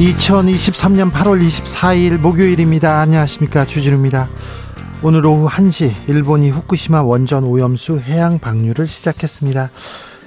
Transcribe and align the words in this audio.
2023년 0.00 1.10
8월 1.10 1.46
24일 1.46 2.18
목요일입니다. 2.18 3.00
안녕하십니까. 3.00 3.66
주진우입니다. 3.66 4.30
오늘 5.02 5.26
오후 5.26 5.46
1시 5.46 5.92
일본이 6.08 6.48
후쿠시마 6.48 7.02
원전 7.02 7.44
오염수 7.44 7.98
해양 7.98 8.38
방류를 8.38 8.86
시작했습니다. 8.86 9.70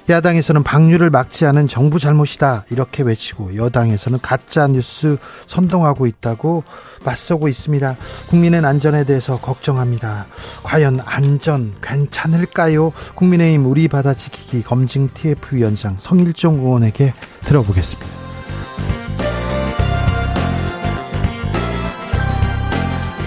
야당에서는 0.09 0.61
방류를 0.61 1.09
막지 1.09 1.47
않은 1.47 1.65
정부 1.65 1.97
잘못이다 1.97 2.65
이렇게 2.69 3.01
외치고 3.01 3.55
여당에서는 3.55 4.19
가짜 4.21 4.67
뉴스 4.67 5.17
선동하고 5.47 6.05
있다고 6.05 6.63
맞서고 7.03 7.47
있습니다. 7.47 7.95
국민의 8.27 8.63
안전에 8.63 9.05
대해서 9.05 9.39
걱정합니다. 9.39 10.27
과연 10.61 10.99
안전 11.03 11.73
괜찮을까요? 11.81 12.91
국민의힘 13.15 13.65
우리 13.65 13.87
바다 13.87 14.13
지키기 14.13 14.61
검증 14.61 15.09
TF 15.15 15.55
위원장 15.55 15.95
성일종 15.99 16.59
의원에게 16.59 17.13
들어보겠습니다. 17.45 18.22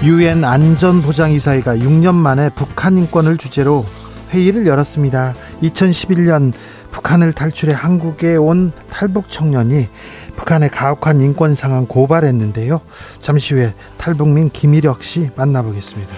유엔 0.06 0.44
안전보장이사회가 0.44 1.78
6년 1.78 2.14
만에 2.14 2.48
북한 2.50 2.96
인권을 2.96 3.38
주제로 3.38 3.84
회의를 4.30 4.64
열었습니다. 4.64 5.34
2011년 5.62 6.52
북한을 6.92 7.32
탈출해 7.32 7.74
한국에 7.74 8.36
온 8.36 8.70
탈북 8.88 9.28
청년이 9.28 9.88
북한의 10.36 10.70
가혹한 10.70 11.20
인권 11.20 11.54
상황 11.54 11.86
고발했는데요. 11.86 12.80
잠시 13.18 13.54
후에 13.54 13.74
탈북민 13.98 14.50
김일혁 14.50 15.02
씨 15.02 15.30
만나보겠습니다. 15.34 16.14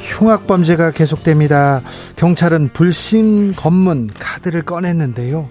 흉악 0.00 0.48
범죄가 0.48 0.90
계속됩니다. 0.90 1.82
경찰은 2.16 2.70
불신 2.72 3.54
검문 3.54 4.10
카드를 4.18 4.62
꺼냈는데요. 4.62 5.48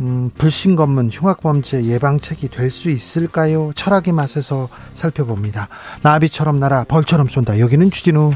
음, 0.00 0.30
불신 0.36 0.74
검문 0.74 1.10
흉악범죄 1.12 1.84
예방책이 1.84 2.48
될 2.48 2.70
수 2.70 2.90
있을까요? 2.90 3.72
철학의 3.74 4.12
맛에서 4.14 4.68
살펴봅니다. 4.94 5.68
나비처럼 6.02 6.58
날아 6.58 6.84
벌처럼 6.84 7.28
쏜다. 7.28 7.58
여기는 7.58 7.90
주진우 7.90 8.32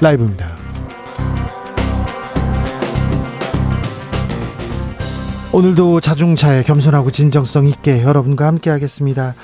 라이브입니다. 0.00 0.48
오늘도 5.52 6.00
자중차에 6.00 6.64
겸손하고 6.64 7.12
진정성 7.12 7.66
있게 7.66 8.02
여러분과 8.02 8.46
함께 8.46 8.70
하겠습니다. 8.70 9.34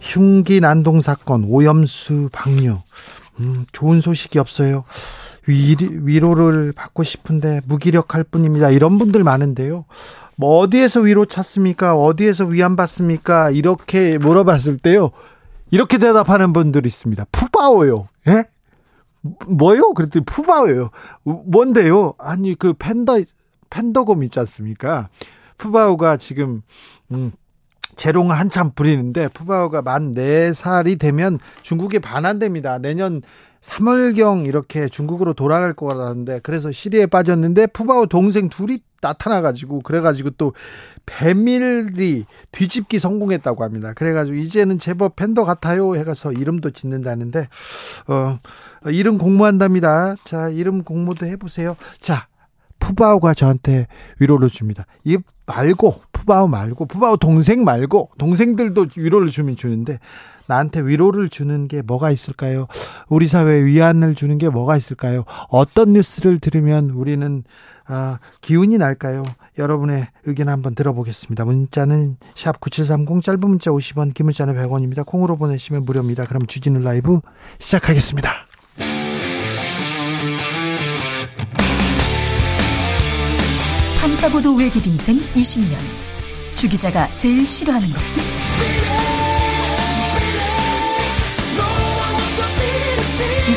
흉기 0.00 0.60
난동 0.60 1.00
사건 1.00 1.44
오염수 1.44 2.30
방류 2.32 2.78
음, 3.38 3.66
좋은 3.70 4.00
소식이 4.00 4.38
없어요. 4.38 4.82
위, 5.46 5.76
위로를 5.78 6.72
받고 6.72 7.04
싶은데 7.04 7.60
무기력할 7.66 8.24
뿐입니다. 8.24 8.70
이런 8.70 8.98
분들 8.98 9.22
많은데요. 9.22 9.84
뭐 10.40 10.56
어디에서 10.60 11.00
위로 11.00 11.26
찾습니까? 11.26 11.96
어디에서 11.96 12.46
위안 12.46 12.74
받습니까? 12.74 13.50
이렇게 13.50 14.16
물어봤을 14.16 14.78
때요. 14.78 15.10
이렇게 15.70 15.98
대답하는 15.98 16.54
분들이 16.54 16.86
있습니다. 16.86 17.26
푸바오요. 17.30 18.08
예? 18.28 18.44
뭐요? 19.46 19.92
그랬더니 19.92 20.24
푸바오요. 20.24 20.88
뭔데요? 21.24 22.14
아니 22.16 22.54
그 22.54 22.72
팬더 22.72 23.20
팬더곰 23.68 24.24
있지 24.24 24.40
않습니까? 24.40 25.10
푸바오가 25.58 26.16
지금 26.16 26.62
음 27.12 27.32
재롱을 27.96 28.34
한참 28.34 28.70
부리는데 28.74 29.28
푸바오가 29.28 29.82
만 29.82 30.14
4살이 30.14 30.98
되면 30.98 31.38
중국에 31.60 31.98
반환됩니다. 31.98 32.78
내년 32.78 33.20
3월경 33.60 34.46
이렇게 34.46 34.88
중국으로 34.88 35.34
돌아갈 35.34 35.74
거라는데 35.74 36.40
그래서 36.42 36.72
시리에 36.72 37.04
빠졌는데 37.04 37.66
푸바오 37.66 38.06
동생 38.06 38.48
둘이 38.48 38.80
나타나가지고 39.00 39.80
그래가지고 39.80 40.30
또 40.30 40.52
배밀리 41.06 42.24
뒤집기 42.52 42.98
성공했다고 42.98 43.64
합니다. 43.64 43.92
그래가지고 43.94 44.36
이제는 44.36 44.78
제법 44.78 45.16
팬더 45.16 45.44
같아요 45.44 45.96
해가서 45.96 46.32
이름도 46.32 46.70
짓는다는데 46.70 47.48
어 48.08 48.38
이름 48.90 49.18
공모한답니다. 49.18 50.16
자 50.24 50.48
이름 50.48 50.82
공모도 50.84 51.26
해보세요. 51.26 51.76
자 52.00 52.28
푸바오가 52.78 53.34
저한테 53.34 53.86
위로를 54.18 54.48
줍니다. 54.48 54.86
이 55.04 55.18
말고 55.46 56.00
푸바오 56.12 56.48
말고 56.48 56.86
푸바오 56.86 57.16
동생 57.16 57.64
말고 57.64 58.10
동생들도 58.18 58.86
위로를 58.96 59.28
주면 59.30 59.56
주는데 59.56 59.98
나한테 60.50 60.80
위로를 60.80 61.28
주는 61.28 61.68
게 61.68 61.80
뭐가 61.80 62.10
있을까요? 62.10 62.66
우리 63.08 63.28
사회에 63.28 63.64
위안을 63.64 64.16
주는 64.16 64.36
게 64.36 64.48
뭐가 64.48 64.76
있을까요? 64.76 65.24
어떤 65.48 65.92
뉴스를 65.92 66.40
들으면 66.40 66.90
우리는 66.90 67.44
아, 67.86 68.18
기운이 68.40 68.76
날까요? 68.78 69.22
여러분의 69.58 70.08
의견 70.24 70.48
한번 70.48 70.74
들어보겠습니다. 70.74 71.44
문자는 71.44 72.16
샵 72.34 72.58
9730 72.60 73.22
짧은 73.22 73.40
문자 73.40 73.70
50원 73.70 74.12
긴 74.12 74.26
문자는 74.26 74.54
100원입니다. 74.56 75.06
콩으로 75.06 75.36
보내시면 75.36 75.84
무료입니다. 75.84 76.26
그럼 76.26 76.46
주진우 76.46 76.80
라이브 76.80 77.20
시작하겠습니다. 77.58 78.32
탐사보도 84.00 84.56
외길 84.56 84.84
인생 84.86 85.16
20년 85.16 85.76
주 86.56 86.68
기자가 86.68 87.06
제일 87.14 87.46
싫어하는 87.46 87.88
것은? 87.88 88.99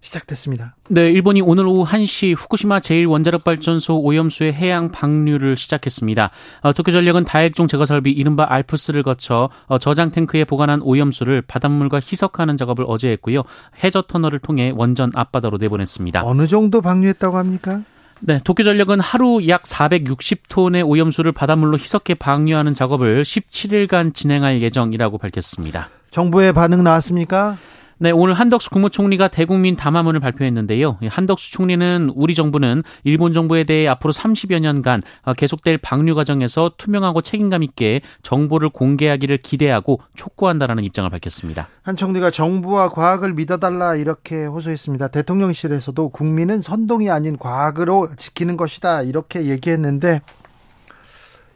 시작됐습니다. 0.00 0.74
네, 0.88 1.10
일본이 1.10 1.40
오늘 1.40 1.66
오후 1.66 1.84
1시 1.84 2.34
후쿠시마 2.36 2.78
제1원자력발전소 2.80 4.02
오염수의 4.02 4.52
해양 4.54 4.90
방류를 4.90 5.56
시작했습니다. 5.56 6.30
어, 6.62 6.72
도쿄전력은 6.72 7.24
다액종 7.24 7.68
제거 7.68 7.84
설비 7.84 8.10
이른바 8.10 8.46
알프스를 8.48 9.02
거쳐 9.02 9.50
어, 9.66 9.78
저장 9.78 10.10
탱크에 10.10 10.44
보관한 10.44 10.80
오염수를 10.82 11.42
바닷물과 11.42 11.98
희석하는 11.98 12.56
작업을 12.56 12.84
어제 12.88 13.10
했고요. 13.10 13.42
해저 13.84 14.02
터널을 14.02 14.38
통해 14.38 14.72
원전 14.74 15.10
앞바다로 15.14 15.58
내보냈습니다. 15.58 16.24
어느 16.24 16.46
정도 16.46 16.80
방류했다고 16.80 17.36
합니까? 17.36 17.82
네, 18.20 18.40
도쿄전력은 18.44 19.00
하루 19.00 19.46
약 19.48 19.62
460톤의 19.62 20.86
오염수를 20.86 21.32
바닷물로 21.32 21.78
희석해 21.78 22.14
방류하는 22.14 22.74
작업을 22.74 23.22
17일간 23.22 24.14
진행할 24.14 24.60
예정이라고 24.60 25.16
밝혔습니다. 25.16 25.88
정부의 26.10 26.52
반응 26.52 26.84
나왔습니까? 26.84 27.56
네, 28.02 28.10
오늘 28.12 28.32
한덕수 28.32 28.70
국무총리가 28.70 29.28
대국민 29.28 29.76
담화문을 29.76 30.20
발표했는데요. 30.20 31.00
한덕수 31.06 31.52
총리는 31.52 32.10
우리 32.14 32.34
정부는 32.34 32.82
일본 33.04 33.34
정부에 33.34 33.64
대해 33.64 33.86
앞으로 33.88 34.10
30여 34.10 34.58
년간 34.58 35.02
계속될 35.36 35.76
방류 35.76 36.14
과정에서 36.14 36.72
투명하고 36.78 37.20
책임감 37.20 37.62
있게 37.62 38.00
정보를 38.22 38.70
공개하기를 38.70 39.36
기대하고 39.42 40.00
촉구한다라는 40.14 40.82
입장을 40.84 41.10
밝혔습니다. 41.10 41.68
한 41.82 41.94
총리가 41.94 42.30
정부와 42.30 42.88
과학을 42.88 43.34
믿어달라 43.34 43.96
이렇게 43.96 44.46
호소했습니다. 44.46 45.08
대통령실에서도 45.08 46.08
국민은 46.08 46.62
선동이 46.62 47.10
아닌 47.10 47.36
과학으로 47.36 48.16
지키는 48.16 48.56
것이다 48.56 49.02
이렇게 49.02 49.44
얘기했는데 49.44 50.22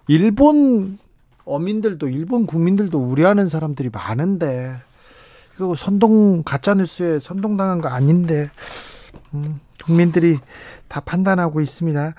일본 0.08 0.99
어민들도 1.47 2.06
일본 2.08 2.44
국민들도 2.44 2.99
우려하는 2.99 3.49
사람들이 3.49 3.88
많은데 3.90 4.75
그 5.56 5.75
선동 5.77 6.43
가짜 6.43 6.75
뉴스에 6.75 7.21
선동당한 7.21 7.81
거 7.81 7.89
아닌데 7.89 8.49
음, 9.35 9.61
국민들이 9.85 10.37
다 10.89 11.01
판단하고 11.01 11.61
있습니다. 11.61 12.15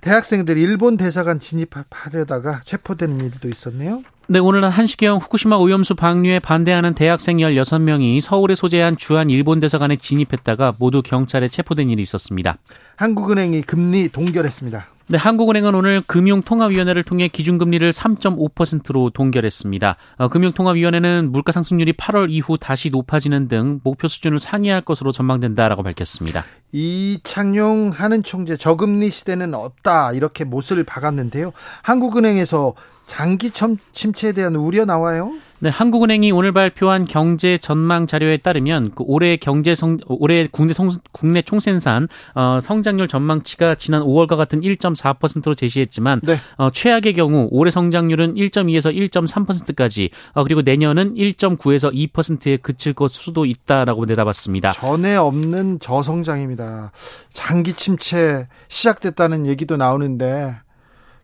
대학생들 0.00 0.56
일본 0.56 0.96
대사관 0.96 1.40
진입하려다가 1.40 2.62
체포되는 2.64 3.20
일도 3.22 3.48
있었네요. 3.48 4.02
네, 4.28 4.38
오늘은 4.38 4.70
한시경 4.70 5.18
후쿠시마 5.18 5.56
오염수 5.56 5.96
방류에 5.96 6.38
반대하는 6.38 6.94
대학생 6.94 7.38
16명이 7.38 8.20
서울에 8.20 8.54
소재한 8.54 8.96
주한 8.96 9.28
일본 9.28 9.58
대사관에 9.60 9.96
진입했다가 9.96 10.76
모두 10.78 11.02
경찰에 11.02 11.48
체포된 11.48 11.90
일이 11.90 12.02
있었습니다. 12.02 12.56
한국은행이 12.96 13.62
금리 13.62 14.08
동결했습니다. 14.08 14.86
네, 15.10 15.18
한국은행은 15.18 15.74
오늘 15.74 16.02
금융통화위원회를 16.06 17.02
통해 17.02 17.26
기준금리를 17.26 17.90
3.5%로 17.90 19.10
동결했습니다. 19.10 19.96
어, 20.18 20.28
금융통화위원회는 20.28 21.32
물가상승률이 21.32 21.94
8월 21.94 22.30
이후 22.30 22.56
다시 22.56 22.90
높아지는 22.90 23.48
등 23.48 23.80
목표 23.82 24.06
수준을 24.06 24.38
상회할 24.38 24.82
것으로 24.82 25.10
전망된다라고 25.10 25.82
밝혔습니다. 25.82 26.44
이창용 26.70 27.90
하는 27.92 28.22
총재 28.22 28.56
저금리 28.56 29.10
시대는 29.10 29.52
없다 29.52 30.12
이렇게 30.12 30.44
못을 30.44 30.84
박았는데요. 30.84 31.50
한국은행에서 31.82 32.74
장기 33.08 33.50
침체에 33.50 34.30
대한 34.30 34.54
우려 34.54 34.84
나와요? 34.84 35.32
네, 35.62 35.68
한국은행이 35.68 36.32
오늘 36.32 36.52
발표한 36.52 37.04
경제 37.04 37.58
전망 37.58 38.06
자료에 38.06 38.38
따르면 38.38 38.92
그 38.94 39.04
올해 39.06 39.36
경제 39.36 39.74
성 39.74 39.98
올해 40.06 40.48
국내 40.50 40.72
성, 40.72 40.88
국내 41.12 41.42
총생산 41.42 42.08
어, 42.34 42.60
성장률 42.62 43.08
전망치가 43.08 43.74
지난 43.74 44.00
5월과 44.00 44.38
같은 44.38 44.62
1.4%로 44.62 45.54
제시했지만 45.54 46.22
네. 46.22 46.38
어, 46.56 46.70
최악의 46.70 47.12
경우 47.12 47.46
올해 47.50 47.70
성장률은 47.70 48.36
1.2에서 48.36 48.90
1.3%까지 49.10 50.08
어, 50.32 50.44
그리고 50.44 50.62
내년은 50.62 51.12
1.9에서 51.14 51.92
2%에 51.92 52.56
그칠 52.56 52.94
것 52.94 53.10
수도 53.10 53.44
있다라고 53.44 54.06
내다봤습니다. 54.06 54.70
전에 54.70 55.16
없는 55.16 55.78
저성장입니다. 55.80 56.90
장기 57.34 57.74
침체 57.74 58.48
시작됐다는 58.68 59.46
얘기도 59.46 59.76
나오는데 59.76 60.54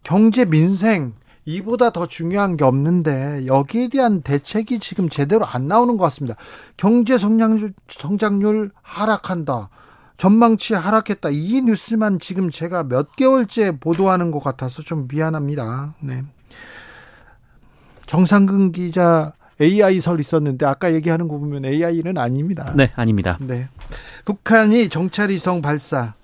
경제 0.03 0.45
민생 0.45 1.15
이보다 1.47 1.91
더 1.91 2.07
중요한 2.07 2.57
게 2.57 2.65
없는데 2.65 3.47
여기에 3.47 3.89
대한 3.89 4.21
대책이 4.21 4.81
지금 4.81 5.09
제대로 5.09 5.47
안 5.47 5.69
나오는 5.69 5.97
것 5.97 6.05
같습니다. 6.05 6.37
경제 6.77 7.17
성장률, 7.17 7.73
성장률 7.89 8.73
하락한다. 8.83 9.71
전망치 10.17 10.75
하락했다. 10.75 11.31
이 11.31 11.63
뉴스만 11.63 12.19
지금 12.19 12.51
제가 12.51 12.85
몇 12.85 13.15
개월째 13.17 13.79
보도하는 13.79 14.31
것 14.31 14.43
같아서 14.43 14.83
좀 14.83 15.07
미안합니다. 15.09 15.95
네. 16.01 16.23
정상근 18.07 18.73
기자 18.73 19.33
AI 19.61 20.01
설 20.01 20.19
있었는데 20.21 20.67
아까 20.67 20.93
얘기하는 20.95 21.29
거 21.29 21.39
보면 21.39 21.65
AI는 21.65 22.19
아닙니다. 22.19 22.73
네, 22.75 22.93
아닙니다. 22.97 23.39
네. 23.41 23.69
북한이 24.25 24.89
정찰위성 24.89 25.63
발사 25.63 26.15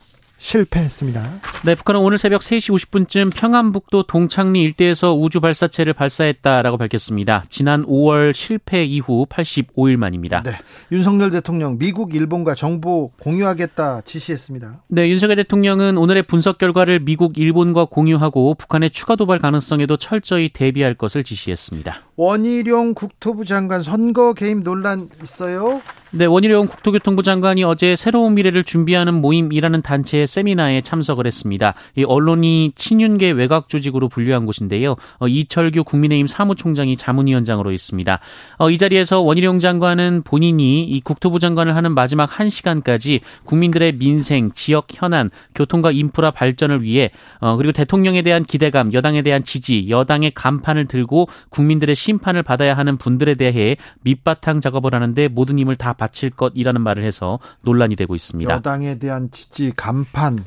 실패했습니다. 0.42 1.40
네, 1.64 1.74
북한은 1.76 2.00
오늘 2.00 2.18
새벽 2.18 2.40
3시 2.40 2.74
50분쯤 2.74 3.34
평안북도 3.34 4.08
동창리 4.08 4.60
일대에서 4.62 5.14
우주 5.14 5.40
발사체를 5.40 5.92
발사했다라고 5.94 6.78
밝혔습니다. 6.78 7.44
지난 7.48 7.86
5월 7.86 8.34
실패 8.34 8.84
이후 8.84 9.24
85일 9.30 9.96
만입니다. 9.96 10.42
네. 10.42 10.50
윤석열 10.90 11.30
대통령 11.30 11.78
미국, 11.78 12.14
일본과 12.14 12.56
정보 12.56 13.12
공유하겠다 13.20 14.00
지시했습니다. 14.00 14.82
네, 14.88 15.08
윤석열 15.08 15.36
대통령은 15.36 15.96
오늘의 15.96 16.24
분석 16.24 16.58
결과를 16.58 16.98
미국, 17.00 17.38
일본과 17.38 17.84
공유하고 17.84 18.54
북한의 18.54 18.90
추가 18.90 19.14
도발 19.14 19.38
가능성에도 19.38 19.96
철저히 19.96 20.48
대비할 20.48 20.94
것을 20.94 21.22
지시했습니다. 21.22 22.00
원희룡 22.16 22.94
국토부 22.94 23.44
장관 23.44 23.80
선거 23.80 24.34
개입 24.34 24.58
논란 24.62 25.08
있어요? 25.22 25.80
네, 26.14 26.26
원희룡 26.26 26.66
국토교통부 26.66 27.22
장관이 27.22 27.64
어제 27.64 27.96
새로운 27.96 28.34
미래를 28.34 28.64
준비하는 28.64 29.14
모임이라는 29.14 29.80
단체의 29.80 30.26
세미나에 30.26 30.82
참석을 30.82 31.26
했습니다. 31.26 31.72
이 31.96 32.04
언론이 32.04 32.72
친윤계 32.74 33.30
외곽 33.30 33.70
조직으로 33.70 34.10
분류한 34.10 34.44
곳인데요. 34.44 34.96
어, 35.20 35.26
이철규 35.26 35.84
국민의힘 35.84 36.26
사무총장이 36.26 36.98
자문위원장으로 36.98 37.72
있습니다. 37.72 38.20
어, 38.58 38.68
이 38.68 38.76
자리에서 38.76 39.20
원희룡 39.20 39.58
장관은 39.58 40.20
본인이 40.22 40.84
이 40.84 41.00
국토부 41.00 41.38
장관을 41.38 41.76
하는 41.76 41.94
마지막 41.94 42.28
1시간까지 42.28 43.20
국민들의 43.46 43.92
민생, 43.92 44.52
지역 44.52 44.88
현안, 44.90 45.30
교통과 45.54 45.92
인프라 45.92 46.30
발전을 46.30 46.82
위해 46.82 47.10
어, 47.40 47.56
그리고 47.56 47.72
대통령에 47.72 48.20
대한 48.20 48.42
기대감, 48.42 48.92
여당에 48.92 49.22
대한 49.22 49.44
지지, 49.44 49.88
여당의 49.88 50.32
간판을 50.32 50.88
들고 50.88 51.28
국민들의 51.48 51.94
심판을 51.94 52.42
받아야 52.42 52.76
하는 52.76 52.98
분들에 52.98 53.32
대해 53.32 53.78
밑바탕 54.02 54.60
작업을 54.60 54.94
하는데 54.94 55.28
모든 55.28 55.58
힘을 55.58 55.74
다 55.76 55.94
바칠 56.02 56.30
것이라는 56.30 56.80
말을 56.80 57.04
해서 57.04 57.38
논란이 57.60 57.94
되고 57.94 58.16
있습니다. 58.16 58.52
여당에 58.52 58.98
대한 58.98 59.30
지지 59.30 59.72
간판 59.76 60.44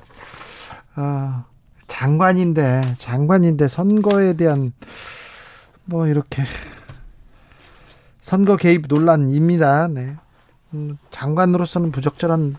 어, 0.98 1.46
장관인데 1.88 2.96
장관인데 2.98 3.70
선거에 3.70 4.34
대한 4.34 4.74
뭐 5.86 6.08
이렇게 6.08 6.44
선거 8.22 8.58
개입 8.58 8.88
논란입니다. 8.90 9.88
네. 9.88 10.18
음, 10.74 10.98
장관으로서는 11.12 11.94
부적절한 11.94 12.58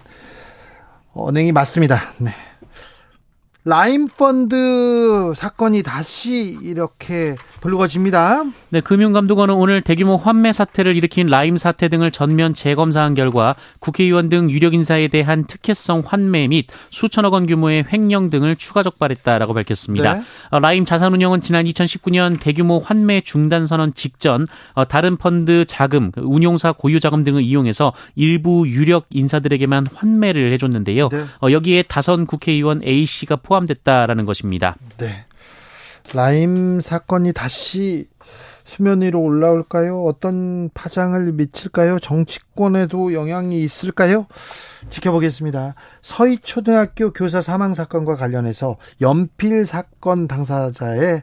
언행이 1.12 1.52
맞습니다. 1.52 2.00
네. 2.16 2.30
라임 3.68 4.06
펀드 4.06 5.32
사건이 5.34 5.82
다시 5.82 6.56
이렇게 6.62 7.34
불거집니다. 7.60 8.44
네, 8.68 8.80
금융감독원은 8.80 9.56
오늘 9.56 9.80
대규모 9.80 10.16
환매 10.16 10.52
사태를 10.52 10.94
일으킨 10.94 11.26
라임 11.26 11.56
사태 11.56 11.88
등을 11.88 12.12
전면 12.12 12.54
재검사한 12.54 13.14
결과 13.14 13.56
국회의원 13.80 14.28
등 14.28 14.50
유력 14.50 14.72
인사에 14.74 15.08
대한 15.08 15.46
특혜성 15.46 16.04
환매 16.06 16.46
및 16.46 16.66
수천억 16.90 17.32
원 17.32 17.46
규모의 17.46 17.86
횡령 17.92 18.30
등을 18.30 18.54
추가 18.54 18.84
적발했다라고 18.84 19.52
밝혔습니다. 19.52 20.14
네. 20.14 20.20
어, 20.50 20.60
라임 20.60 20.84
자산운용은 20.84 21.40
지난 21.40 21.64
2019년 21.64 22.38
대규모 22.38 22.78
환매 22.78 23.22
중단 23.22 23.66
선언 23.66 23.92
직전 23.94 24.46
어, 24.74 24.84
다른 24.84 25.16
펀드 25.16 25.64
자금, 25.64 26.12
그 26.12 26.20
운용사 26.20 26.70
고유 26.70 27.00
자금 27.00 27.24
등을 27.24 27.42
이용해서 27.42 27.92
일부 28.14 28.68
유력 28.68 29.06
인사들에게만 29.10 29.88
환매를 29.92 30.52
해줬는데요. 30.52 31.08
네. 31.08 31.24
어, 31.42 31.50
여기에 31.50 31.82
다선 31.88 32.26
국회의원 32.26 32.80
A 32.84 33.04
씨가 33.04 33.36
포함 33.36 33.55
됐다라는 33.64 34.26
것입니다. 34.26 34.76
네. 34.98 35.24
라임 36.12 36.80
사건이 36.82 37.32
다시 37.32 38.08
수면 38.66 39.00
위로 39.00 39.22
올라올까요? 39.22 40.02
어떤 40.04 40.68
파장을 40.74 41.32
미칠까요? 41.32 42.00
정치권에도 42.00 43.14
영향이 43.14 43.62
있을까요? 43.62 44.26
지켜보겠습니다. 44.90 45.74
서희초등학교 46.02 47.12
교사 47.12 47.40
사망 47.40 47.74
사건과 47.74 48.16
관련해서 48.16 48.76
연필 49.00 49.64
사건 49.64 50.26
당사자의 50.26 51.22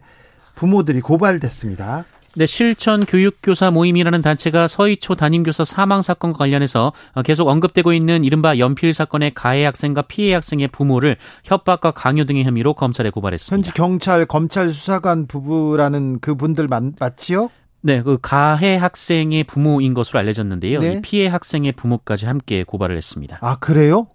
부모들이 0.55 1.01
고발됐습니다. 1.01 2.05
네, 2.35 2.47
실천 2.47 2.99
교육교사 2.99 3.69
모임이라는 3.69 4.23
단체가 4.23 4.67
서희초 4.67 5.13
담임교사 5.13 5.65
사망 5.65 6.01
사건과 6.01 6.39
관련해서 6.39 6.91
계속 7.23 7.47
언급되고 7.47 7.93
있는 7.93 8.23
이른바 8.23 8.57
연필 8.57 8.91
사건의 8.91 9.35
가해 9.35 9.63
학생과 9.65 10.03
피해 10.03 10.33
학생의 10.33 10.69
부모를 10.69 11.17
협박과 11.43 11.91
강요 11.91 12.25
등의 12.25 12.43
혐의로 12.43 12.73
검찰에 12.73 13.11
고발했습니다. 13.11 13.55
현지 13.55 13.71
경찰, 13.73 14.25
검찰 14.25 14.71
수사관 14.71 15.27
부부라는 15.27 16.21
그 16.21 16.33
분들 16.33 16.67
맞, 16.67 16.83
맞지요? 16.99 17.49
네, 17.81 18.01
그 18.01 18.17
가해 18.19 18.77
학생의 18.77 19.43
부모인 19.43 19.93
것으로 19.93 20.17
알려졌는데요. 20.17 20.79
네. 20.79 21.01
피해 21.03 21.27
학생의 21.27 21.73
부모까지 21.73 22.25
함께 22.25 22.63
고발을 22.63 22.97
했습니다. 22.97 23.37
아, 23.41 23.57
그래요? 23.57 24.07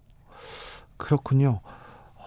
그렇군요. 0.97 1.61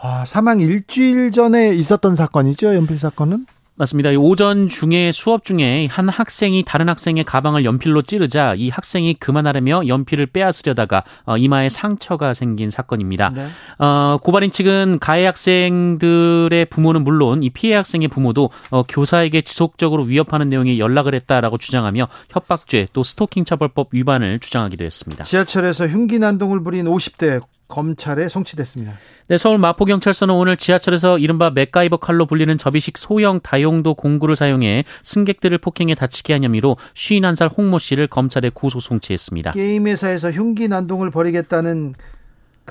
아, 0.02 0.24
사망 0.26 0.62
일주일 0.62 1.32
전에 1.32 1.72
있었던 1.74 2.16
사건이죠, 2.16 2.76
연필 2.76 2.98
사건은? 2.98 3.46
맞습니다. 3.76 4.12
오전 4.12 4.70
중에 4.70 5.12
수업 5.12 5.44
중에 5.44 5.88
한 5.90 6.10
학생이 6.10 6.64
다른 6.66 6.90
학생의 6.90 7.24
가방을 7.24 7.66
연필로 7.66 8.02
찌르자 8.02 8.54
이 8.56 8.70
학생이 8.70 9.16
그만하려며 9.16 9.88
연필을 9.88 10.28
빼앗으려다가 10.28 11.04
어, 11.26 11.38
이마에 11.38 11.70
상처가 11.70 12.34
생긴 12.34 12.70
사건입니다. 12.70 13.30
네. 13.30 13.48
어, 13.80 14.20
고발인 14.22 14.52
측은 14.52 15.00
가해 15.00 15.26
학생들의 15.26 16.66
부모는 16.66 17.04
물론 17.04 17.44
이 17.44 17.50
피해 17.50 17.76
학생의 17.76 18.10
부모도 18.10 18.50
어, 18.70 18.84
교사에게 18.84 19.42
지속적으로 19.42 20.04
위협하는 20.04 20.50
내용의 20.50 20.80
연락을 20.80 21.16
했다라고 21.16 21.58
주장하며 21.58 22.08
협박죄 22.30 22.88
또 22.94 23.04
스토킹 23.04 23.46
처벌법 23.46 23.90
위반을 23.92 24.40
주장하기도 24.40 24.84
했습니다. 24.84 25.24
지하철에서 25.24 25.88
흉기 25.88 26.20
난동을 26.20 26.64
부린 26.64 26.86
50대 26.86 27.42
검찰에 27.72 28.28
송치됐습니다. 28.28 28.94
네, 29.28 29.38
서울 29.38 29.58
마포경찰서는 29.58 30.36
오늘 30.36 30.58
지하철에서 30.58 31.18
이른바 31.18 31.50
맥가이버 31.50 31.98
칼로 31.98 32.28
불리는 32.28 32.56
접이식 32.58 32.98
소형 32.98 33.40
다용도 33.40 33.96
공구를 33.96 34.36
사용해 34.36 34.84
승객들을 35.02 35.58
폭행해 35.58 35.96
다치게 35.96 36.34
한 36.34 36.44
혐의로 36.44 36.78
51살 36.94 37.58
홍모 37.58 37.80
씨를 37.80 38.08
검찰에 38.08 38.52
구속 38.54 38.82
송치했습니다. 38.82 39.52
게임 39.52 39.88
회사에서 39.88 40.30
흉기 40.30 40.68
난동을 40.68 41.10
벌이겠다는 41.10 41.96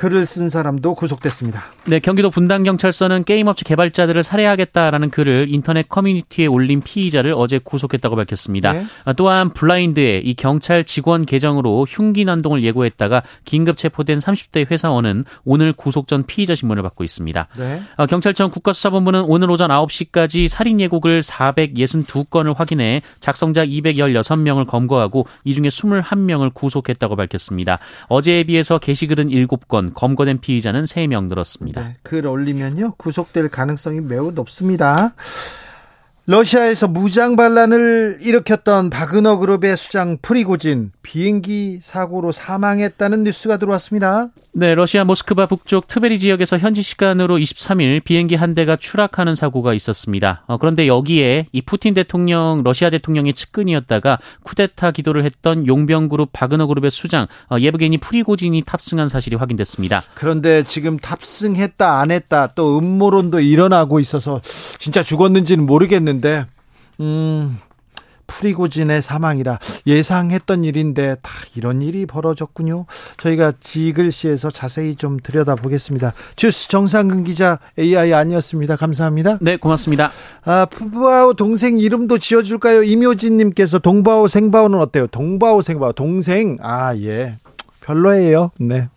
글을 0.01 0.25
쓴 0.25 0.49
사람도 0.49 0.95
구속됐습니다. 0.95 1.63
네, 1.85 1.99
경기도 1.99 2.31
분당 2.31 2.63
경찰서는 2.63 3.25
게임업체 3.25 3.65
개발자들을 3.67 4.23
살해하겠다라는 4.23 5.11
글을 5.11 5.49
인터넷 5.51 5.91
커뮤니티에 5.91 6.47
올린 6.47 6.81
피의자를 6.81 7.35
어제 7.37 7.59
구속했다고 7.63 8.17
밝혔습니다. 8.17 8.73
네. 8.73 8.87
아, 9.05 9.13
또한 9.13 9.53
블라인드에 9.53 10.23
이 10.25 10.33
경찰 10.33 10.85
직원 10.85 11.27
계정으로 11.27 11.85
흉기 11.87 12.25
난동을 12.25 12.65
예고했다가 12.65 13.23
긴급 13.45 13.77
체포된 13.77 14.21
30대 14.21 14.71
회사원은 14.71 15.27
오늘 15.45 15.75
구속 15.75 16.07
전 16.07 16.25
피의자 16.25 16.55
신문을 16.55 16.83
받고 16.83 17.05
있습니다. 17.05 17.49
네. 17.59 17.83
아, 17.99 18.07
경찰청 18.07 18.51
국가수사본부는 18.53 19.25
오늘 19.29 19.51
오전 19.51 19.69
9시까지 19.69 20.49
살인 20.49 20.81
예고글 20.81 21.21
462건을 21.21 22.57
확인해 22.57 23.03
작성자 23.21 23.67
216명을 23.67 24.67
검거하고 24.67 25.27
이 25.45 25.53
중에 25.53 25.69
21명을 25.69 26.55
구속했다고 26.55 27.17
밝혔습니다. 27.17 27.81
어제에 28.09 28.45
비해서 28.45 28.79
게시글은 28.79 29.29
7건, 29.29 29.90
검거된 29.95 30.41
피의자는 30.41 30.83
3명 30.83 31.27
늘었습니다. 31.27 31.81
네, 31.83 31.97
글 32.03 32.27
올리면요 32.27 32.95
구속될 32.97 33.49
가능성이 33.49 34.01
매우 34.01 34.33
높습니다. 34.33 35.15
러시아에서 36.27 36.87
무장 36.87 37.35
반란을 37.35 38.19
일으켰던 38.21 38.91
바그너 38.91 39.39
그룹의 39.39 39.77
수장 39.77 40.19
프리고진 40.21 40.93
비행기 41.03 41.81
사고로 41.83 42.31
사망했다는 42.31 43.25
뉴스가 43.25 43.57
들어왔습니다. 43.57 44.29
네, 44.53 44.75
러시아 44.75 45.05
모스크바 45.05 45.47
북쪽 45.47 45.87
트베리 45.89 46.19
지역에서 46.19 46.59
현지 46.59 46.83
시간으로 46.83 47.39
23일 47.39 48.05
비행기 48.05 48.35
한 48.35 48.53
대가 48.53 48.77
추락하는 48.77 49.35
사고가 49.35 49.75
있었습니다. 49.75 50.45
어, 50.47 50.59
그런데 50.59 50.87
여기에 50.87 51.47
이 51.53 51.63
푸틴 51.63 51.95
대통령, 51.95 52.63
러시아 52.65 52.91
대통령의 52.91 53.33
측근이었다가 53.33 54.19
쿠데타 54.43 54.91
기도를 54.91 55.25
했던 55.25 55.67
용병 55.67 56.09
그룹 56.09 56.31
바그너 56.33 56.67
그룹의 56.67 56.91
수장 56.91 57.27
어, 57.49 57.59
예브게니 57.59 57.99
프리고진이 57.99 58.63
탑승한 58.67 59.09
사실이 59.09 59.37
확인됐습니다. 59.37 60.03
그런데 60.15 60.65
지금 60.65 60.99
탑승했다 60.99 62.01
안 62.01 62.11
했다 62.11 62.49
또 62.49 62.79
음모론도 62.79 63.41
일어나고 63.41 64.01
있어서 64.01 64.41
진짜 64.79 65.03
죽었는지는 65.03 65.65
모르겠는데 65.65 66.10
음 67.01 67.59
프리고진의 68.31 69.03
사망이라 69.03 69.59
예상했던 69.87 70.65
일인데 70.65 71.17
다 71.21 71.31
이런 71.57 71.83
일이 71.83 72.07
벌어졌군요. 72.07 72.87
저희가 73.17 73.53
지글씨에서 73.61 74.51
자세히 74.51 74.95
좀 74.95 75.19
들여다보겠습니다. 75.21 76.13
주스 76.37 76.69
정상근 76.69 77.25
기자 77.25 77.59
AI 77.79 78.13
아니었습니다. 78.13 78.77
감사합니다. 78.77 79.39
네, 79.41 79.57
고맙습니다. 79.57 80.13
아, 80.45 80.67
푸바오 80.67 81.35
동생 81.35 81.79
이름도 81.79 82.19
지어줄까요? 82.19 82.85
임효진 82.85 83.37
님께서 83.37 83.79
동바오 83.79 84.29
생바오는 84.29 84.79
어때요? 84.79 85.09
동바오 85.09 85.61
생바오 85.61 85.93
동생 85.93 86.57
아 86.63 86.95
예. 86.97 87.39
별로예요. 87.81 88.53
네. 88.59 88.89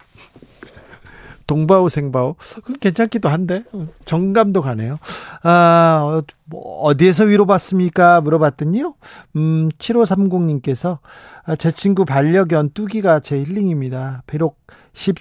동바오 1.54 1.88
생바오 1.88 2.36
괜찮기도 2.82 3.30
한데 3.30 3.64
정감도 4.06 4.64
가네요. 4.64 4.98
아 5.44 6.24
뭐, 6.46 6.82
어디에서 6.82 7.26
위로받습니까? 7.26 8.22
물어봤더니요. 8.22 8.96
음 9.36 9.70
7530님께서 9.78 10.98
아, 11.46 11.56
제 11.56 11.70
친구 11.72 12.06
반려견 12.06 12.72
뚜기가 12.74 13.20
제 13.20 13.38
힐링입니다. 13.38 14.24
비록 14.26 14.58
10 14.94 15.16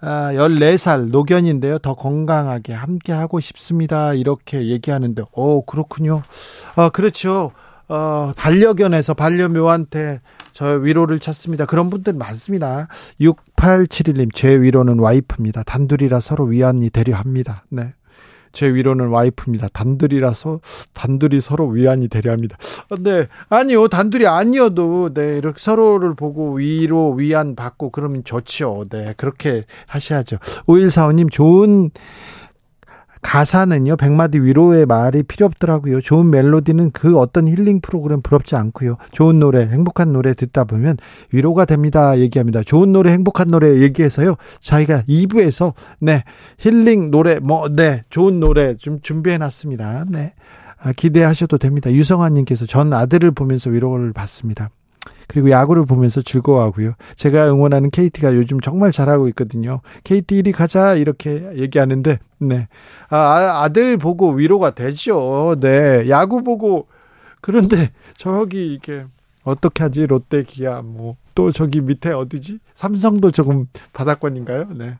아, 0.00 0.30
14살 0.32 1.08
노견인데요. 1.08 1.80
더 1.80 1.94
건강하게 1.94 2.72
함께 2.72 3.12
하고 3.12 3.40
싶습니다. 3.40 4.14
이렇게 4.14 4.68
얘기하는데, 4.68 5.24
오, 5.32 5.64
그렇군요. 5.64 6.22
아, 6.76 6.88
그렇죠. 6.90 7.50
어, 7.88 8.32
반려견에서 8.36 9.14
반려묘한테 9.14 10.20
저 10.58 10.74
위로를 10.74 11.20
찾습니다. 11.20 11.66
그런 11.66 11.88
분들 11.88 12.14
많습니다. 12.14 12.88
6871님, 13.20 14.34
제 14.34 14.60
위로는 14.60 14.98
와이프입니다. 14.98 15.62
단둘이라 15.62 16.18
서로 16.18 16.46
위안이 16.46 16.90
되려 16.90 17.14
합니다. 17.14 17.62
네. 17.68 17.92
제 18.50 18.66
위로는 18.66 19.06
와이프입니다. 19.06 19.68
단둘이라서 19.68 20.58
단둘이 20.94 21.38
서로 21.40 21.68
위안이 21.68 22.08
되려 22.08 22.32
합니다. 22.32 22.56
네, 22.98 23.28
아니요, 23.48 23.86
단둘이 23.86 24.26
아니어도 24.26 25.14
네 25.14 25.38
이렇게 25.38 25.60
서로를 25.60 26.16
보고 26.16 26.54
위로 26.54 27.12
위안 27.12 27.54
받고 27.54 27.90
그러면 27.90 28.24
좋죠. 28.24 28.86
네, 28.90 29.14
그렇게 29.16 29.62
하셔야죠. 29.86 30.38
5145님 30.66 31.30
좋은 31.30 31.92
가사는요, 33.22 33.96
백마디 33.96 34.38
위로의 34.38 34.86
말이 34.86 35.22
필요 35.22 35.46
없더라고요. 35.46 36.00
좋은 36.00 36.30
멜로디는 36.30 36.92
그 36.92 37.18
어떤 37.18 37.48
힐링 37.48 37.80
프로그램 37.80 38.22
부럽지 38.22 38.56
않고요. 38.56 38.96
좋은 39.12 39.38
노래, 39.38 39.66
행복한 39.66 40.12
노래 40.12 40.34
듣다 40.34 40.64
보면 40.64 40.96
위로가 41.32 41.64
됩니다. 41.64 42.18
얘기합니다. 42.18 42.62
좋은 42.62 42.92
노래, 42.92 43.12
행복한 43.12 43.48
노래 43.48 43.80
얘기해서요. 43.80 44.36
저희가 44.60 45.02
2부에서, 45.08 45.74
네, 46.00 46.24
힐링 46.58 47.10
노래, 47.10 47.38
뭐, 47.40 47.68
네, 47.68 48.02
좋은 48.10 48.40
노래 48.40 48.74
좀 48.74 49.00
준비해 49.00 49.38
놨습니다. 49.38 50.04
네. 50.08 50.34
아, 50.80 50.92
기대하셔도 50.92 51.58
됩니다. 51.58 51.90
유성환님께서 51.92 52.66
전 52.66 52.92
아들을 52.92 53.32
보면서 53.32 53.70
위로를 53.70 54.12
받습니다. 54.12 54.70
그리고 55.28 55.50
야구를 55.50 55.84
보면서 55.84 56.20
즐거워하고요. 56.20 56.94
제가 57.14 57.48
응원하는 57.48 57.90
KT가 57.90 58.34
요즘 58.34 58.60
정말 58.60 58.90
잘하고 58.90 59.28
있거든요. 59.28 59.80
KT 60.02 60.42
1위 60.42 60.52
가자 60.52 60.94
이렇게 60.94 61.48
얘기하는데 61.56 62.18
네. 62.38 62.68
아, 63.08 63.16
아, 63.16 63.62
아들 63.62 63.96
보고 63.96 64.32
위로가 64.32 64.72
되죠. 64.72 65.54
네. 65.60 66.08
야구 66.08 66.42
보고 66.42 66.88
그런데 67.40 67.92
저기 68.16 68.74
이게 68.74 69.04
어떻게 69.44 69.84
하지? 69.84 70.06
롯데 70.06 70.42
기아 70.42 70.82
뭐 70.82 71.16
또 71.38 71.52
저기 71.52 71.80
밑에 71.80 72.10
어디지? 72.10 72.58
삼성도 72.74 73.30
조금 73.30 73.66
바닥권인가요? 73.92 74.70
네. 74.74 74.98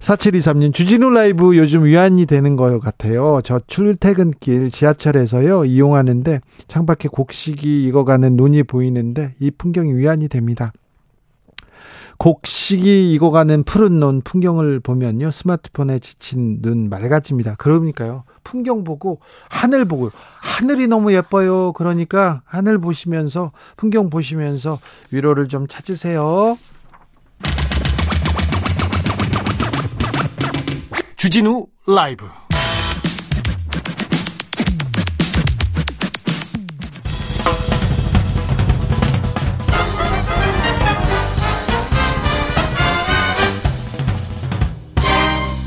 4723님, 0.00 0.72
주진우 0.72 1.10
라이브 1.10 1.56
요즘 1.56 1.84
위안이 1.84 2.26
되는 2.26 2.56
것 2.56 2.78
같아요. 2.80 3.40
저 3.44 3.60
출퇴근길 3.66 4.70
지하철에서요, 4.70 5.64
이용하는데 5.64 6.40
창밖에 6.68 7.08
곡식이 7.08 7.84
익어가는 7.86 8.36
눈이 8.36 8.62
보이는데 8.64 9.34
이 9.40 9.50
풍경이 9.50 9.94
위안이 9.94 10.28
됩니다. 10.28 10.72
곡식이 12.18 13.12
익어가는 13.14 13.62
푸른 13.62 14.00
논 14.00 14.20
풍경을 14.22 14.80
보면요, 14.80 15.30
스마트폰에 15.30 16.00
지친 16.00 16.60
눈 16.62 16.88
맑아집니다. 16.88 17.54
그러니까요, 17.56 18.24
풍경 18.42 18.82
보고 18.82 19.20
하늘 19.48 19.84
보고 19.84 20.10
하늘이 20.40 20.88
너무 20.88 21.12
예뻐요. 21.12 21.72
그러니까 21.72 22.42
하늘 22.44 22.78
보시면서 22.78 23.52
풍경 23.76 24.10
보시면서 24.10 24.80
위로를 25.12 25.46
좀 25.46 25.68
찾으세요. 25.68 26.58
주진우 31.18 31.66
라이브. 31.84 32.28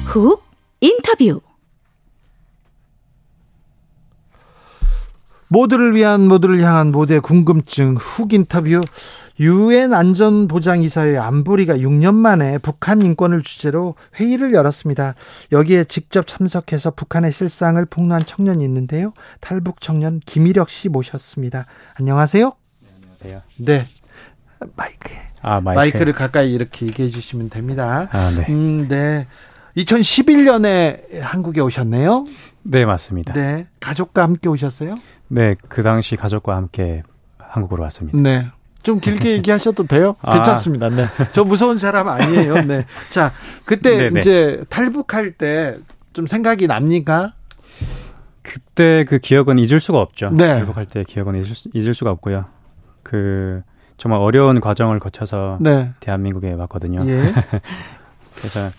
훅 0.05 0.41
인터뷰. 0.79 1.41
모두를 5.49 5.93
위한 5.93 6.29
모두를 6.29 6.61
향한 6.61 6.93
모두의 6.93 7.19
궁금증 7.19 7.97
훅 7.97 8.31
인터뷰 8.31 8.79
유엔 9.41 9.91
안전보장이사회 9.91 11.17
안보리가 11.17 11.77
6년 11.77 12.13
만에 12.13 12.59
북한 12.59 13.01
인권을 13.01 13.41
주제로 13.41 13.95
회의를 14.19 14.53
열었습니다. 14.53 15.15
여기에 15.51 15.85
직접 15.85 16.27
참석해서 16.27 16.91
북한의 16.91 17.31
실상을 17.31 17.83
폭로한 17.85 18.23
청년이 18.23 18.63
있는데요. 18.63 19.13
탈북 19.39 19.81
청년 19.81 20.19
김일혁 20.23 20.69
씨 20.69 20.89
모셨습니다. 20.89 21.65
안녕하세요. 21.99 22.51
네, 22.81 22.89
안녕하세요. 22.97 23.41
네. 23.57 23.87
마이크. 24.75 25.15
아, 25.41 25.59
마이크. 25.59 25.79
마이크를 25.79 26.13
가까이 26.13 26.53
이렇게 26.53 26.85
얘기해 26.85 27.09
주시면 27.09 27.49
됩니다. 27.49 28.07
아, 28.11 28.31
네. 28.37 28.45
음, 28.47 28.87
네. 28.87 29.25
2011년에 29.75 31.19
한국에 31.19 31.61
오셨네요. 31.61 32.25
네, 32.61 32.85
맞습니다. 32.85 33.33
네. 33.33 33.65
가족과 33.79 34.21
함께 34.21 34.49
오셨어요? 34.49 34.97
네, 35.29 35.55
그 35.67 35.81
당시 35.81 36.15
가족과 36.15 36.55
함께 36.55 37.01
한국으로 37.39 37.81
왔습니다. 37.83 38.19
네. 38.19 38.51
좀 38.83 38.99
길게 38.99 39.31
얘기하셔도 39.37 39.85
돼요? 39.85 40.15
아. 40.21 40.33
괜찮습니다. 40.35 40.89
네. 40.89 41.07
저 41.31 41.43
무서운 41.43 41.77
사람 41.77 42.07
아니에요. 42.07 42.61
네. 42.65 42.85
자, 43.09 43.31
그때 43.65 43.97
네네. 43.97 44.19
이제 44.19 44.63
탈북할 44.69 45.31
때 45.31 45.75
좀 46.13 46.27
생각이 46.27 46.67
납니까? 46.67 47.33
그때 48.41 49.05
그 49.07 49.19
기억은 49.19 49.59
잊을 49.59 49.79
수가 49.79 49.99
없죠. 49.99 50.29
네. 50.31 50.47
탈북할 50.47 50.85
때 50.85 51.03
기억은 51.07 51.35
잊을, 51.35 51.45
수, 51.55 51.69
잊을 51.73 51.93
수가 51.93 52.11
없고요. 52.11 52.45
그 53.03 53.61
정말 53.97 54.19
어려운 54.19 54.59
과정을 54.59 54.99
거쳐서 54.99 55.57
네. 55.61 55.91
대한민국에 55.99 56.51
왔거든요. 56.53 57.03
예. 57.05 57.33
그래서 58.35 58.71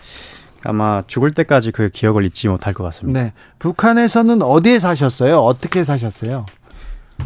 아마 0.65 1.01
죽을 1.07 1.31
때까지 1.31 1.71
그 1.71 1.89
기억을 1.89 2.25
잊지 2.25 2.49
못할 2.49 2.73
것 2.73 2.83
같습니다. 2.83 3.21
네. 3.21 3.33
북한에서는 3.59 4.41
어디에 4.41 4.79
사셨어요? 4.79 5.39
어떻게 5.39 5.83
사셨어요? 5.83 6.45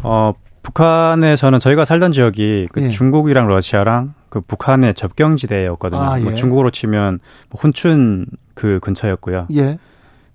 어, 0.02 0.32
북한에서는 0.68 1.60
저희가 1.60 1.84
살던 1.84 2.12
지역이 2.12 2.68
그 2.72 2.82
예. 2.82 2.90
중국이랑 2.90 3.48
러시아랑 3.48 4.14
그 4.28 4.40
북한의 4.42 4.94
접경지대였거든요. 4.94 6.00
아, 6.00 6.08
뭐 6.10 6.18
예. 6.18 6.22
뭐 6.24 6.34
중국으로 6.34 6.70
치면 6.70 7.20
뭐 7.48 7.60
혼춘 7.60 8.26
그 8.54 8.78
근처였고요. 8.80 9.46
예. 9.54 9.78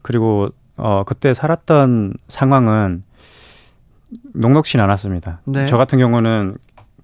그리고 0.02 0.50
어 0.78 1.04
그때 1.06 1.34
살았던 1.34 2.16
상황은 2.28 3.04
녹록진 4.34 4.80
않았습니다. 4.80 5.42
네. 5.46 5.66
저 5.68 5.78
같은 5.78 6.00
경우는 6.00 6.58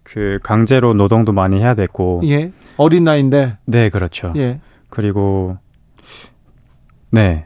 그 0.04 0.40
강제로 0.42 0.94
노동도 0.94 1.32
많이 1.32 1.60
해야 1.60 1.76
됐고. 1.76 2.22
예. 2.26 2.52
어린 2.78 3.04
나이인데. 3.04 3.58
네, 3.66 3.90
그렇죠. 3.90 4.34
예. 4.38 4.60
그리고 4.90 5.58
네. 7.12 7.46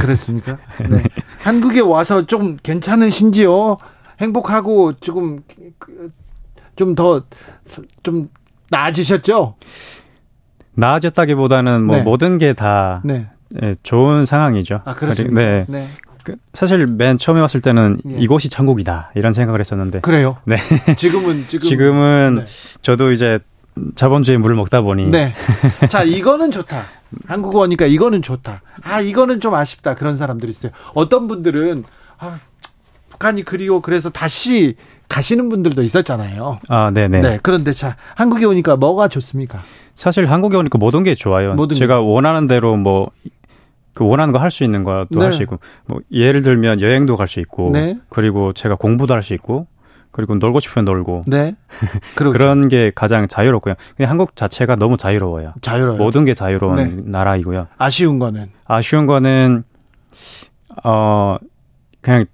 그랬습니까? 0.00 0.58
네. 0.88 1.02
한국에 1.40 1.80
와서 1.80 2.26
좀 2.26 2.56
괜찮으신지요? 2.62 3.76
행복하고 4.20 4.94
조금 4.94 5.42
좀 6.74 6.94
더좀 6.94 7.84
좀 8.02 8.28
나아지셨죠? 8.70 9.56
나아졌다기보다는 10.74 11.84
뭐 11.84 11.96
네. 11.96 12.02
모든 12.02 12.38
게다 12.38 13.02
네. 13.04 13.28
예, 13.62 13.74
좋은 13.82 14.24
상황이죠. 14.26 14.80
아, 14.84 14.94
그렇습니까? 14.94 15.40
네. 15.40 15.64
네. 15.68 15.88
그 16.24 16.32
사실 16.52 16.86
맨 16.86 17.18
처음에 17.18 17.40
왔을 17.40 17.60
때는 17.60 17.98
예. 18.10 18.16
이곳이 18.18 18.48
천국이다 18.48 19.12
이런 19.14 19.32
생각을 19.32 19.60
했었는데 19.60 20.00
그래요. 20.00 20.38
네. 20.44 20.56
지금은 20.96 21.44
지금 21.46 21.68
지금은 21.68 22.34
네. 22.44 22.78
저도 22.82 23.12
이제 23.12 23.38
자본주의 23.94 24.36
물을 24.38 24.56
먹다 24.56 24.80
보니 24.80 25.06
네. 25.06 25.34
자 25.88 26.02
이거는 26.02 26.50
좋다. 26.50 26.82
한국어 27.26 27.66
니까 27.68 27.86
이거는 27.86 28.22
좋다. 28.22 28.60
아 28.82 29.00
이거는 29.00 29.40
좀 29.40 29.54
아쉽다 29.54 29.94
그런 29.94 30.16
사람들이 30.16 30.50
있어요. 30.50 30.72
어떤 30.94 31.28
분들은 31.28 31.84
아, 32.18 32.38
북한이 33.16 33.42
그리워 33.44 33.80
그래서 33.80 34.10
다시 34.10 34.74
가시는 35.08 35.48
분들도 35.48 35.82
있었잖아요. 35.82 36.58
아, 36.68 36.90
네네. 36.90 37.20
네. 37.20 37.38
그런데 37.42 37.72
자, 37.72 37.96
한국에 38.16 38.44
오니까 38.44 38.76
뭐가 38.76 39.08
좋습니까? 39.08 39.60
사실 39.94 40.26
한국에 40.26 40.56
오니까 40.56 40.78
모든 40.78 41.02
게 41.02 41.14
좋아요. 41.14 41.54
모든 41.54 41.76
제가 41.76 41.98
게. 42.00 42.04
원하는 42.06 42.46
대로 42.46 42.76
뭐, 42.76 43.10
그 43.94 44.04
원하는 44.06 44.32
거 44.32 44.38
할 44.38 44.50
수 44.50 44.62
있는 44.64 44.84
것도 44.84 45.06
네. 45.12 45.20
할수 45.22 45.42
있고, 45.42 45.58
뭐, 45.86 46.00
예를 46.12 46.42
들면 46.42 46.80
여행도 46.82 47.16
갈 47.16 47.28
수 47.28 47.40
있고, 47.40 47.70
네. 47.72 47.96
그리고 48.10 48.52
제가 48.52 48.74
공부도 48.74 49.14
할 49.14 49.22
수 49.22 49.32
있고, 49.34 49.66
그리고 50.10 50.34
놀고 50.34 50.60
싶으면 50.60 50.84
놀고. 50.84 51.22
네. 51.26 51.54
그렇죠. 52.16 52.32
그런 52.36 52.68
게 52.68 52.90
가장 52.94 53.28
자유롭고요. 53.28 53.74
그냥 53.96 54.10
한국 54.10 54.34
자체가 54.36 54.76
너무 54.76 54.96
자유로워요. 54.96 55.48
자유로워요. 55.62 56.02
모든 56.02 56.24
게 56.24 56.34
자유로운 56.34 56.76
네. 56.76 56.94
나라이고요. 57.04 57.62
아쉬운 57.78 58.18
거는? 58.18 58.50
아쉬운 58.66 59.06
거는, 59.06 59.64
어, 60.84 61.36
그냥 62.02 62.26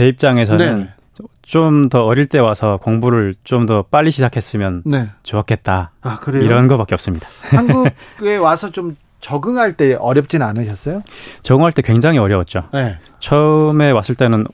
제 0.00 0.08
입장에서는 0.08 0.78
네. 0.78 0.88
좀더 1.42 2.06
어릴 2.06 2.24
때 2.24 2.38
와서 2.38 2.78
공부를 2.78 3.34
좀 3.44 3.66
더 3.66 3.82
빨리 3.82 4.10
시작했으면 4.10 4.82
네. 4.86 5.10
좋았겠다. 5.24 5.92
아, 6.00 6.18
그래요? 6.20 6.42
이런 6.42 6.68
거밖에 6.68 6.94
없습니다. 6.94 7.28
한국에 7.54 8.38
와서 8.38 8.70
좀 8.70 8.96
적응할 9.20 9.74
때 9.74 9.92
어렵진 9.92 10.40
않으셨어요? 10.40 11.02
적응할 11.42 11.72
때 11.72 11.82
굉장히 11.82 12.16
어려웠죠. 12.16 12.70
네. 12.72 12.98
처음에 13.18 13.90
왔을 13.90 14.14
때는 14.14 14.46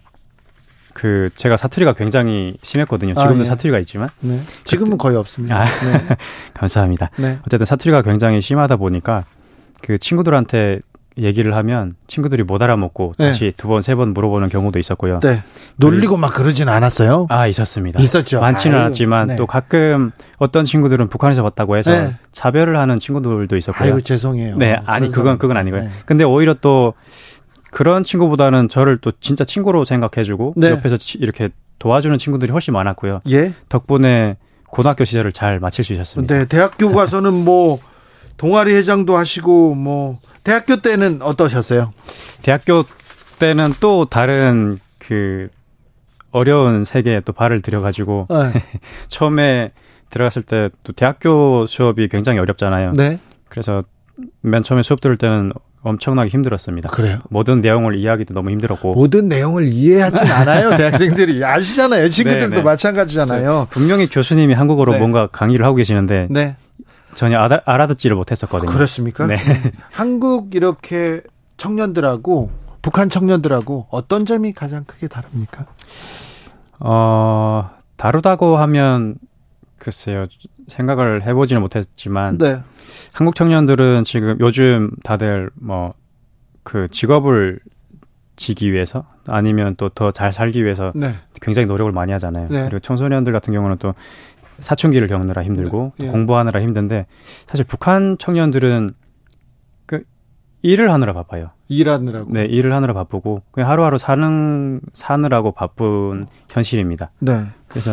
그 0.94 1.30
제가 1.36 1.56
사투리가 1.56 1.92
굉장히 1.92 2.56
심했거든요. 2.62 3.12
아, 3.16 3.22
지금도 3.22 3.38
아, 3.38 3.40
예. 3.42 3.44
사투리가 3.44 3.78
있지만 3.78 4.08
네. 4.18 4.40
지금은 4.64 4.98
거의 4.98 5.16
없습니다. 5.16 5.62
아, 5.62 5.64
네. 5.64 6.16
감사합니다. 6.54 7.10
네. 7.18 7.38
어쨌든 7.46 7.66
사투리가 7.66 8.02
굉장히 8.02 8.40
심하다 8.40 8.74
보니까 8.78 9.24
그 9.80 9.96
친구들한테 9.96 10.80
얘기를 11.18 11.54
하면 11.56 11.94
친구들이 12.08 12.42
못 12.42 12.60
알아먹고 12.62 13.14
네. 13.18 13.26
다시 13.26 13.52
두 13.56 13.68
번, 13.68 13.80
세 13.82 13.94
번 13.94 14.12
물어보는 14.12 14.48
경우도 14.50 14.78
있었고요. 14.78 15.20
네. 15.20 15.42
놀리고 15.76 16.16
막 16.18 16.34
그러진 16.34 16.68
않았어요? 16.68 17.26
아, 17.30 17.46
있었습니다. 17.46 18.00
있었죠. 18.00 18.40
많지는 18.40 18.76
아유, 18.76 18.84
않았지만 18.84 19.26
네. 19.28 19.36
또 19.36 19.46
가끔 19.46 20.10
어떤 20.38 20.64
친구들은 20.64 21.08
북한에서 21.08 21.42
왔다고 21.42 21.76
해서 21.78 21.90
네. 21.90 22.14
차별을 22.32 22.76
하는 22.78 22.98
친구들도 22.98 23.56
있었고요. 23.56 23.94
아유, 23.94 24.02
죄송해요. 24.02 24.56
네, 24.58 24.76
아니, 24.84 25.08
그건, 25.10 25.38
그건 25.38 25.56
아니고요. 25.56 25.82
네. 25.82 25.88
근데 26.04 26.24
오히려 26.24 26.54
또 26.60 26.92
그런 27.70 28.02
친구보다는 28.02 28.68
저를 28.68 28.98
또 29.00 29.12
진짜 29.20 29.44
친구로 29.44 29.84
생각해주고 29.84 30.54
네. 30.56 30.70
옆에서 30.70 30.96
이렇게 31.18 31.48
도와주는 31.78 32.16
친구들이 32.18 32.52
훨씬 32.52 32.72
많았고요. 32.74 33.20
예. 33.30 33.52
덕분에 33.68 34.36
고등학교 34.70 35.04
시절을 35.04 35.32
잘 35.32 35.60
마칠 35.60 35.84
수 35.84 35.92
있었습니다. 35.94 36.34
네, 36.34 36.44
대학교 36.46 36.92
가서는 36.92 37.32
뭐 37.32 37.78
동아리 38.36 38.74
회장도 38.74 39.16
하시고 39.16 39.74
뭐 39.74 40.18
대학교 40.46 40.76
때는 40.76 41.22
어떠셨어요? 41.22 41.92
대학교 42.42 42.84
때는 43.40 43.74
또 43.80 44.04
다른 44.04 44.78
그 44.98 45.48
어려운 46.30 46.84
세계에 46.84 47.20
또 47.20 47.32
발을 47.32 47.62
들여가지고 47.62 48.28
네. 48.30 48.62
처음에 49.08 49.72
들어갔을 50.10 50.42
때 50.42 50.70
또 50.84 50.92
대학교 50.92 51.66
수업이 51.66 52.06
굉장히 52.08 52.38
어렵잖아요. 52.38 52.92
네. 52.92 53.18
그래서 53.48 53.82
맨 54.40 54.62
처음에 54.62 54.82
수업 54.82 55.00
들을 55.00 55.16
때는 55.16 55.52
엄청나게 55.82 56.30
힘들었습니다. 56.30 56.90
그래요? 56.90 57.18
모든 57.28 57.60
내용을 57.60 57.96
이해하기도 57.96 58.32
너무 58.34 58.50
힘들었고. 58.50 58.94
모든 58.94 59.28
내용을 59.28 59.64
이해하진 59.66 60.26
않아요. 60.30 60.74
대학생들이 60.76 61.44
아시잖아요. 61.44 62.08
친구들도 62.08 62.48
네, 62.48 62.54
네. 62.56 62.62
마찬가지잖아요. 62.62 63.66
분명히 63.70 64.08
교수님이 64.08 64.54
한국어로 64.54 64.92
네. 64.92 64.98
뭔가 64.98 65.26
강의를 65.26 65.64
하고 65.66 65.74
계시는데 65.76 66.28
네. 66.30 66.56
전혀 67.16 67.38
알아, 67.38 67.60
알아듣지를 67.64 68.14
못했었거든요. 68.16 68.70
아, 68.70 68.74
그렇습니까? 68.74 69.26
네. 69.26 69.36
한국 69.90 70.54
이렇게 70.54 71.22
청년들하고 71.56 72.50
북한 72.82 73.10
청년들하고 73.10 73.88
어떤 73.90 74.26
점이 74.26 74.52
가장 74.52 74.84
크게 74.84 75.08
다릅니까? 75.08 75.66
어, 76.78 77.70
다르다고 77.96 78.56
하면 78.58 79.16
글쎄요. 79.78 80.26
생각을 80.68 81.24
해보지는 81.26 81.62
못했지만 81.62 82.38
네. 82.38 82.60
한국 83.14 83.34
청년들은 83.34 84.04
지금 84.04 84.36
요즘 84.40 84.90
다들 85.02 85.50
뭐 85.54 85.94
그 86.66 86.88
직업을 86.88 87.60
지기 88.34 88.72
위해서 88.72 89.04
아니면 89.28 89.76
또 89.76 89.88
더 89.88 90.10
잘 90.10 90.32
살기 90.32 90.64
위해서 90.64 90.90
네. 90.96 91.14
굉장히 91.40 91.66
노력을 91.66 91.90
많이 91.92 92.10
하잖아요. 92.10 92.48
네. 92.50 92.62
그리고 92.64 92.80
청소년들 92.80 93.32
같은 93.32 93.54
경우는 93.54 93.76
또 93.78 93.92
사춘기를 94.58 95.08
겪느라 95.08 95.42
힘들고 95.42 95.92
네. 95.98 96.08
공부하느라 96.08 96.60
힘든데 96.60 97.06
사실 97.46 97.64
북한 97.66 98.16
청년들은 98.18 98.90
그 99.86 100.04
일을 100.62 100.92
하느라 100.92 101.12
바빠요. 101.12 101.50
일하느라고. 101.68 102.32
네, 102.32 102.44
일을 102.44 102.72
하느라 102.72 102.94
바쁘고 102.94 103.42
그냥 103.50 103.70
하루하루 103.70 103.98
사는 103.98 104.80
사느라고 104.92 105.52
바쁜 105.52 106.26
현실입니다. 106.48 107.10
네. 107.18 107.46
그래서 107.68 107.92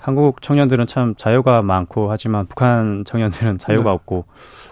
한국 0.00 0.40
청년들은 0.42 0.86
참 0.86 1.14
자유가 1.16 1.60
많고 1.60 2.10
하지만 2.10 2.46
북한 2.46 3.04
청년들은 3.06 3.58
자유가 3.58 3.90
네. 3.90 3.94
없고 3.94 4.24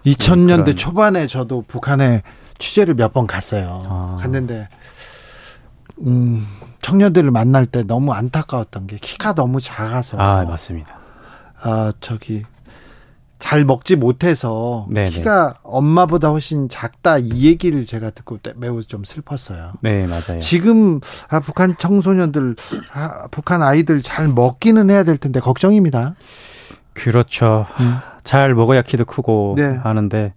2000년대 0.06 0.64
그런... 0.64 0.76
초반에 0.76 1.26
저도 1.26 1.62
북한에 1.66 2.22
취재를 2.58 2.94
몇 2.94 3.12
번 3.12 3.26
갔어요. 3.26 3.80
아. 3.84 4.16
갔는데 4.20 4.68
음, 6.00 6.46
청년들을 6.82 7.30
만날 7.30 7.66
때 7.66 7.82
너무 7.82 8.12
안타까웠던 8.12 8.87
게 8.87 8.98
키가 9.00 9.35
너무 9.35 9.61
작아서. 9.61 10.18
아, 10.18 10.44
맞습니다. 10.44 10.98
아, 11.62 11.92
저기 12.00 12.44
잘 13.38 13.64
먹지 13.64 13.96
못해서 13.96 14.87
네네. 14.90 15.11
키가 15.11 15.59
엄마보다 15.62 16.28
훨씬 16.28 16.68
작다 16.68 17.18
이 17.18 17.44
얘기를 17.44 17.85
제가 17.85 18.11
듣고 18.11 18.38
매우 18.56 18.82
좀 18.82 19.04
슬펐어요. 19.04 19.72
네, 19.80 20.06
맞아요. 20.06 20.40
지금 20.40 21.00
아, 21.28 21.40
북한 21.40 21.76
청소년들, 21.76 22.56
아, 22.92 23.28
북한 23.30 23.62
아이들 23.62 24.00
잘 24.02 24.28
먹기는 24.28 24.88
해야 24.90 25.04
될 25.04 25.18
텐데 25.18 25.40
걱정입니다. 25.40 26.14
그렇죠. 26.94 27.66
음. 27.80 27.96
잘 28.24 28.54
먹어야 28.54 28.82
키도 28.82 29.04
크고 29.04 29.54
네. 29.56 29.76
하는데 29.76 30.32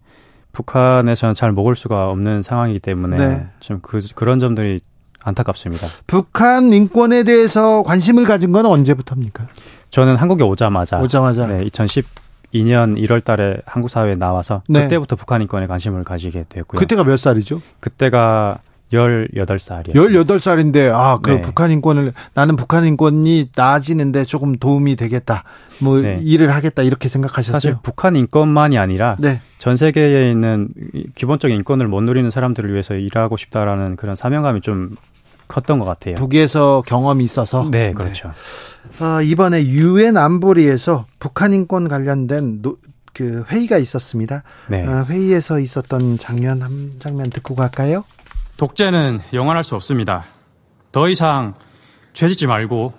북한에서는 0.51 1.35
잘 1.35 1.51
먹을 1.53 1.75
수가 1.75 2.09
없는 2.09 2.41
상황이기 2.41 2.79
때문에 2.79 3.17
네. 3.17 3.47
좀 3.59 3.79
그, 3.81 3.99
그런 4.15 4.39
점들이 4.39 4.81
안타깝습니다. 5.23 5.87
북한 6.07 6.71
인권에 6.73 7.23
대해서 7.23 7.83
관심을 7.83 8.25
가진 8.25 8.51
건 8.51 8.65
언제부터입니까? 8.65 9.47
저는 9.89 10.15
한국에 10.15 10.43
오자마자 10.43 10.99
오자마자 10.99 11.47
네, 11.47 11.65
2012년 11.65 12.95
1월 12.97 13.23
달에 13.23 13.57
한국 13.65 13.89
사회에 13.89 14.15
나와서 14.15 14.61
네. 14.67 14.83
그때부터 14.83 15.15
북한 15.15 15.41
인권에 15.41 15.67
관심을 15.67 16.03
가지게 16.03 16.45
되었고요. 16.47 16.79
그때가 16.79 17.03
몇 17.03 17.17
살이죠? 17.17 17.61
그때가 17.79 18.59
18살이요. 18.93 19.93
18살인데, 19.93 20.91
아, 20.93 21.19
그 21.21 21.31
네. 21.31 21.41
북한 21.41 21.71
인권을, 21.71 22.13
나는 22.33 22.55
북한 22.55 22.85
인권이 22.85 23.49
나아지는데 23.55 24.25
조금 24.25 24.57
도움이 24.57 24.95
되겠다. 24.95 25.43
뭐, 25.79 25.99
네. 25.99 26.19
일을 26.21 26.53
하겠다. 26.53 26.81
이렇게 26.83 27.07
생각하셨어요? 27.09 27.53
사실 27.53 27.75
북한 27.83 28.15
인권만이 28.15 28.77
아니라, 28.77 29.15
네. 29.19 29.41
전 29.57 29.77
세계에 29.77 30.29
있는 30.31 30.69
기본적인 31.15 31.55
인권을 31.57 31.87
못 31.87 32.01
누리는 32.01 32.29
사람들을 32.31 32.71
위해서 32.71 32.95
일하고 32.95 33.37
싶다라는 33.37 33.95
그런 33.95 34.15
사명감이 34.15 34.61
좀 34.61 34.95
컸던 35.47 35.79
것 35.79 35.85
같아요. 35.85 36.15
북에서 36.15 36.83
경험이 36.85 37.23
있어서. 37.25 37.67
네, 37.69 37.91
그렇죠. 37.93 38.31
네. 38.99 39.03
어, 39.05 39.21
이번에 39.21 39.65
유엔 39.65 40.15
안보리에서 40.15 41.05
북한 41.19 41.53
인권 41.53 41.87
관련된 41.89 42.61
노, 42.61 42.77
그 43.13 43.43
회의가 43.49 43.77
있었습니다. 43.79 44.43
네. 44.69 44.87
어, 44.87 45.05
회의에서 45.09 45.59
있었던 45.59 46.19
장면 46.19 46.61
한 46.61 46.91
장면 46.99 47.29
듣고 47.31 47.55
갈까요? 47.55 48.05
독재는 48.59 49.21
영원할 49.31 49.63
수 49.63 49.75
없습니다. 49.75 50.25
더 50.91 51.07
이상 51.07 51.53
죄짓지 52.11 52.45
말고 52.45 52.93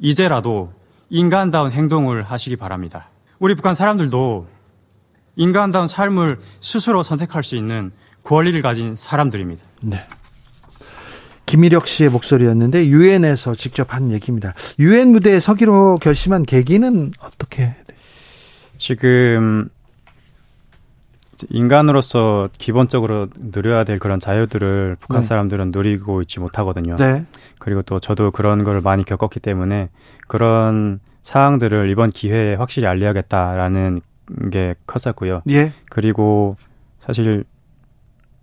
이제라도 0.00 0.72
인간다운 1.08 1.70
행동을 1.70 2.24
하시기 2.24 2.56
바랍니다. 2.56 3.06
우리 3.38 3.54
북한 3.54 3.76
사람들도 3.76 4.48
인간다운 5.36 5.86
삶을 5.86 6.38
스스로 6.60 7.04
선택할 7.04 7.44
수 7.44 7.54
있는 7.54 7.92
권리를 8.24 8.60
가진 8.60 8.96
사람들입니다. 8.96 9.64
네. 9.82 10.00
김일혁 11.46 11.86
씨의 11.86 12.10
목소리였는데 12.10 12.88
유엔에서 12.88 13.54
직접 13.54 13.94
한 13.94 14.10
얘기입니다. 14.10 14.52
유엔 14.80 15.12
무대에 15.12 15.38
서기로 15.38 15.98
결심한 15.98 16.42
계기는 16.42 17.12
어떻게? 17.20 17.76
지금 18.78 19.68
인간으로서 21.50 22.48
기본적으로 22.58 23.28
누려야 23.38 23.84
될 23.84 23.98
그런 23.98 24.20
자유들을 24.20 24.96
북한 25.00 25.20
네. 25.22 25.26
사람들은 25.26 25.70
누리고 25.72 26.22
있지 26.22 26.40
못하거든요. 26.40 26.96
네. 26.96 27.24
그리고 27.58 27.82
또 27.82 28.00
저도 28.00 28.30
그런 28.30 28.64
걸 28.64 28.80
많이 28.80 29.04
겪었기 29.04 29.40
때문에 29.40 29.88
그런 30.28 31.00
사항들을 31.22 31.88
이번 31.90 32.10
기회에 32.10 32.54
확실히 32.54 32.86
알려야겠다라는 32.88 34.00
게 34.52 34.74
컸었고요. 34.86 35.40
예. 35.50 35.72
그리고 35.90 36.56
사실 37.04 37.44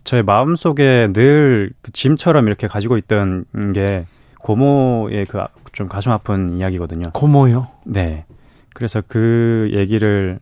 저의 0.03 0.23
마음속에 0.23 1.09
늘 1.13 1.71
그 1.81 1.91
짐처럼 1.91 2.47
이렇게 2.47 2.67
가지고 2.67 2.97
있던 2.97 3.45
게 3.73 4.05
고모의 4.39 5.25
그 5.25 5.39
좀 5.71 5.87
가슴 5.87 6.11
아픈 6.11 6.57
이야기거든요. 6.57 7.11
고모요? 7.13 7.69
네. 7.85 8.25
그래서 8.73 9.01
그 9.07 9.69
얘기를 9.73 10.37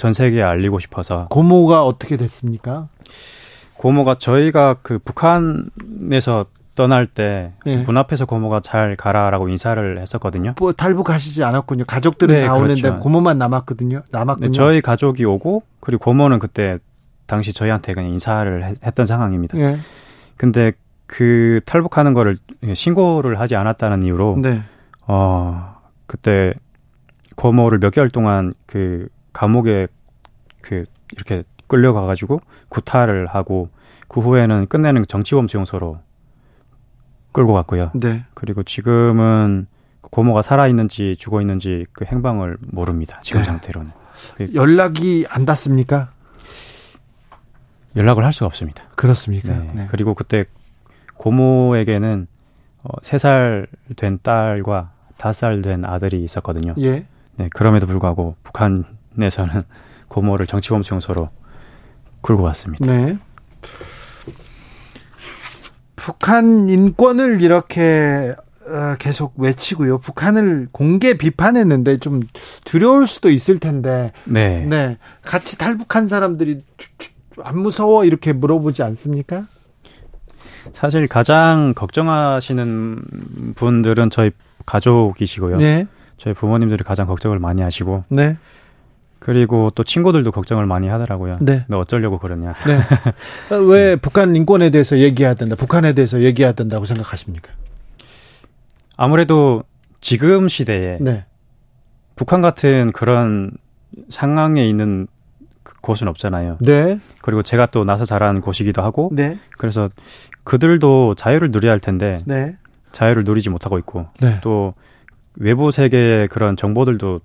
전 0.00 0.14
세계에 0.14 0.42
알리고 0.42 0.78
싶어서. 0.78 1.26
고모가 1.28 1.84
어떻게 1.84 2.16
됐습니까? 2.16 2.88
고모가 3.74 4.14
저희가 4.14 4.76
그 4.80 4.98
북한에서 4.98 6.46
떠날 6.74 7.06
때문 7.06 7.52
네. 7.66 7.84
앞에서 7.86 8.24
고모가 8.24 8.60
잘 8.60 8.96
가라라고 8.96 9.50
인사를 9.50 9.98
했었거든요. 9.98 10.54
뭐 10.58 10.72
탈북하시지 10.72 11.44
않았군요. 11.44 11.84
가족들은 11.84 12.34
네, 12.34 12.46
다 12.46 12.54
그렇죠. 12.54 12.86
오는데 12.86 13.02
고모만 13.02 13.36
남았거든요. 13.36 14.00
남았군요. 14.10 14.46
네, 14.46 14.52
저희 14.52 14.80
가족이 14.80 15.26
오고 15.26 15.60
그리고 15.80 16.02
고모는 16.02 16.38
그때 16.38 16.78
당시 17.26 17.52
저희한테 17.52 17.92
그냥 17.92 18.08
인사를 18.08 18.76
했던 18.82 19.04
상황입니다. 19.04 19.58
네. 19.58 19.76
근데 20.38 20.72
그 21.04 21.60
탈북하는 21.66 22.14
거를 22.14 22.38
신고를 22.72 23.38
하지 23.38 23.54
않았다는 23.54 24.02
이유로 24.04 24.38
네. 24.40 24.62
어 25.06 25.76
그때 26.06 26.54
고모를 27.36 27.80
몇 27.80 27.90
개월 27.90 28.08
동안 28.08 28.54
그 28.64 29.08
감옥에 29.32 29.88
그 30.60 30.84
이렇게 31.12 31.44
끌려가 31.66 32.02
가지고 32.02 32.40
구타를 32.68 33.26
하고 33.26 33.68
그 34.08 34.20
후에는 34.20 34.66
끝내는 34.66 35.04
정치범 35.06 35.48
수용소로 35.48 36.00
끌고 37.32 37.52
갔고요. 37.52 37.92
네. 37.94 38.24
그리고 38.34 38.62
지금은 38.62 39.66
고모가 40.02 40.42
살아 40.42 40.66
있는지 40.66 41.16
죽어 41.16 41.40
있는지 41.40 41.86
그 41.92 42.04
행방을 42.04 42.58
모릅니다. 42.60 43.20
지금 43.22 43.40
네. 43.40 43.46
상태로는. 43.46 43.92
연락이 44.54 45.26
안 45.30 45.44
닿습니까? 45.44 46.10
연락을 47.96 48.24
할 48.24 48.32
수가 48.32 48.46
없습니다. 48.46 48.84
그렇습니까? 48.96 49.56
네. 49.56 49.70
네. 49.74 49.86
그리고 49.90 50.14
그때 50.14 50.44
고모에게는 51.14 52.26
어, 52.82 52.96
3살 53.02 53.66
된 53.96 54.18
딸과 54.22 54.92
5살 55.18 55.62
된 55.62 55.84
아들이 55.84 56.24
있었거든요. 56.24 56.74
예. 56.78 57.06
네, 57.36 57.48
그럼에도 57.54 57.86
불구하고 57.86 58.36
북한 58.42 58.84
에서는 59.18 59.62
고모를 60.08 60.46
정치범 60.46 60.82
수용소로 60.82 61.28
끌고 62.22 62.42
왔습니다. 62.44 62.86
네. 62.86 63.18
북한 65.96 66.68
인권을 66.68 67.42
이렇게 67.42 68.34
어, 68.66 68.96
계속 68.98 69.34
외치고요. 69.36 69.98
북한을 69.98 70.68
공개 70.72 71.14
비판했는데 71.14 71.98
좀 71.98 72.22
두려울 72.64 73.06
수도 73.06 73.30
있을 73.30 73.58
텐데. 73.58 74.12
네. 74.24 74.64
네. 74.68 74.98
같이 75.22 75.58
탈북한 75.58 76.08
사람들이 76.08 76.62
안 77.42 77.58
무서워 77.58 78.04
이렇게 78.04 78.32
물어보지 78.32 78.82
않습니까? 78.82 79.46
사실 80.72 81.06
가장 81.08 81.74
걱정하시는 81.74 83.54
분들은 83.56 84.10
저희 84.10 84.30
가족이시고요. 84.66 85.56
네. 85.56 85.86
저희 86.16 86.34
부모님들이 86.34 86.84
가장 86.84 87.06
걱정을 87.06 87.38
많이 87.38 87.62
하시고. 87.62 88.04
네. 88.08 88.36
그리고 89.20 89.70
또 89.74 89.84
친구들도 89.84 90.32
걱정을 90.32 90.66
많이 90.66 90.88
하더라고요. 90.88 91.36
네. 91.40 91.64
너 91.68 91.78
어쩌려고 91.78 92.18
그러냐. 92.18 92.54
네. 92.66 92.80
왜 93.68 93.94
북한 93.94 94.34
인권에 94.34 94.70
대해서 94.70 94.98
얘기해야 94.98 95.34
된다, 95.34 95.54
북한에 95.56 95.92
대해서 95.92 96.22
얘기해야 96.22 96.52
된다고 96.52 96.86
생각하십니까? 96.86 97.52
아무래도 98.96 99.62
지금 100.00 100.48
시대에 100.48 100.98
네. 101.00 101.24
북한 102.16 102.40
같은 102.40 102.92
그런 102.92 103.52
상황에 104.08 104.66
있는 104.66 105.06
곳은 105.82 106.08
없잖아요. 106.08 106.56
네. 106.60 106.98
그리고 107.20 107.42
제가 107.42 107.66
또 107.66 107.84
나서 107.84 108.04
자란 108.06 108.40
곳이기도 108.40 108.82
하고, 108.82 109.10
네. 109.12 109.38
그래서 109.58 109.90
그들도 110.44 111.14
자유를 111.16 111.50
누려야 111.50 111.72
할 111.72 111.80
텐데, 111.80 112.18
네. 112.24 112.56
자유를 112.92 113.24
누리지 113.24 113.50
못하고 113.50 113.78
있고, 113.78 114.08
네. 114.20 114.40
또 114.42 114.74
외부 115.36 115.70
세계의 115.70 116.28
그런 116.28 116.56
정보들도 116.56 117.20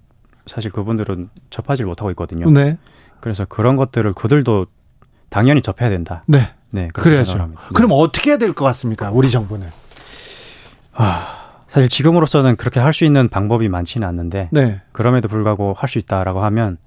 사실 0.47 0.71
그분들은 0.71 1.29
접하지 1.49 1.83
못하고 1.83 2.09
있거든요. 2.11 2.49
네. 2.49 2.77
그래서 3.19 3.45
그런 3.45 3.75
것들을 3.75 4.13
그들도 4.13 4.67
당연히 5.29 5.61
접해야 5.61 5.89
된다. 5.89 6.23
네. 6.27 6.53
네. 6.69 6.87
그래야죠. 6.93 7.37
네. 7.37 7.45
그럼 7.73 7.91
어떻게 7.93 8.31
해야 8.31 8.37
될 8.37 8.53
것 8.53 8.65
같습니까? 8.65 9.09
우리 9.11 9.29
정부는. 9.29 9.67
아, 10.93 11.61
사실 11.67 11.89
지금으로서는 11.89 12.55
그렇게 12.55 12.79
할 12.79 12.93
수 12.93 13.05
있는 13.05 13.27
방법이 13.27 13.67
많지는 13.69 14.07
않는데, 14.07 14.49
네. 14.51 14.81
그럼에도 14.91 15.27
불구하고 15.27 15.73
할 15.77 15.89
수 15.89 15.97
있다라고 15.99 16.43
하면 16.45 16.77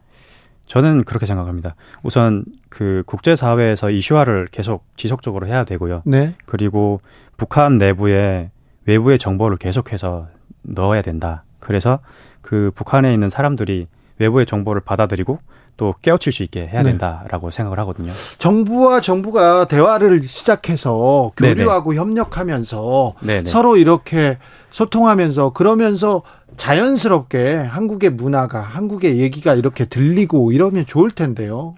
저는 0.66 1.05
그렇게 1.05 1.27
생각합니다. 1.27 1.75
우선 2.03 2.44
그 2.68 3.03
국제 3.07 3.35
사회에서 3.35 3.90
이슈화를 3.90 4.49
계속 4.51 4.85
지속적으로 4.97 5.47
해야 5.47 5.64
되고요. 5.64 6.03
네. 6.05 6.35
그리고 6.47 6.99
북한 7.37 7.79
내부에 7.79 8.51
외부의 8.85 9.18
정보를 9.18 9.57
계속해서 9.57 10.29
넣어야 10.62 11.03
된다. 11.03 11.44
그래서 11.59 12.01
그 12.48 12.70
북한에 12.74 13.12
있는 13.12 13.28
사람들이 13.28 13.88
외부의 14.16 14.46
정보를 14.46 14.80
받아들이고 14.80 15.37
또 15.76 15.94
깨우칠 16.00 16.32
수 16.32 16.42
있게 16.42 16.66
해야 16.66 16.82
네. 16.82 16.92
된다라고 16.92 17.50
네. 17.50 17.56
생각을 17.56 17.78
하거든요. 17.80 18.11
정부와 18.38 19.02
정부가 19.02 19.68
대화를 19.68 20.22
시작해서 20.22 21.30
교류하고 21.37 21.90
네네. 21.90 22.00
협력하면서 22.00 23.12
네네. 23.20 23.50
서로 23.50 23.76
이렇게 23.76 24.38
소통하면서 24.70 25.52
그러면서 25.52 26.22
자연스럽게 26.56 27.56
한국의 27.56 28.11
문화가 28.14 28.62
한국의 28.62 29.18
얘기가 29.18 29.54
이렇게 29.54 29.84
들리고 29.84 30.50
이러면 30.50 30.87
좋을 30.87 31.11
텐데요. 31.11 31.72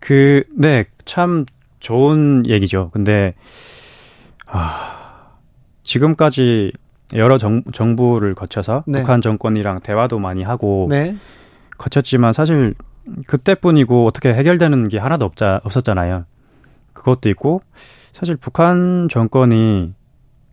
그, 0.00 0.42
네, 0.56 0.82
참 1.04 1.46
좋은 1.78 2.42
얘기죠. 2.48 2.90
근데, 2.92 3.34
아, 4.46 5.28
지금까지 5.84 6.72
여러 7.14 7.38
정, 7.38 7.62
정부를 7.72 8.34
거쳐서 8.34 8.84
네. 8.86 9.00
북한 9.00 9.20
정권이랑 9.20 9.80
대화도 9.80 10.18
많이 10.18 10.42
하고 10.42 10.86
네. 10.90 11.16
거쳤지만 11.78 12.32
사실 12.32 12.74
그때뿐이고 13.28 14.06
어떻게 14.06 14.34
해결되는 14.34 14.88
게 14.88 14.98
하나도 14.98 15.24
없자, 15.24 15.60
없었잖아요. 15.64 16.24
그것도 16.92 17.28
있고 17.30 17.60
사실 18.12 18.36
북한 18.36 19.08
정권이 19.10 19.94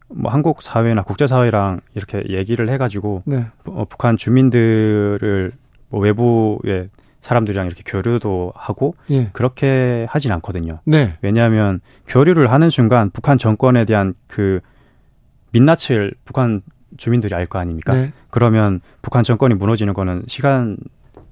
뭐 0.09 0.31
한국 0.31 0.61
사회나 0.61 1.01
국제 1.01 1.25
사회랑 1.25 1.79
이렇게 1.95 2.23
얘기를 2.29 2.69
해가지고 2.69 3.21
네. 3.25 3.45
어, 3.65 3.85
북한 3.89 4.17
주민들을 4.17 5.53
뭐 5.89 6.01
외부의 6.01 6.89
사람들이랑 7.21 7.65
이렇게 7.67 7.83
교류도 7.85 8.51
하고 8.53 8.93
예. 9.09 9.29
그렇게 9.31 10.05
하진 10.09 10.31
않거든요. 10.33 10.79
네. 10.83 11.17
왜냐하면 11.21 11.79
교류를 12.05 12.51
하는 12.51 12.69
순간 12.69 13.09
북한 13.11 13.37
정권에 13.37 13.85
대한 13.85 14.13
그 14.27 14.59
민낯을 15.53 16.13
북한 16.25 16.61
주민들이 16.97 17.33
알 17.33 17.45
거 17.47 17.59
아닙니까? 17.59 17.93
네. 17.93 18.11
그러면 18.29 18.81
북한 19.01 19.23
정권이 19.23 19.55
무너지는 19.55 19.93
거는 19.93 20.23
시간 20.27 20.77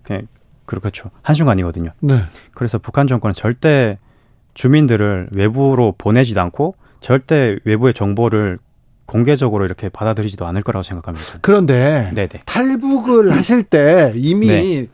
그냥 0.04 0.28
그렇죠 0.66 1.10
한순간이거든요. 1.22 1.92
네. 2.00 2.22
그래서 2.54 2.78
북한 2.78 3.08
정권은 3.08 3.34
절대 3.34 3.98
주민들을 4.54 5.30
외부로 5.34 5.94
보내지도 5.98 6.42
않고 6.42 6.76
절대 7.00 7.58
외부의 7.66 7.94
정보를 7.94 8.60
공개적으로 9.06 9.66
이렇게 9.66 9.90
받아들이지도 9.90 10.46
않을 10.46 10.62
거라고 10.62 10.84
생각합니다. 10.84 11.40
그런데 11.42 12.12
네네. 12.16 12.44
탈북을 12.46 13.32
하실 13.36 13.64
때 13.64 14.14
이미 14.16 14.48
네. 14.48 14.88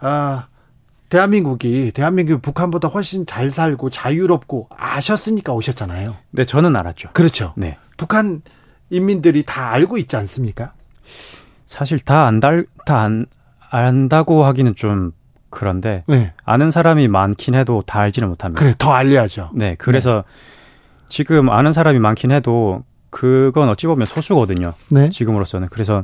아 0.00 0.48
대한민국이 1.08 1.90
대한민국이 1.92 2.40
북한보다 2.40 2.88
훨씬 2.88 3.26
잘 3.26 3.50
살고 3.50 3.90
자유롭고 3.90 4.68
아셨으니까 4.76 5.52
오셨잖아요. 5.52 6.16
네, 6.30 6.44
저는 6.44 6.76
알았죠. 6.76 7.10
그렇죠. 7.12 7.52
네. 7.56 7.78
북한 7.96 8.42
인민들이 8.90 9.42
다 9.44 9.70
알고 9.70 9.96
있지 9.98 10.16
않습니까? 10.16 10.72
사실 11.66 11.98
다 12.00 12.26
안달 12.26 12.66
다 12.86 12.98
안 13.04 13.26
안다고 13.72 14.44
하기는 14.44 14.74
좀 14.74 15.12
그런데 15.48 16.02
네. 16.08 16.32
아는 16.44 16.70
사람이 16.72 17.06
많긴 17.08 17.54
해도 17.54 17.82
다 17.86 18.00
알지는 18.00 18.28
못합니다. 18.28 18.60
그래 18.60 18.74
더 18.76 18.92
알려야죠. 18.92 19.50
네, 19.54 19.76
그래서 19.78 20.22
네. 20.26 21.06
지금 21.08 21.50
아는 21.50 21.72
사람이 21.72 21.98
많긴 22.00 22.32
해도 22.32 22.82
그건 23.10 23.68
어찌 23.68 23.86
보면 23.86 24.06
소수거든요. 24.06 24.74
네. 24.90 25.08
지금으로서는 25.10 25.68
그래서 25.70 26.02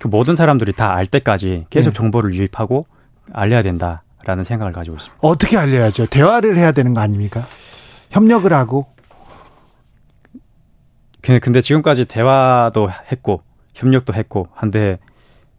그 0.00 0.06
모든 0.06 0.36
사람들이 0.36 0.72
다 0.74 0.92
알 0.94 1.06
때까지 1.06 1.66
계속 1.70 1.90
네. 1.90 1.94
정보를 1.94 2.34
유입하고 2.34 2.86
알려야 3.32 3.62
된다라는 3.62 4.44
생각을 4.44 4.72
가지고 4.72 4.96
있습니다. 4.96 5.18
어떻게 5.20 5.56
알려야죠? 5.56 6.06
대화를 6.06 6.56
해야 6.56 6.70
되는 6.70 6.94
거 6.94 7.00
아닙니까? 7.00 7.44
협력을 8.10 8.52
하고. 8.52 8.86
근데 11.42 11.60
지금까지 11.60 12.06
대화도 12.06 12.88
했고 13.12 13.40
협력도 13.74 14.14
했고 14.14 14.46
한데 14.54 14.96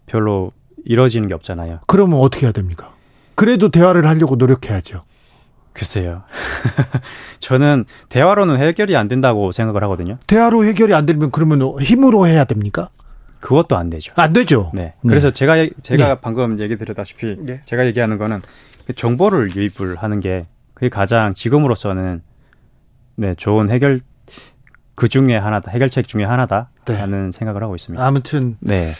별로 0.07 0.49
이루어지는 0.85 1.27
게 1.27 1.35
없잖아요. 1.35 1.81
그러면 1.85 2.19
어떻게 2.19 2.47
해야 2.47 2.51
됩니까? 2.51 2.91
그래도 3.35 3.69
대화를 3.69 4.07
하려고 4.07 4.35
노력해야죠. 4.35 5.03
글쎄요. 5.73 6.23
저는 7.39 7.85
대화로는 8.09 8.57
해결이 8.57 8.97
안 8.97 9.07
된다고 9.07 9.51
생각을 9.51 9.83
하거든요. 9.83 10.17
대화로 10.27 10.65
해결이 10.65 10.93
안 10.93 11.05
되면 11.05 11.31
그러면 11.31 11.79
힘으로 11.79 12.27
해야 12.27 12.43
됩니까? 12.43 12.89
그것도 13.39 13.77
안 13.77 13.89
되죠. 13.89 14.11
안 14.15 14.33
되죠. 14.33 14.71
네. 14.73 14.93
네. 15.01 15.09
그래서 15.09 15.31
제가 15.31 15.67
제가 15.81 16.07
네. 16.07 16.15
방금 16.21 16.59
얘기 16.59 16.75
드렸다시피 16.75 17.37
네. 17.39 17.61
제가 17.65 17.85
얘기하는 17.85 18.17
거는 18.17 18.41
그 18.85 18.93
정보를 18.93 19.55
유입을 19.55 19.95
하는 19.97 20.19
게 20.19 20.47
그게 20.73 20.89
가장 20.89 21.33
지금으로서는 21.33 22.21
네 23.15 23.35
좋은 23.35 23.69
해결 23.69 24.01
그 24.99 25.07
중에 25.07 25.37
하나다 25.37 25.71
해결책 25.71 26.09
중에 26.09 26.25
하나다라는 26.25 27.29
네. 27.29 27.31
생각을 27.31 27.63
하고 27.63 27.73
있습니다. 27.73 28.05
아무튼 28.05 28.57
네. 28.59 28.91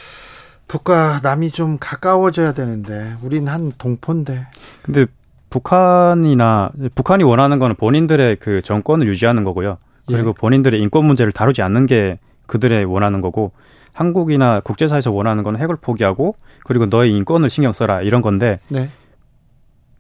북과 0.69 1.19
남이 1.23 1.51
좀 1.51 1.77
가까워져야 1.77 2.53
되는데 2.53 3.15
우린 3.21 3.49
한 3.49 3.73
동포인데. 3.77 4.45
근데 4.81 5.07
북한이나 5.49 6.71
북한이 6.95 7.25
원하는 7.25 7.59
거는 7.59 7.75
본인들의 7.75 8.37
그 8.37 8.61
정권을 8.61 9.07
유지하는 9.07 9.43
거고요. 9.43 9.77
그리고 10.07 10.29
예. 10.29 10.33
본인들의 10.39 10.79
인권 10.79 11.03
문제를 11.03 11.33
다루지 11.33 11.61
않는 11.63 11.85
게 11.85 12.17
그들의 12.47 12.85
원하는 12.85 13.19
거고 13.19 13.51
한국이나 13.91 14.61
국제사에서 14.61 15.11
원하는 15.11 15.43
건 15.43 15.57
핵을 15.57 15.75
포기하고 15.81 16.33
그리고 16.63 16.85
너의 16.85 17.11
인권을 17.11 17.49
신경 17.49 17.73
써라 17.73 18.01
이런 18.01 18.21
건데 18.21 18.59
네. 18.69 18.89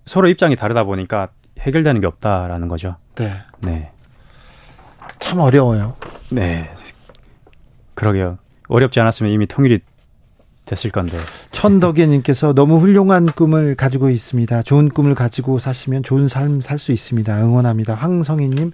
서로 0.05 0.29
입장이 0.29 0.55
다르다 0.55 0.85
보니까 0.85 1.27
해결되는 1.59 1.99
게 1.99 2.07
없다라는 2.07 2.69
거죠. 2.69 2.95
네. 3.15 3.33
네. 3.59 3.91
참 5.19 5.39
어려워요. 5.39 5.95
네. 6.29 6.69
그러게요. 7.95 8.37
어렵지 8.67 8.99
않았으면 8.99 9.31
이미 9.31 9.45
통일이 9.47 9.79
됐을 10.65 10.91
건데. 10.91 11.19
천덕예님께서 11.51 12.53
너무 12.55 12.77
훌륭한 12.79 13.25
꿈을 13.25 13.75
가지고 13.75 14.09
있습니다. 14.09 14.61
좋은 14.63 14.89
꿈을 14.89 15.15
가지고 15.15 15.59
사시면 15.59 16.03
좋은 16.03 16.27
삶 16.27 16.61
살 16.61 16.77
수 16.79 16.91
있습니다. 16.91 17.35
응원합니다. 17.41 17.95
황성희님, 17.95 18.71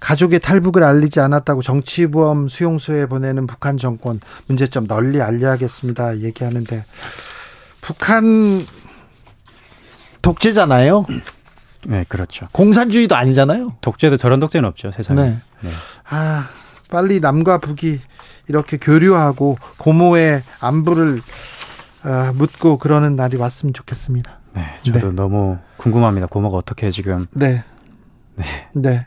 가족의 0.00 0.40
탈북을 0.40 0.82
알리지 0.82 1.20
않았다고 1.20 1.62
정치보험 1.62 2.48
수용소에 2.48 3.06
보내는 3.06 3.46
북한 3.46 3.76
정권 3.78 4.20
문제점 4.48 4.86
널리 4.86 5.22
알려야겠습니다. 5.22 6.18
얘기하는데 6.20 6.84
북한 7.80 8.60
독재잖아요. 10.22 11.06
네, 11.86 12.04
그렇죠. 12.08 12.48
공산주의도 12.52 13.14
아니잖아요. 13.16 13.76
독재도 13.80 14.16
저런 14.16 14.40
독재는 14.40 14.68
없죠, 14.68 14.90
세상에. 14.90 15.22
네. 15.22 15.38
네. 15.60 15.70
아, 16.10 16.48
빨리 16.90 17.20
남과 17.20 17.58
북이 17.58 18.00
이렇게 18.48 18.78
교류하고 18.78 19.58
고모의 19.76 20.42
안부를 20.60 21.20
어, 22.04 22.32
묻고 22.34 22.78
그러는 22.78 23.16
날이 23.16 23.36
왔으면 23.36 23.74
좋겠습니다. 23.74 24.38
네, 24.54 24.64
저도 24.82 25.08
네. 25.08 25.14
너무 25.14 25.58
궁금합니다. 25.76 26.26
고모가 26.26 26.56
어떻게 26.56 26.90
지금. 26.90 27.26
네. 27.32 27.64
네. 28.34 28.44
네. 28.72 29.06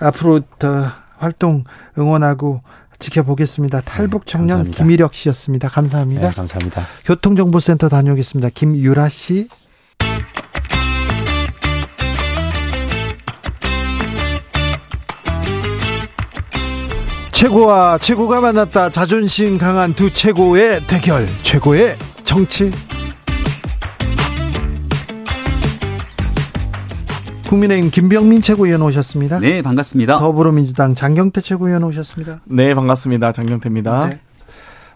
앞으로 0.00 0.40
더 0.58 0.86
활동 1.16 1.64
응원하고 1.96 2.62
지켜보겠습니다. 2.98 3.80
네, 3.80 3.84
탈북 3.84 4.26
청년 4.26 4.64
네, 4.64 4.70
김일혁 4.70 5.14
씨였습니다. 5.14 5.68
감사합니다. 5.68 6.28
네, 6.28 6.34
감사합니다. 6.34 6.86
교통정보센터 7.04 7.88
다녀오겠습니다. 7.88 8.50
김유라 8.50 9.08
씨. 9.08 9.48
최고와 17.42 17.98
최고가 17.98 18.40
만났다. 18.40 18.90
자존심 18.90 19.58
강한 19.58 19.94
두 19.94 20.14
최고의 20.14 20.86
대결. 20.86 21.26
최고의 21.42 21.96
정치. 22.22 22.70
국민의힘 27.48 27.90
김병민 27.90 28.42
최고위원 28.42 28.82
오셨습니다. 28.82 29.40
네, 29.40 29.60
반갑습니다. 29.60 30.20
더불어민주당 30.20 30.94
장경태 30.94 31.40
최고위원 31.40 31.82
오셨습니다. 31.82 32.42
네, 32.44 32.74
반갑습니다. 32.74 33.32
장경태입니다. 33.32 34.08
네. 34.10 34.20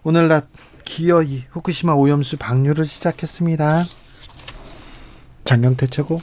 오늘 0.04 0.28
낮 0.28 0.46
기어이 0.84 1.46
후쿠시마 1.50 1.94
오염수 1.94 2.36
방류를 2.36 2.86
시작했습니다. 2.86 3.86
장경태 5.42 5.88
최고. 5.88 6.20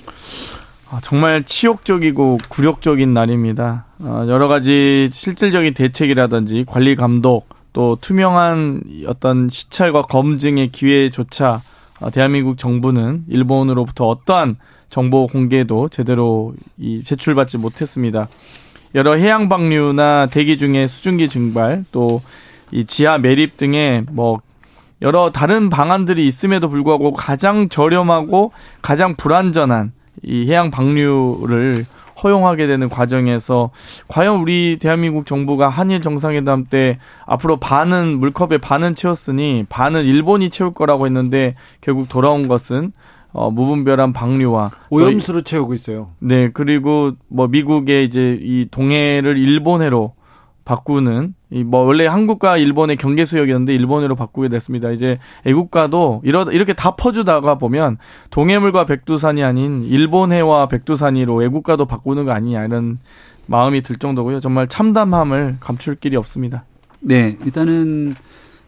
아, 0.93 0.99
정말 1.01 1.43
치욕적이고 1.43 2.37
굴욕적인 2.49 3.13
날입니다. 3.13 3.85
어, 4.01 4.25
여러 4.27 4.47
가지 4.47 5.09
실질적인 5.11 5.73
대책이라든지 5.73 6.65
관리 6.67 6.95
감독 6.95 7.49
또 7.73 7.97
투명한 7.99 8.83
어떤 9.07 9.49
시찰과 9.49 10.03
검증의 10.03 10.71
기회조차 10.71 11.63
어, 11.99 12.11
대한민국 12.11 12.59
정부는 12.59 13.23
일본으로부터 13.27 14.07
어떠한 14.07 14.57
정보 14.91 15.25
공개도 15.25 15.89
제대로 15.89 16.53
이 16.77 17.03
제출받지 17.03 17.57
못했습니다. 17.57 18.27
여러 18.93 19.15
해양 19.15 19.49
방류나 19.49 20.27
대기 20.27 20.59
중에 20.59 20.85
수증기 20.87 21.27
증발 21.27 21.85
또 21.91 22.21
이 22.73 22.85
지하 22.85 23.19
매립 23.19 23.55
등의 23.55 24.05
뭐 24.11 24.41
여러 25.01 25.31
다른 25.31 25.69
방안들이 25.69 26.25
있음에도 26.25 26.69
불구하고 26.69 27.11
가장 27.11 27.69
저렴하고 27.69 28.51
가장 28.81 29.15
불안전한 29.15 29.91
이 30.21 30.45
해양 30.47 30.71
방류를 30.71 31.85
허용하게 32.23 32.67
되는 32.67 32.89
과정에서 32.89 33.71
과연 34.07 34.41
우리 34.41 34.77
대한민국 34.79 35.25
정부가 35.25 35.69
한일 35.69 36.01
정상회담 36.01 36.65
때 36.69 36.99
앞으로 37.25 37.57
반은 37.57 38.19
물컵에 38.19 38.59
반은 38.59 38.95
채웠으니 38.95 39.65
반은 39.69 40.05
일본이 40.05 40.49
채울 40.49 40.73
거라고 40.73 41.05
했는데 41.05 41.55
결국 41.81 42.07
돌아온 42.07 42.47
것은 42.47 42.91
어, 43.31 43.49
무분별한 43.49 44.13
방류와 44.13 44.69
오염수로 44.91 45.41
채우고 45.41 45.73
있어요. 45.73 46.11
네, 46.19 46.51
그리고 46.53 47.13
뭐 47.27 47.47
미국의 47.47 48.05
이제 48.05 48.37
이 48.39 48.67
동해를 48.69 49.37
일본해로 49.39 50.13
바꾸는 50.65 51.35
이뭐 51.49 51.81
원래 51.81 52.07
한국과 52.07 52.57
일본의 52.57 52.97
경계 52.97 53.25
수역이었는데 53.25 53.75
일본으로 53.75 54.15
바꾸게 54.15 54.49
됐습니다. 54.49 54.91
이제 54.91 55.19
애국가도 55.45 56.21
이러 56.23 56.43
이렇게 56.43 56.73
다 56.73 56.95
퍼주다가 56.95 57.57
보면 57.57 57.97
동해물과 58.29 58.85
백두산이 58.85 59.43
아닌 59.43 59.83
일본해와 59.83 60.67
백두산이로 60.67 61.43
애국가도 61.43 61.85
바꾸는 61.85 62.25
거 62.25 62.31
아니냐 62.31 62.65
이런 62.65 62.99
마음이 63.45 63.81
들 63.81 63.97
정도고요. 63.97 64.39
정말 64.39 64.67
참담함을 64.67 65.57
감출 65.59 65.95
길이 65.95 66.15
없습니다. 66.15 66.65
네, 67.01 67.37
일단은 67.45 68.15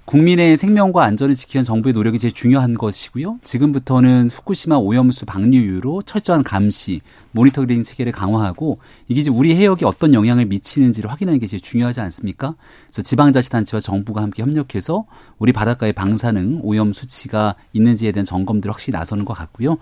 국민의 0.06 0.56
생명과 0.56 1.04
안전을 1.04 1.34
지키는 1.34 1.64
정부의 1.64 1.94
노력이 1.94 2.20
제일 2.20 2.32
중요한 2.32 2.76
것이고요. 2.76 3.40
지금부터는 3.44 4.30
후쿠시마 4.30 4.76
오염수 4.76 5.26
방류 5.26 5.58
이후로 5.58 6.04
철저한 6.04 6.44
감시, 6.44 7.02
모니터링 7.32 7.82
체계를 7.82 8.12
강화하고 8.12 8.78
이게 9.08 9.22
이제 9.22 9.32
우리 9.32 9.56
해역에 9.56 9.84
어떤 9.84 10.14
영향을 10.14 10.46
미치는지를 10.46 11.10
확인하는 11.10 11.40
게 11.40 11.48
제일 11.48 11.60
중요하지 11.60 12.02
않습니까? 12.02 12.56
그래서 12.96 13.10
지방자치단체와 13.10 13.82
정부가 13.82 14.22
함께 14.22 14.42
협력해서 14.42 15.06
우리 15.38 15.52
바닷가의 15.52 15.92
방사능 15.92 16.62
오염 16.64 16.94
수치가 16.94 17.56
있는지에 17.74 18.14
대한 18.14 18.24
점검들 18.24 18.72
확실히 18.72 18.98
나서는 18.98 19.26
것 19.26 19.34
같고요. 19.34 19.78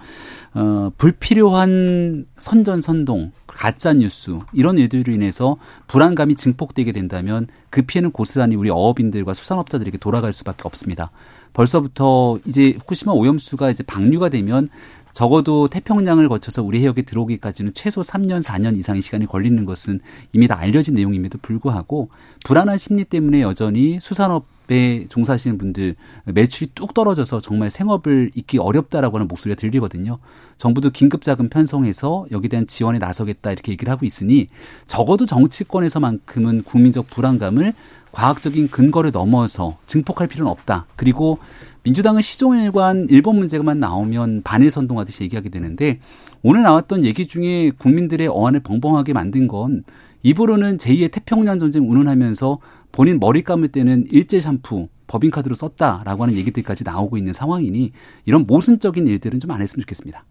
어, 0.56 0.92
불필요한 0.98 2.26
선전 2.40 2.82
선동, 2.82 3.32
가짜 3.46 3.94
뉴스 3.94 4.40
이런 4.52 4.80
일들로 4.80 5.14
인해서 5.14 5.58
불안감이 5.86 6.34
증폭되게 6.34 6.92
된다면 6.92 7.46
그 7.70 7.84
피해는 7.84 8.10
고스란히 8.10 8.56
우리 8.56 8.72
어업인들과 8.72 9.36
수산업자들에게 9.36 10.00
돌아갈 10.00 10.34
수밖에 10.34 10.64
없습니다. 10.64 11.12
벌써부터 11.54 12.40
이제 12.46 12.74
후쿠시마 12.80 13.12
오염수가 13.12 13.70
이제 13.70 13.84
방류가 13.84 14.30
되면 14.30 14.70
적어도 15.14 15.68
태평양을 15.68 16.28
거쳐서 16.28 16.64
우리 16.64 16.82
해역에 16.82 17.04
들어오기까지는 17.04 17.74
최소 17.74 18.02
3년, 18.02 18.44
4년 18.44 18.78
이상의 18.78 19.02
시간이 19.02 19.26
걸리는 19.28 19.64
것은 19.66 20.00
이미 20.34 20.48
다 20.48 20.58
알려진 20.58 20.96
내용임에도 20.96 21.38
불구하고 21.42 22.10
불안한 22.44 22.78
심리 22.78 23.04
때문에 23.06 23.42
여전히 23.42 24.00
수산업 24.02 24.52
에 24.72 25.08
종사하시는 25.10 25.58
분들 25.58 25.96
매출이 26.24 26.72
뚝 26.74 26.94
떨어져서 26.94 27.42
정말 27.42 27.70
생업을 27.70 28.32
잇기 28.34 28.60
어렵다라고 28.60 29.18
하는 29.18 29.28
목소리가 29.28 29.60
들리거든요. 29.60 30.20
정부도 30.56 30.90
긴급 30.90 31.22
자금 31.22 31.50
편성해서 31.50 32.28
여기에 32.32 32.48
대한 32.48 32.66
지원에 32.66 32.98
나서겠다 32.98 33.52
이렇게 33.52 33.74
얘기를 33.74 33.92
하고 33.92 34.06
있으니 34.06 34.48
적어도 34.88 35.26
정치권에서만큼은 35.26 36.64
국민적 36.64 37.10
불안감을 37.10 37.74
과학적인 38.14 38.70
근거를 38.70 39.12
넘어서 39.12 39.78
증폭할 39.86 40.28
필요는 40.28 40.50
없다. 40.50 40.86
그리고 40.96 41.40
민주당은 41.84 42.22
시종일관 42.22 43.08
일본 43.10 43.38
문제만 43.38 43.78
나오면 43.80 44.44
반일 44.44 44.72
선동하듯이 44.72 45.24
얘기하게 45.26 45.50
되는데 45.50 46.00
오늘 46.42 46.64
나왔던 46.64 47.04
얘기 47.04 47.28
중에 47.28 47.72
국민들의 47.78 48.28
어안을 48.28 48.62
벙벙하게 48.62 49.14
만든 49.14 49.48
건 49.48 49.84
입으로는 50.24 50.78
제2의 50.78 51.12
태평양 51.12 51.60
전쟁 51.60 51.90
운운하면서 51.90 52.60
본인 52.94 53.20
머리 53.20 53.44
감을 53.44 53.68
때는 53.68 54.06
일제 54.10 54.40
샴푸 54.40 54.88
법인카드로 55.08 55.56
썼다라고 55.56 56.24
하는 56.24 56.36
얘기들까지 56.36 56.86
나오고 56.86 57.18
있는 57.18 57.34
상황이니 57.34 57.92
이런 58.26 58.46
모순적인 58.48 59.06
일들은 59.06 59.42
좀 59.42 59.52
안 59.52 59.62
했으면 59.62 59.82
좋겠습니다. 59.82 60.24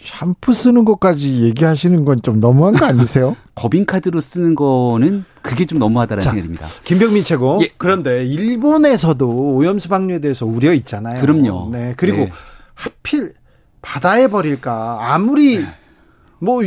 샴푸 0.00 0.54
쓰는 0.54 0.84
것까지 0.84 1.42
얘기하시는 1.42 2.04
건 2.04 2.18
좀 2.22 2.40
너무한 2.40 2.74
거 2.74 2.86
아니세요? 2.86 3.36
법인카드로 3.56 4.20
쓰는 4.20 4.54
거는 4.54 5.24
그게 5.42 5.64
좀 5.64 5.78
너무하다라는 5.78 6.22
자, 6.22 6.30
생각입니다. 6.30 6.66
김병민 6.84 7.24
최고. 7.24 7.58
예. 7.62 7.70
그런데 7.76 8.24
일본에서도 8.26 9.54
오염수 9.56 9.88
방류에 9.88 10.20
대해서 10.20 10.46
우려 10.46 10.72
있잖아요. 10.74 11.20
그럼요. 11.20 11.70
네. 11.72 11.94
그리고 11.96 12.18
네. 12.18 12.32
하필 12.74 13.34
바다에 13.82 14.28
버릴까 14.28 15.12
아무리 15.14 15.58
네. 15.58 15.66
뭐 16.40 16.62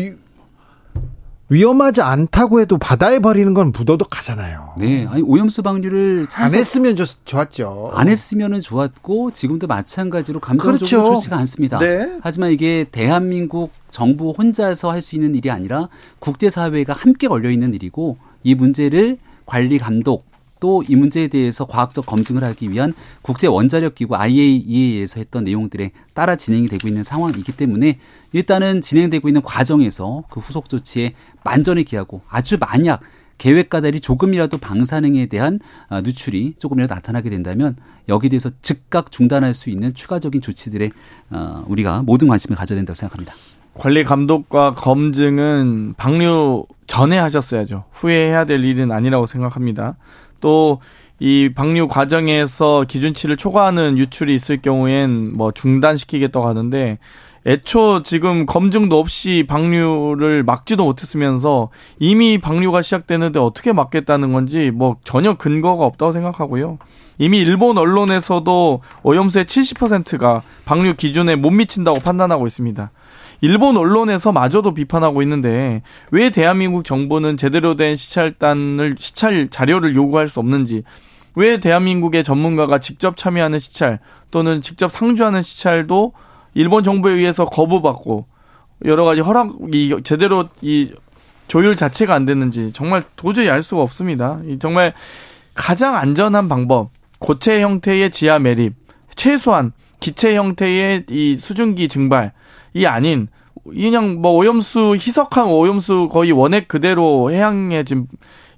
위험하지 1.51 2.01
않다고 2.01 2.61
해도 2.61 2.77
바다에 2.77 3.19
버리는 3.19 3.53
건 3.53 3.73
부도덕하잖아요. 3.73 4.75
네, 4.77 5.05
아니 5.07 5.21
오염수 5.21 5.63
방류를 5.63 6.27
안 6.35 6.53
했으면 6.53 6.95
좋았죠. 7.25 7.91
안 7.93 8.07
했으면은 8.07 8.61
좋았고 8.61 9.31
지금도 9.31 9.67
마찬가지로 9.67 10.39
감정적으로 10.39 10.77
그렇죠. 10.77 11.13
좋지가 11.15 11.35
않습니다. 11.39 11.77
네. 11.79 12.19
하지만 12.21 12.51
이게 12.51 12.85
대한민국 12.89 13.73
정부 13.91 14.31
혼자서 14.31 14.89
할 14.89 15.01
수 15.01 15.15
있는 15.15 15.35
일이 15.35 15.49
아니라 15.49 15.89
국제사회가 16.19 16.93
함께 16.93 17.27
걸려 17.27 17.49
있는 17.49 17.73
일이고 17.73 18.17
이 18.43 18.55
문제를 18.55 19.17
관리 19.45 19.77
감독 19.77 20.30
또 20.61 20.81
이 20.87 20.95
문제에 20.95 21.27
대해서 21.27 21.65
과학적 21.65 22.05
검증을 22.05 22.43
하기 22.43 22.71
위한 22.71 22.93
국제 23.21 23.47
원자력 23.47 23.95
기구 23.95 24.15
IAEA에서 24.15 25.19
했던 25.19 25.43
내용들에 25.43 25.91
따라 26.13 26.35
진행이 26.35 26.67
되고 26.67 26.87
있는 26.87 27.03
상황이기 27.03 27.51
때문에 27.53 27.99
일단은 28.31 28.81
진행되고 28.81 29.27
있는 29.27 29.41
과정에서 29.41 30.23
그 30.29 30.39
후속 30.39 30.69
조치에 30.69 31.13
만전을 31.43 31.83
기하고 31.83 32.21
아주 32.29 32.57
만약 32.59 33.01
계획과 33.37 33.81
달리 33.81 33.99
조금이라도 33.99 34.59
방사능에 34.59 35.25
대한 35.25 35.59
아, 35.89 36.01
누출이 36.01 36.55
조금이라도 36.59 36.93
나타나게 36.93 37.29
된다면 37.29 37.75
여기에 38.07 38.29
대해서 38.29 38.51
즉각 38.61 39.11
중단할 39.11 39.53
수 39.53 39.69
있는 39.69 39.93
추가적인 39.95 40.41
조치들에 40.41 40.91
어, 41.31 41.63
우리가 41.67 42.03
모든 42.03 42.27
관심을 42.27 42.55
가져야 42.55 42.77
된다고 42.77 42.95
생각합니다. 42.95 43.33
관리 43.73 44.03
감독과 44.03 44.75
검증은 44.75 45.95
방류 45.97 46.65
전에 46.87 47.17
하셨어야죠. 47.17 47.85
후에 47.93 48.27
해야 48.27 48.45
될 48.45 48.63
일은 48.63 48.91
아니라고 48.91 49.25
생각합니다. 49.25 49.95
또 50.41 50.79
이 51.23 51.51
방류 51.53 51.87
과정에서 51.87 52.83
기준치를 52.87 53.37
초과하는 53.37 53.99
유출이 53.99 54.33
있을 54.33 54.59
경우엔 54.59 55.33
뭐 55.37 55.51
중단시키겠다고 55.51 56.47
하는데 56.47 56.97
애초 57.45 58.01
지금 58.01 58.47
검증도 58.47 58.97
없이 58.97 59.45
방류를 59.47 60.41
막지도 60.41 60.83
못했으면서 60.83 61.69
이미 61.99 62.39
방류가 62.39 62.81
시작되는데 62.81 63.39
어떻게 63.39 63.71
막겠다는 63.71 64.33
건지 64.33 64.71
뭐 64.73 64.97
전혀 65.03 65.35
근거가 65.35 65.85
없다고 65.85 66.11
생각하고요. 66.11 66.79
이미 67.19 67.37
일본 67.37 67.77
언론에서도 67.77 68.81
오염수의 69.03 69.45
70%가 69.45 70.41
방류 70.65 70.95
기준에 70.95 71.35
못 71.35 71.51
미친다고 71.51 71.99
판단하고 71.99 72.47
있습니다. 72.47 72.89
일본 73.41 73.75
언론에서 73.75 74.31
마저도 74.31 74.73
비판하고 74.75 75.21
있는데 75.23 75.81
왜 76.11 76.29
대한민국 76.29 76.85
정부는 76.85 77.37
제대로 77.37 77.75
된 77.75 77.95
시찰단을 77.95 78.95
시찰 78.99 79.49
자료를 79.49 79.95
요구할 79.95 80.27
수 80.27 80.39
없는지 80.39 80.83
왜 81.33 81.59
대한민국의 81.59 82.23
전문가가 82.23 82.79
직접 82.79 83.17
참여하는 83.17 83.57
시찰 83.57 83.99
또는 84.29 84.61
직접 84.61 84.91
상주하는 84.91 85.41
시찰도 85.41 86.13
일본 86.53 86.83
정부에 86.83 87.13
의해서 87.13 87.45
거부받고 87.45 88.27
여러 88.85 89.05
가지 89.05 89.21
허락이 89.21 90.01
제대로 90.03 90.49
이 90.61 90.91
조율 91.47 91.75
자체가 91.75 92.13
안 92.13 92.25
됐는지 92.25 92.71
정말 92.73 93.03
도저히 93.15 93.49
알 93.49 93.63
수가 93.63 93.81
없습니다. 93.81 94.39
정말 94.59 94.93
가장 95.53 95.95
안전한 95.95 96.47
방법 96.47 96.91
고체 97.19 97.61
형태의 97.61 98.11
지하 98.11 98.39
매립 98.39 98.73
최소한 99.15 99.73
기체 99.99 100.35
형태의 100.35 101.05
이 101.09 101.35
수증기 101.37 101.87
증발 101.87 102.33
이 102.73 102.85
아닌 102.85 103.27
그냥 103.63 104.21
뭐 104.21 104.31
오염수 104.33 104.95
희석한 104.95 105.47
오염수 105.47 106.09
거의 106.11 106.31
원액 106.31 106.67
그대로 106.67 107.31
해양에 107.31 107.83
지금 107.83 108.07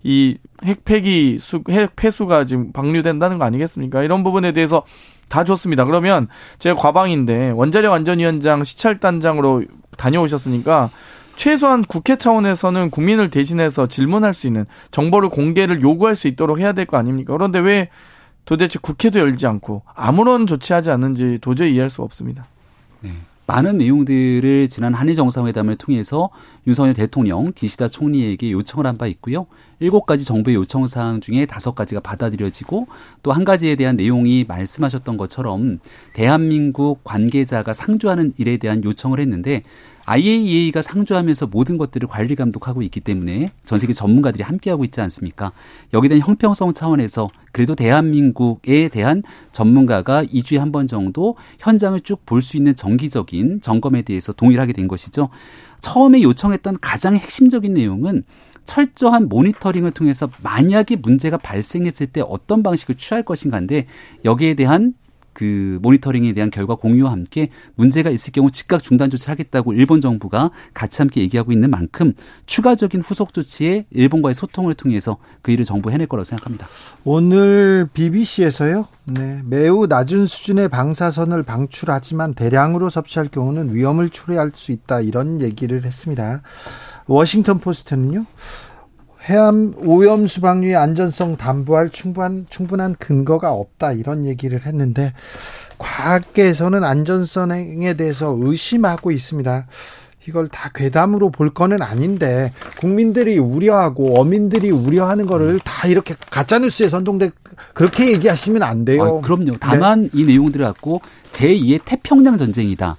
이 0.03 0.37
핵폐기 0.63 1.37
수, 1.39 1.63
핵 1.69 1.95
폐수가 1.95 2.45
지금 2.45 2.71
방류된다는 2.71 3.37
거 3.37 3.45
아니겠습니까? 3.45 4.03
이런 4.03 4.23
부분에 4.23 4.51
대해서 4.51 4.83
다 5.29 5.43
좋습니다. 5.43 5.85
그러면 5.85 6.27
제가 6.59 6.75
과방인데 6.79 7.51
원자력 7.51 7.91
안전위원장 7.93 8.63
시찰단장으로 8.63 9.63
다녀오셨으니까 9.97 10.89
최소한 11.35 11.81
국회 11.83 12.15
차원에서는 12.15 12.91
국민을 12.91 13.29
대신해서 13.31 13.87
질문할 13.87 14.33
수 14.33 14.45
있는 14.47 14.65
정보를 14.91 15.29
공개를 15.29 15.81
요구할 15.81 16.15
수 16.15 16.27
있도록 16.27 16.59
해야 16.59 16.73
될 16.73 16.85
거 16.85 16.97
아닙니까? 16.97 17.33
그런데 17.33 17.59
왜 17.59 17.89
도대체 18.45 18.77
국회도 18.81 19.19
열지 19.19 19.47
않고 19.47 19.83
아무런 19.95 20.45
조치하지 20.45 20.91
않는지 20.91 21.39
도저히 21.41 21.71
이해할 21.73 21.89
수 21.89 22.03
없습니다. 22.03 22.45
네. 22.99 23.11
많은 23.45 23.77
내용들을 23.77 24.69
지난 24.69 24.93
한일 24.93 25.15
정상회담을 25.15 25.75
통해서 25.75 26.29
윤석열 26.65 26.93
대통령, 26.93 27.51
기시다 27.53 27.87
총리에게 27.89 28.51
요청을 28.51 28.85
한 28.87 28.97
바 28.97 29.07
있고요. 29.07 29.47
일곱 29.79 30.05
가지 30.05 30.23
정부의 30.23 30.55
요청 30.55 30.87
사항 30.87 31.19
중에 31.19 31.45
다섯 31.45 31.75
가지가 31.75 31.99
받아들여지고 31.99 32.87
또 33.21 33.31
한 33.33 33.43
가지에 33.43 33.75
대한 33.75 33.95
내용이 33.97 34.45
말씀하셨던 34.47 35.17
것처럼 35.17 35.79
대한민국 36.13 37.03
관계자가 37.03 37.73
상주하는 37.73 38.33
일에 38.37 38.57
대한 38.57 38.83
요청을 38.83 39.19
했는데 39.19 39.63
IAEA가 40.05 40.81
상주하면서 40.81 41.47
모든 41.47 41.77
것들을 41.77 42.07
관리 42.09 42.35
감독하고 42.35 42.81
있기 42.81 42.99
때문에 42.99 43.51
전 43.65 43.79
세계 43.79 43.93
전문가들이 43.93 44.43
함께하고 44.43 44.83
있지 44.83 44.99
않습니까? 45.01 45.53
여기에 45.93 46.09
대한 46.09 46.21
형평성 46.21 46.73
차원에서 46.73 47.29
그래도 47.51 47.73
대한민국에 47.75 48.89
대한 48.89 49.23
전문가가 49.51 50.23
2주에 50.23 50.57
한 50.57 50.73
번 50.73 50.87
정도 50.87 51.35
현장을 51.59 51.99
쭉 52.01 52.25
볼 52.25 52.41
수 52.41 52.57
있는 52.57 52.75
정기적인 52.75 53.61
점검에 53.61 54.01
대해서 54.01 54.33
동의를 54.33 54.61
하게 54.61 54.73
된 54.73 54.87
것이죠. 54.87 55.29
처음에 55.81 56.21
요청했던 56.23 56.77
가장 56.81 57.15
핵심적인 57.15 57.73
내용은 57.73 58.23
철저한 58.65 59.29
모니터링을 59.29 59.91
통해서 59.91 60.29
만약에 60.41 60.95
문제가 60.95 61.37
발생했을 61.37 62.07
때 62.07 62.21
어떤 62.25 62.63
방식을 62.63 62.95
취할 62.95 63.23
것인가인데 63.23 63.87
여기에 64.25 64.55
대한 64.55 64.93
그 65.33 65.79
모니터링에 65.81 66.33
대한 66.33 66.49
결과 66.49 66.75
공유와 66.75 67.11
함께 67.11 67.49
문제가 67.75 68.09
있을 68.09 68.31
경우 68.31 68.51
즉각 68.51 68.83
중단 68.83 69.09
조치를 69.09 69.31
하겠다고 69.31 69.73
일본 69.73 70.01
정부가 70.01 70.51
같이 70.73 71.01
함께 71.01 71.21
얘기하고 71.21 71.51
있는 71.51 71.69
만큼 71.69 72.13
추가적인 72.45 73.01
후속 73.01 73.33
조치에 73.33 73.85
일본과의 73.89 74.35
소통을 74.35 74.73
통해서 74.75 75.17
그 75.41 75.51
일을 75.51 75.65
정부 75.65 75.91
해낼 75.91 76.07
거라고 76.07 76.23
생각합니다. 76.23 76.67
오늘 77.03 77.87
BBC에서요. 77.93 78.87
네, 79.05 79.41
매우 79.45 79.87
낮은 79.87 80.27
수준의 80.27 80.69
방사선을 80.69 81.43
방출하지만 81.43 82.33
대량으로 82.33 82.89
섭취할 82.89 83.27
경우는 83.27 83.73
위험을 83.73 84.09
초래할 84.09 84.51
수 84.55 84.71
있다 84.71 85.01
이런 85.01 85.41
얘기를 85.41 85.83
했습니다. 85.83 86.41
워싱턴 87.07 87.59
포스트는요. 87.59 88.25
해암 89.29 89.75
오염 89.77 90.27
수 90.27 90.41
방류의 90.41 90.75
안전성 90.75 91.37
담보할 91.37 91.89
충분한 91.89 92.47
충분한 92.49 92.95
근거가 92.99 93.53
없다 93.53 93.93
이런 93.93 94.25
얘기를 94.25 94.65
했는데 94.65 95.13
과학계에서는 95.77 96.83
안전성에 96.83 97.93
대해서 97.93 98.35
의심하고 98.39 99.11
있습니다. 99.11 99.67
이걸 100.27 100.47
다 100.47 100.69
괴담으로 100.73 101.31
볼 101.31 101.53
거는 101.53 101.81
아닌데 101.81 102.53
국민들이 102.79 103.37
우려하고 103.37 104.19
어민들이 104.19 104.71
우려하는 104.71 105.25
거를 105.25 105.59
다 105.59 105.87
이렇게 105.87 106.15
가짜 106.29 106.59
뉴스에 106.59 106.87
선동돼 106.89 107.31
그렇게 107.73 108.11
얘기하시면 108.13 108.63
안 108.63 108.85
돼요. 108.85 109.17
아, 109.17 109.21
그럼요. 109.21 109.57
다만 109.59 110.03
네. 110.03 110.09
이 110.13 110.23
내용들을 110.23 110.65
갖고 110.65 111.01
제2의 111.31 111.81
태평양 111.83 112.37
전쟁이다. 112.37 112.97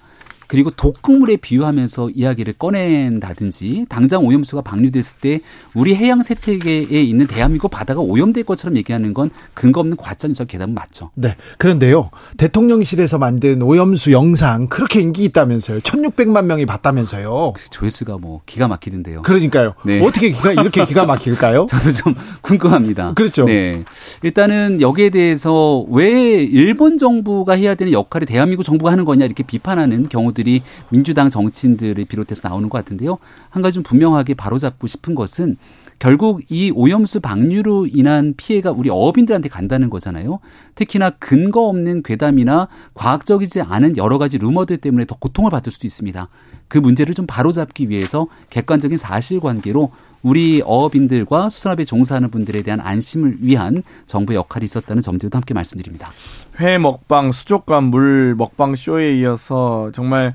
그리고 0.54 0.70
독극물에 0.70 1.38
비유하면서 1.38 2.10
이야기를 2.10 2.52
꺼낸다든지 2.52 3.86
당장 3.88 4.24
오염수가 4.24 4.62
방류됐을 4.62 5.18
때 5.18 5.40
우리 5.74 5.96
해양 5.96 6.22
생태계에 6.22 7.02
있는 7.02 7.26
대한민국 7.26 7.72
바다가 7.72 8.00
오염될 8.00 8.44
것처럼 8.44 8.76
얘기하는 8.76 9.14
건 9.14 9.30
근거 9.52 9.80
없는 9.80 9.96
과장적 9.96 10.46
계담은 10.46 10.72
맞죠. 10.72 11.10
네. 11.16 11.34
그런데요. 11.58 12.10
대통령실에서 12.36 13.18
만든 13.18 13.62
오염수 13.62 14.12
영상 14.12 14.68
그렇게 14.68 15.00
인기 15.00 15.24
있다면서요. 15.24 15.80
1600만 15.80 16.44
명이 16.44 16.66
봤다면서요. 16.66 17.54
그 17.56 17.70
조회수가 17.70 18.18
뭐 18.18 18.42
기가 18.46 18.68
막히던데요. 18.68 19.22
그러니까요. 19.22 19.74
네. 19.84 20.00
어떻게 20.06 20.30
기가 20.30 20.52
이렇게 20.52 20.84
기가 20.84 21.04
막힐까요? 21.04 21.66
저도 21.68 21.90
좀 21.90 22.14
궁금합니다. 22.42 23.14
그렇죠. 23.14 23.44
네. 23.44 23.82
일단은 24.22 24.80
여기에 24.80 25.10
대해서 25.10 25.84
왜 25.90 26.44
일본 26.44 26.96
정부가 26.96 27.54
해야 27.54 27.74
되는 27.74 27.92
역할을 27.92 28.28
대한민국 28.28 28.62
정부가 28.62 28.92
하는 28.92 29.04
거냐 29.04 29.24
이렇게 29.24 29.42
비판하는 29.42 30.08
경우들이 30.08 30.43
이들이 30.44 30.62
민주당 30.90 31.30
정치인들을 31.30 32.04
비롯해서 32.04 32.48
나오는 32.48 32.68
것 32.68 32.78
같은데요. 32.78 33.18
한 33.48 33.62
가지 33.62 33.74
좀 33.74 33.82
분명하게 33.82 34.34
바로잡고 34.34 34.86
싶은 34.86 35.14
것은 35.14 35.56
결국 35.98 36.42
이 36.50 36.70
오염수 36.74 37.20
방류로 37.20 37.86
인한 37.86 38.34
피해가 38.36 38.70
우리 38.72 38.90
어업인들한테 38.90 39.48
간다는 39.48 39.90
거잖아요. 39.90 40.40
특히나 40.74 41.10
근거 41.10 41.68
없는 41.68 42.02
괴담이나 42.02 42.68
과학적이지 42.94 43.62
않은 43.62 43.96
여러 43.96 44.18
가지 44.18 44.38
루머들 44.38 44.76
때문에 44.76 45.06
더 45.06 45.16
고통을 45.16 45.50
받을 45.50 45.72
수도 45.72 45.86
있습니다. 45.86 46.28
그 46.68 46.78
문제를 46.78 47.14
좀 47.14 47.26
바로잡기 47.26 47.88
위해서 47.88 48.26
객관적인 48.50 48.98
사실관계로 48.98 49.92
우리 50.22 50.62
어업인들과 50.64 51.50
수산업에 51.50 51.84
종사하는 51.84 52.30
분들에 52.30 52.62
대한 52.62 52.80
안심을 52.80 53.36
위한 53.40 53.82
정부의 54.06 54.38
역할이 54.38 54.64
있었다는 54.64 55.02
점들도 55.02 55.36
함께 55.36 55.52
말씀드립니다. 55.52 56.10
회 56.58 56.78
먹방, 56.78 57.30
수족관 57.30 57.84
물 57.84 58.34
먹방 58.34 58.74
쇼에 58.74 59.18
이어서 59.18 59.90
정말 59.94 60.34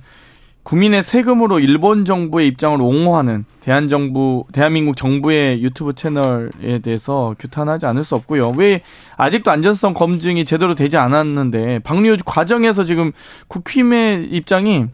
국민의 0.61 1.01
세금으로 1.01 1.59
일본 1.59 2.05
정부의 2.05 2.47
입장을 2.49 2.79
옹호하는 2.79 3.45
대한 3.61 3.89
정부, 3.89 4.45
대한민국 4.51 4.95
정부의 4.95 5.63
유튜브 5.63 5.93
채널에 5.93 6.77
대해서 6.83 7.33
규탄하지 7.39 7.87
않을 7.87 8.03
수 8.03 8.13
없고요. 8.13 8.49
왜 8.51 8.81
아직도 9.17 9.49
안전성 9.49 9.95
검증이 9.95 10.45
제대로 10.45 10.75
되지 10.75 10.97
않았는데 10.97 11.79
방류 11.79 12.17
과정에서 12.23 12.83
지금 12.83 13.11
국힘의 13.47 14.27
입장이 14.31 14.85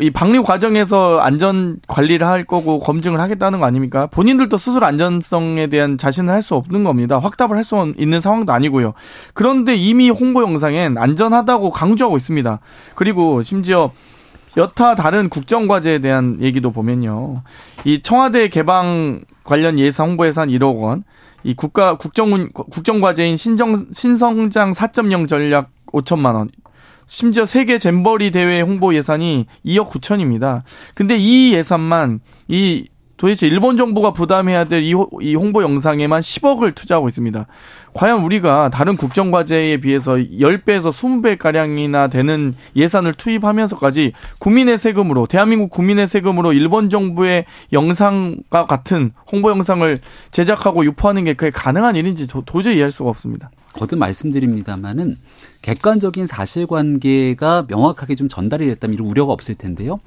이 0.00 0.10
방류 0.10 0.42
과정에서 0.42 1.18
안전 1.18 1.78
관리를 1.86 2.26
할 2.26 2.44
거고 2.44 2.78
검증을 2.78 3.20
하겠다는 3.20 3.60
거 3.60 3.66
아닙니까? 3.66 4.06
본인들도 4.06 4.56
스스로 4.56 4.86
안전성에 4.86 5.66
대한 5.66 5.98
자신을 5.98 6.32
할 6.32 6.40
수 6.42 6.54
없는 6.54 6.84
겁니다. 6.84 7.18
확답을 7.18 7.56
할 7.56 7.64
수 7.64 7.92
있는 7.98 8.20
상황도 8.20 8.52
아니고요. 8.52 8.94
그런데 9.34 9.76
이미 9.76 10.08
홍보 10.08 10.42
영상엔 10.42 10.96
안전하다고 10.96 11.70
강조하고 11.70 12.16
있습니다. 12.16 12.60
그리고 12.94 13.42
심지어 13.42 13.92
여타 14.56 14.94
다른 14.94 15.28
국정과제에 15.28 15.98
대한 15.98 16.38
얘기도 16.40 16.72
보면요. 16.72 17.42
이 17.84 18.02
청와대 18.02 18.48
개방 18.48 19.20
관련 19.44 19.78
예산 19.78 20.08
홍보 20.08 20.26
예산 20.26 20.48
1억 20.48 20.80
원, 20.80 21.04
이 21.44 21.54
국가 21.54 21.96
국정 21.96 22.48
국정과제인 22.52 23.36
신정 23.36 23.86
신성장 23.92 24.72
4.0 24.72 25.28
전략 25.28 25.70
5천만 25.92 26.34
원. 26.34 26.50
심지어 27.10 27.44
세계 27.44 27.80
잼버리 27.80 28.30
대회 28.30 28.60
홍보 28.60 28.94
예산이 28.94 29.46
2억 29.66 29.90
9천입니다. 29.90 30.62
근데 30.94 31.16
이 31.18 31.52
예산만 31.52 32.20
이 32.46 32.86
도대체 33.16 33.48
일본 33.48 33.76
정부가 33.76 34.12
부담해야 34.12 34.64
될 34.64 34.84
이 34.84 35.34
홍보 35.34 35.60
영상에만 35.62 36.20
10억을 36.20 36.72
투자하고 36.72 37.08
있습니다. 37.08 37.46
과연 37.94 38.22
우리가 38.22 38.70
다른 38.72 38.96
국정 38.96 39.32
과제에 39.32 39.78
비해서 39.78 40.14
10배에서 40.14 40.92
20배 40.92 41.36
가량이나 41.36 42.06
되는 42.06 42.54
예산을 42.76 43.14
투입하면서까지 43.14 44.12
국민의 44.38 44.78
세금으로 44.78 45.26
대한민국 45.26 45.70
국민의 45.70 46.06
세금으로 46.06 46.52
일본 46.52 46.88
정부의 46.88 47.44
영상과 47.72 48.66
같은 48.66 49.10
홍보 49.30 49.50
영상을 49.50 49.96
제작하고 50.30 50.84
유포하는 50.84 51.24
게 51.24 51.34
그게 51.34 51.50
가능한 51.50 51.96
일인지 51.96 52.28
도 52.28 52.44
저히 52.62 52.76
이해할 52.76 52.92
수가 52.92 53.10
없습니다. 53.10 53.50
거듭 53.72 53.98
말씀드립니다마는 53.98 55.16
객관적인 55.62 56.26
사실관계가 56.26 57.66
명확하게 57.68 58.14
좀 58.14 58.28
전달이 58.28 58.66
됐다면 58.66 58.94
이런 58.94 59.06
우려가 59.08 59.32
없을 59.32 59.54
텐데요. 59.54 60.00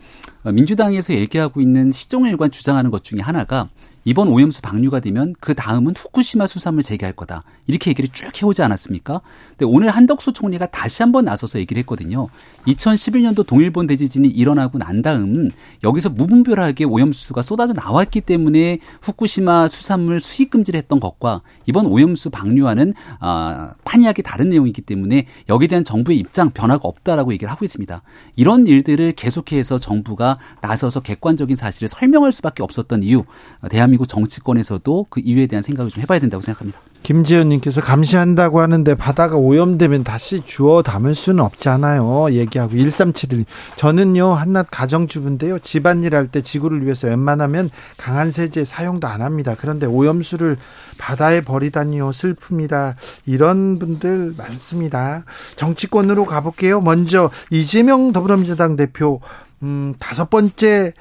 어, 0.43 0.51
민주당에서 0.51 1.13
얘기하고 1.13 1.61
있는 1.61 1.91
시종일관 1.91 2.51
주장하는 2.51 2.91
것 2.91 3.03
중에 3.03 3.19
하나가 3.19 3.69
이번 4.05 4.27
오염수 4.27 4.61
방류가 4.61 4.99
되면 4.99 5.33
그 5.39 5.53
다음은 5.53 5.93
후쿠시마 5.97 6.45
수산물 6.45 6.83
재개할 6.83 7.13
거다. 7.13 7.43
이렇게 7.67 7.89
얘기를 7.91 8.09
쭉 8.11 8.29
해오지 8.41 8.61
않았습니까? 8.61 9.21
근데 9.51 9.65
오늘 9.65 9.89
한덕수 9.89 10.33
총리가 10.33 10.67
다시 10.67 11.01
한번 11.01 11.25
나서서 11.25 11.59
얘기를 11.59 11.79
했거든요. 11.81 12.27
2011년도 12.67 13.45
동일본 13.45 13.87
대지진이 13.87 14.27
일어나고 14.27 14.77
난 14.77 15.01
다음 15.01 15.49
여기서 15.83 16.09
무분별하게 16.09 16.85
오염수가 16.85 17.41
쏟아져 17.41 17.73
나왔기 17.73 18.21
때문에 18.21 18.79
후쿠시마 19.01 19.67
수산물 19.67 20.19
수입 20.19 20.51
금지를 20.51 20.77
했던 20.77 20.99
것과 20.99 21.41
이번 21.65 21.85
오염수 21.85 22.29
방류와는 22.29 22.93
아, 23.19 23.73
판이하게 23.85 24.21
다른 24.21 24.49
내용이기 24.49 24.81
때문에 24.81 25.27
여기에 25.49 25.67
대한 25.67 25.83
정부의 25.83 26.19
입장 26.19 26.51
변화가 26.51 26.81
없다라고 26.87 27.31
얘기를 27.33 27.51
하고 27.51 27.63
있습니다. 27.63 28.01
이런 28.35 28.67
일들을 28.67 29.13
계속해서 29.13 29.77
정부가 29.77 30.39
나서서 30.61 30.99
객관적인 31.01 31.55
사실을 31.55 31.87
설명할 31.87 32.31
수밖에 32.31 32.63
없었던 32.63 33.03
이유 33.03 33.23
대한민국 33.69 33.92
정치권에서도 34.05 35.07
그 35.09 35.21
이유에 35.23 35.47
대한 35.47 35.61
생각을 35.61 35.91
좀 35.91 36.01
해봐야 36.01 36.19
된다고 36.19 36.41
생각합니다. 36.41 36.79
김지현님께서 37.03 37.81
감시한다고 37.81 38.61
하는데 38.61 38.95
바다가 38.95 39.35
오염되면 39.35 40.05
다시 40.05 40.41
주워 40.45 40.81
담을 40.81 41.15
수는 41.15 41.43
없잖아요. 41.43 42.31
얘기하고 42.31 42.77
1371 42.77 43.45
저는요 43.75 44.33
한낱 44.33 44.67
가정주부인데요 44.71 45.59
집안일 45.59 46.15
할 46.15 46.27
때 46.33 46.41
지구를 46.41 46.83
위해서 46.83 47.07
웬만하면 47.07 47.69
강한 47.97 48.31
세제 48.31 48.63
사용도 48.63 49.07
안 49.07 49.21
합니다. 49.21 49.55
그런데 49.59 49.85
오염수를 49.85 50.57
바다에 50.97 51.41
버리다니요 51.41 52.09
슬픕니다. 52.11 52.95
이런 53.25 53.77
분들 53.77 54.33
많습니다. 54.37 55.23
정치권으로 55.57 56.25
가볼게요. 56.25 56.79
먼저 56.79 57.29
이재명 57.51 58.13
더불어민주당 58.13 58.77
대표 58.77 59.19
음, 59.61 59.93
다섯 59.99 60.29
번째 60.29 60.93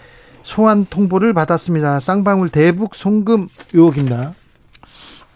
소환 0.43 0.87
통보를 0.87 1.33
받았습니다. 1.33 2.01
쌍방울 2.01 2.49
대북 2.49 2.95
송금 2.95 3.49
의혹입니다. 3.73 4.35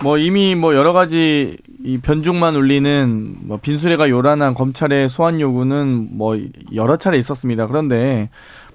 뭐 0.03 0.19
이미 0.19 0.55
뭐 0.55 0.75
여러 0.75 0.93
가지 0.93 1.57
이 1.83 1.99
변죽만 1.99 2.55
울리는 2.55 3.37
뭐 3.41 3.59
빈수레가 3.59 4.11
요란한 4.11 4.55
검찰의 4.55 5.09
소환 5.09 5.41
요구는 5.41 6.09
뭐 6.13 6.39
여러 6.75 6.97
차례 6.97 7.17
있었습니다. 7.19 7.67
그런데 7.67 8.29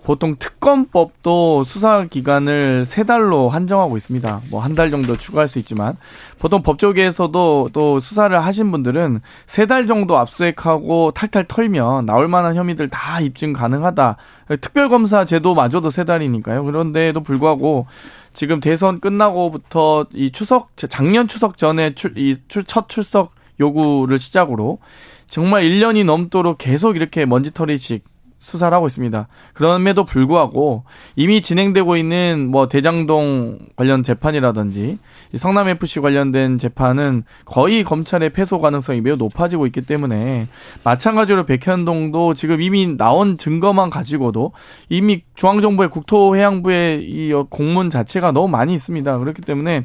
보통 0.04 0.36
특검법도 0.38 1.64
수사 1.64 2.06
기간을 2.06 2.86
세 2.86 3.04
달로 3.04 3.50
한정하고 3.50 3.98
있습니다. 3.98 4.42
뭐 4.50 4.62
한 4.64 4.76
달 4.76 4.90
정도 4.90 5.16
추가할 5.16 5.48
수 5.48 5.60
있지만 5.60 5.96
보통 6.40 6.64
법조계에서도 6.64 7.70
또 7.72 8.00
수사를 8.00 8.38
하신 8.38 8.72
분들은 8.72 9.22
세 9.46 9.68
달 9.68 9.86
정도 9.88 10.18
압수액하고 10.18 11.12
탈탈 11.12 11.46
털면 11.48 12.08
나올 12.08 12.28
만한 12.28 12.56
혐의들 12.56 12.90
다 12.90 13.22
입증 13.22 13.54
가능하다. 13.54 14.18
특별검사 14.60 15.24
제도마저도 15.24 15.92
세 15.92 16.04
달이니까요. 16.04 16.64
그런데도 16.64 17.22
불구하고 17.22 17.86
지금 18.34 18.60
대선 18.60 19.00
끝나고부터 19.02 20.08
이 20.14 20.32
추석 20.32 20.70
작년 20.78 21.28
추석 21.28 21.58
전에 21.58 21.94
출, 21.94 22.18
이첫 22.18 22.90
출석 22.90 23.34
요구를 23.60 24.18
시작으로 24.18 24.80
정말 25.28 25.64
1년이 25.64 26.04
넘도록 26.06 26.58
계속 26.58 26.96
이렇게 26.96 27.26
먼지털이식 27.26 28.04
수사를 28.42 28.76
하고 28.76 28.88
있습니다. 28.88 29.28
그럼에도 29.54 30.04
불구하고 30.04 30.84
이미 31.16 31.42
진행되고 31.42 31.96
있는 31.96 32.48
뭐 32.50 32.68
대장동 32.68 33.60
관련 33.76 34.02
재판이라든지 34.02 34.98
성남 35.36 35.70
FC 35.70 36.00
관련된 36.00 36.58
재판은 36.58 37.24
거의 37.46 37.84
검찰의 37.84 38.32
패소 38.32 38.60
가능성이 38.60 39.00
매우 39.02 39.16
높아지고 39.16 39.68
있기 39.68 39.82
때문에 39.82 40.48
마찬가지로 40.84 41.46
백현동도 41.46 42.34
지금 42.34 42.62
이미 42.62 42.98
나온 42.98 43.38
증거만 43.38 43.92
가지고도 43.92 44.54
이미 44.90 45.22
중앙정부의 45.36 45.90
국토해양부의 45.92 47.04
이 47.04 47.32
공문 47.50 47.92
자체가 47.92 48.32
너무 48.32 48.48
많이 48.48 48.74
있습니다. 48.74 49.20
그렇기 49.20 49.44
때문에 49.44 49.84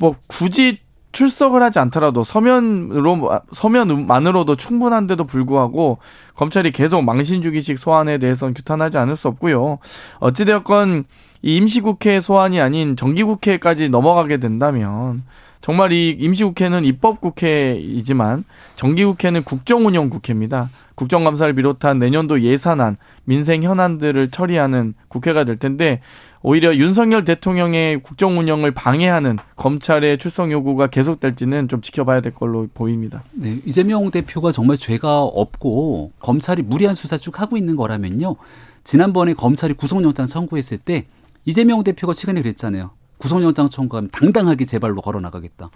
뭐 0.00 0.16
굳이 0.26 0.78
출석을 1.12 1.62
하지 1.62 1.78
않더라도 1.78 2.22
서면으로 2.22 3.40
서면만으로도 3.52 4.56
충분한데도 4.56 5.24
불구하고 5.24 5.98
검찰이 6.34 6.70
계속 6.70 7.02
망신주기식 7.02 7.78
소환에 7.78 8.18
대해서는 8.18 8.54
규탄하지 8.54 8.98
않을 8.98 9.16
수 9.16 9.28
없고요. 9.28 9.78
어찌되었건 10.20 11.04
이 11.42 11.56
임시국회 11.56 12.20
소환이 12.20 12.60
아닌 12.60 12.96
정기국회까지 12.96 13.88
넘어가게 13.88 14.38
된다면 14.38 15.22
정말 15.60 15.92
이 15.92 16.10
임시국회는 16.10 16.84
입법국회이지만 16.84 18.44
정기국회는 18.76 19.42
국정운영국회입니다. 19.42 20.70
국정감사를 20.94 21.54
비롯한 21.54 21.98
내년도 21.98 22.40
예산안, 22.42 22.96
민생 23.24 23.62
현안들을 23.62 24.30
처리하는 24.30 24.94
국회가 25.08 25.44
될 25.44 25.56
텐데 25.56 26.00
오히려 26.42 26.74
윤석열 26.76 27.24
대통령의 27.24 28.02
국정 28.02 28.38
운영을 28.38 28.72
방해하는 28.72 29.38
검찰의 29.56 30.18
출석 30.18 30.50
요구가 30.50 30.86
계속될지는 30.86 31.68
좀 31.68 31.80
지켜봐야 31.80 32.20
될 32.20 32.34
걸로 32.34 32.68
보입니다. 32.72 33.22
네, 33.32 33.60
이재명 33.64 34.10
대표가 34.10 34.52
정말 34.52 34.76
죄가 34.76 35.22
없고 35.22 36.12
검찰이 36.20 36.62
무리한 36.62 36.94
수사 36.94 37.18
쭉 37.18 37.40
하고 37.40 37.56
있는 37.56 37.76
거라면요. 37.76 38.36
지난번에 38.84 39.34
검찰이 39.34 39.74
구속영장 39.74 40.26
청구했을 40.26 40.78
때 40.78 41.06
이재명 41.44 41.82
대표가 41.82 42.12
최근에 42.12 42.40
그랬잖아요. 42.42 42.90
구속영장 43.18 43.68
청구하면 43.68 44.10
당당하게 44.10 44.64
재발로 44.64 45.02
걸어 45.02 45.20
나가겠다. 45.20 45.70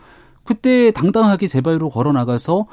그때 0.45 0.93
당당하게 0.93 1.47
재발로 1.47 1.91
걸어 1.91 2.13
나가서 2.13 2.65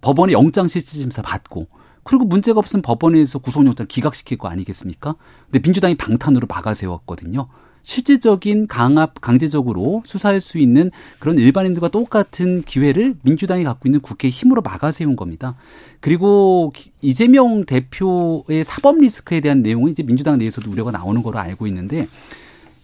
법원의 0.00 0.34
영장 0.34 0.68
실질심사 0.68 1.22
받고 1.22 1.66
그리고 2.06 2.24
문제가 2.24 2.58
없으면 2.58 2.82
법원에서 2.82 3.40
구속영장 3.40 3.86
기각시킬 3.88 4.38
거 4.38 4.48
아니겠습니까? 4.48 5.16
근데 5.46 5.58
민주당이 5.58 5.96
방탄으로 5.96 6.46
막아세웠거든요. 6.48 7.48
실질적인 7.82 8.66
강압, 8.66 9.20
강제적으로 9.20 10.02
수사할 10.04 10.40
수 10.40 10.58
있는 10.58 10.90
그런 11.20 11.38
일반인들과 11.38 11.88
똑같은 11.88 12.62
기회를 12.62 13.14
민주당이 13.22 13.62
갖고 13.62 13.88
있는 13.88 14.00
국회의 14.00 14.32
힘으로 14.32 14.60
막아 14.60 14.90
세운 14.90 15.14
겁니다. 15.14 15.54
그리고 16.00 16.72
이재명 17.00 17.64
대표의 17.64 18.64
사법 18.64 18.98
리스크에 18.98 19.40
대한 19.40 19.62
내용은 19.62 19.92
이제 19.92 20.02
민주당 20.02 20.38
내에서도 20.38 20.68
우려가 20.68 20.90
나오는 20.90 21.22
거로 21.22 21.38
알고 21.38 21.68
있는데 21.68 22.08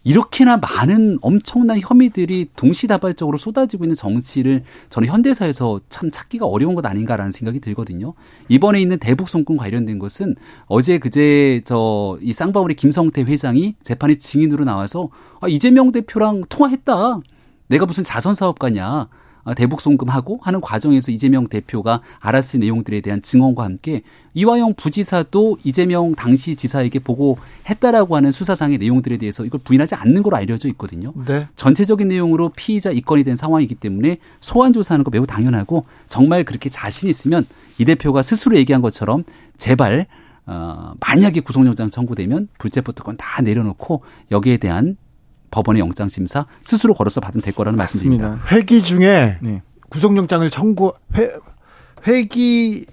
이렇게나 0.04 0.56
많은 0.56 1.18
엄청난 1.22 1.78
혐의들이 1.80 2.48
동시다발적으로 2.56 3.38
쏟아지고 3.38 3.84
있는 3.84 3.94
정치를 3.94 4.64
저는 4.90 5.08
현대사에서 5.08 5.80
참 5.88 6.10
찾기가 6.10 6.46
어려운 6.46 6.74
것 6.74 6.84
아닌가라는 6.84 7.32
생각이 7.32 7.60
들거든요. 7.60 8.14
이번에 8.48 8.80
있는 8.80 8.98
대북 8.98 9.28
송금 9.28 9.56
관련된 9.56 9.98
것은 9.98 10.34
어제 10.66 10.98
그제 10.98 11.60
저 11.64 12.02
이 12.20 12.32
쌍방울의 12.32 12.76
김성태 12.76 13.22
회장이 13.22 13.74
재판에 13.82 14.16
증인으로 14.16 14.64
나와서 14.64 15.08
아, 15.40 15.48
이재명 15.48 15.92
대표랑 15.92 16.42
통화했다. 16.48 17.20
내가 17.68 17.86
무슨 17.86 18.04
자선 18.04 18.34
사업가냐. 18.34 19.08
어, 19.44 19.54
대북 19.54 19.80
송금하고 19.80 20.40
하는 20.42 20.60
과정에서 20.60 21.10
이재명 21.10 21.46
대표가 21.46 22.00
알았을 22.20 22.60
내용들에 22.60 23.00
대한 23.00 23.20
증언과 23.22 23.64
함께 23.64 24.02
이화영 24.34 24.74
부지사도 24.74 25.58
이재명 25.64 26.14
당시 26.14 26.56
지사에게 26.56 27.00
보고했다라고 27.00 28.16
하는 28.16 28.32
수사상의 28.32 28.78
내용들에 28.78 29.16
대해서 29.16 29.44
이걸 29.44 29.60
부인하지 29.62 29.94
않는 29.94 30.22
걸로 30.22 30.36
알려져 30.36 30.68
있거든요. 30.70 31.12
네. 31.26 31.48
전체적인 31.56 32.08
내용으로 32.08 32.50
피의자 32.54 32.90
입건이 32.90 33.24
된 33.24 33.36
상황이기 33.36 33.74
때문에 33.74 34.18
소환 34.40 34.72
조사하는 34.72 35.04
거 35.04 35.10
매우 35.10 35.26
당연하고 35.26 35.84
정말 36.08 36.44
그렇게 36.44 36.68
자신 36.68 37.08
있으면 37.08 37.44
이 37.78 37.84
대표가 37.84 38.22
스스로 38.22 38.56
얘기한 38.56 38.80
것처럼 38.80 39.24
제발 39.58 40.06
어, 40.46 40.94
만약에 41.00 41.40
구속영장 41.40 41.90
청구되면 41.90 42.48
불체포 42.58 42.92
특권 42.92 43.16
다 43.16 43.42
내려놓고 43.42 44.02
여기에 44.30 44.56
대한 44.56 44.96
법원의 45.52 45.78
영장 45.80 46.08
심사 46.08 46.46
스스로 46.64 46.94
걸어서 46.94 47.20
받으면 47.20 47.42
될 47.42 47.54
거라는 47.54 47.76
맞습니다. 47.76 48.26
말씀드립니다. 48.26 48.56
회기 48.56 48.82
중에 48.82 49.36
네. 49.40 49.62
구속영장을 49.90 50.48
청구 50.50 50.94
회, 51.16 51.30
회기 52.08 52.86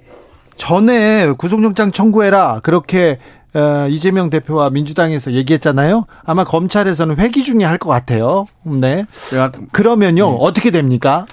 전에 0.57 1.31
구속영장 1.37 1.91
청구해라 1.91 2.59
그렇게 2.61 3.17
어, 3.55 3.87
이재명 3.89 4.29
대표와 4.29 4.69
민주당에서 4.69 5.31
얘기했잖아요. 5.31 6.05
아마 6.23 6.43
검찰에서는 6.43 7.17
회기 7.17 7.43
중에 7.43 7.63
할 7.63 7.79
것 7.79 7.89
같아요. 7.89 8.45
네. 8.63 9.05
그러면요 9.71 10.29
네. 10.31 10.37
어떻게 10.39 10.69
됩니까? 10.69 11.25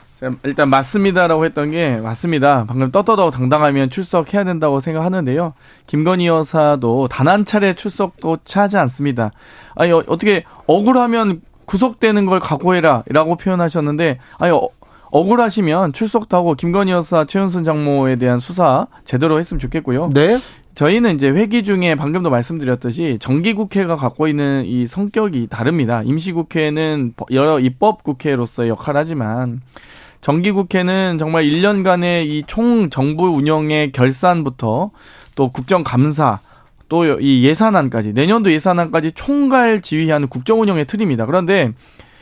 일단 0.44 0.68
맞습니다라고 0.70 1.44
했던 1.44 1.70
게 1.70 1.96
맞습니다. 2.02 2.64
방금 2.68 2.90
떳떳하고 2.90 3.30
당당하면 3.30 3.90
출석해야 3.90 4.44
된다고 4.44 4.80
생각하는데요. 4.80 5.52
김건희 5.86 6.26
여사도 6.26 7.08
단 7.08 7.26
한 7.26 7.44
차례 7.44 7.74
출석도 7.74 8.38
차지 8.44 8.76
않습니다. 8.76 9.32
아니 9.74 9.90
어, 9.92 10.02
어떻게 10.06 10.44
억울하면 10.66 11.40
구속되는 11.66 12.24
걸 12.26 12.38
각오해라라고 12.40 13.36
표현하셨는데 13.36 14.18
아니 14.38 14.52
어, 14.52 14.68
억울하시면 15.10 15.92
출석도 15.92 16.36
하고 16.36 16.54
김건희 16.54 16.92
여사 16.92 17.24
최은순 17.24 17.64
장모에 17.64 18.16
대한 18.16 18.38
수사 18.38 18.86
제대로 19.04 19.38
했으면 19.38 19.58
좋겠고요. 19.58 20.10
네. 20.14 20.38
저희는 20.74 21.14
이제 21.14 21.30
회기 21.30 21.62
중에 21.62 21.94
방금도 21.94 22.28
말씀드렸듯이 22.28 23.16
정기국회가 23.18 23.96
갖고 23.96 24.28
있는 24.28 24.64
이 24.66 24.86
성격이 24.86 25.46
다릅니다. 25.48 26.02
임시국회는 26.04 27.14
여러 27.32 27.58
입법국회로서의 27.58 28.68
역할을 28.68 29.00
하지만 29.00 29.62
정기국회는 30.20 31.18
정말 31.18 31.44
1년간의 31.44 32.26
이 32.26 32.42
총 32.46 32.90
정부 32.90 33.28
운영의 33.28 33.92
결산부터 33.92 34.90
또 35.34 35.48
국정감사 35.48 36.40
또 36.88 37.04
이 37.20 37.44
예산안까지 37.44 38.12
내년도 38.12 38.52
예산안까지 38.52 39.12
총괄 39.12 39.80
지휘하는 39.80 40.28
국정 40.28 40.60
운영의 40.60 40.86
틀입니다. 40.86 41.26
그런데 41.26 41.72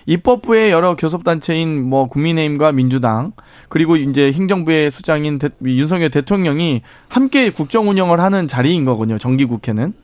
입법부의 0.07 0.70
여러 0.70 0.97
교섭단체인 0.97 1.82
뭐 1.88 2.09
국민의힘과 2.09 2.72
민주당 2.72 3.32
그리고 3.68 3.97
이제 3.97 4.32
행정부의 4.32 4.90
수장인 4.90 5.38
대, 5.38 5.49
윤석열 5.64 6.11
대통령이 6.11 6.82
함께 7.09 7.51
국정 7.51 7.88
운영을 7.88 8.20
하는 8.20 8.47
자리인 8.49 8.84
거군요. 8.84 9.18
정기국회는. 9.18 9.95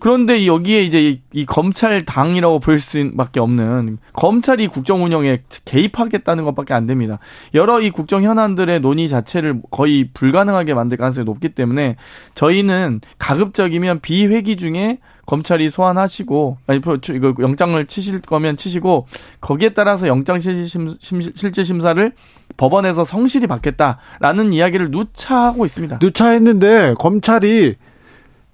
그런데 0.00 0.46
여기에 0.46 0.82
이제 0.84 1.20
이, 1.32 1.46
검찰당이라고 1.46 2.60
볼 2.60 2.78
수밖에 2.78 3.40
없는 3.40 3.98
검찰이 4.12 4.68
국정 4.68 5.04
운영에 5.04 5.42
개입하겠다는 5.64 6.44
것밖에 6.44 6.74
안 6.74 6.86
됩니다. 6.86 7.18
여러 7.54 7.80
이 7.80 7.90
국정 7.90 8.22
현안들의 8.22 8.80
논의 8.80 9.08
자체를 9.08 9.60
거의 9.70 10.08
불가능하게 10.12 10.74
만들 10.74 10.98
가능성이 10.98 11.24
높기 11.24 11.50
때문에 11.50 11.96
저희는 12.34 13.00
가급적이면 13.18 14.00
비회기 14.00 14.56
중에 14.56 14.98
검찰이 15.26 15.68
소환하시고 15.68 16.56
아니 16.66 16.78
이거 16.78 17.34
영장을 17.38 17.84
치실 17.86 18.18
거면 18.20 18.56
치시고 18.56 19.06
거기에 19.42 19.70
따라서 19.70 20.08
영장 20.08 20.38
실질 20.38 21.64
심사를 21.64 22.12
법원에서 22.56 23.04
성실히 23.04 23.46
받겠다라는 23.46 24.54
이야기를 24.54 24.90
누차하고 24.90 25.66
있습니다. 25.66 25.98
누차했는데 26.00 26.94
검찰이 26.98 27.74
어, 27.74 27.87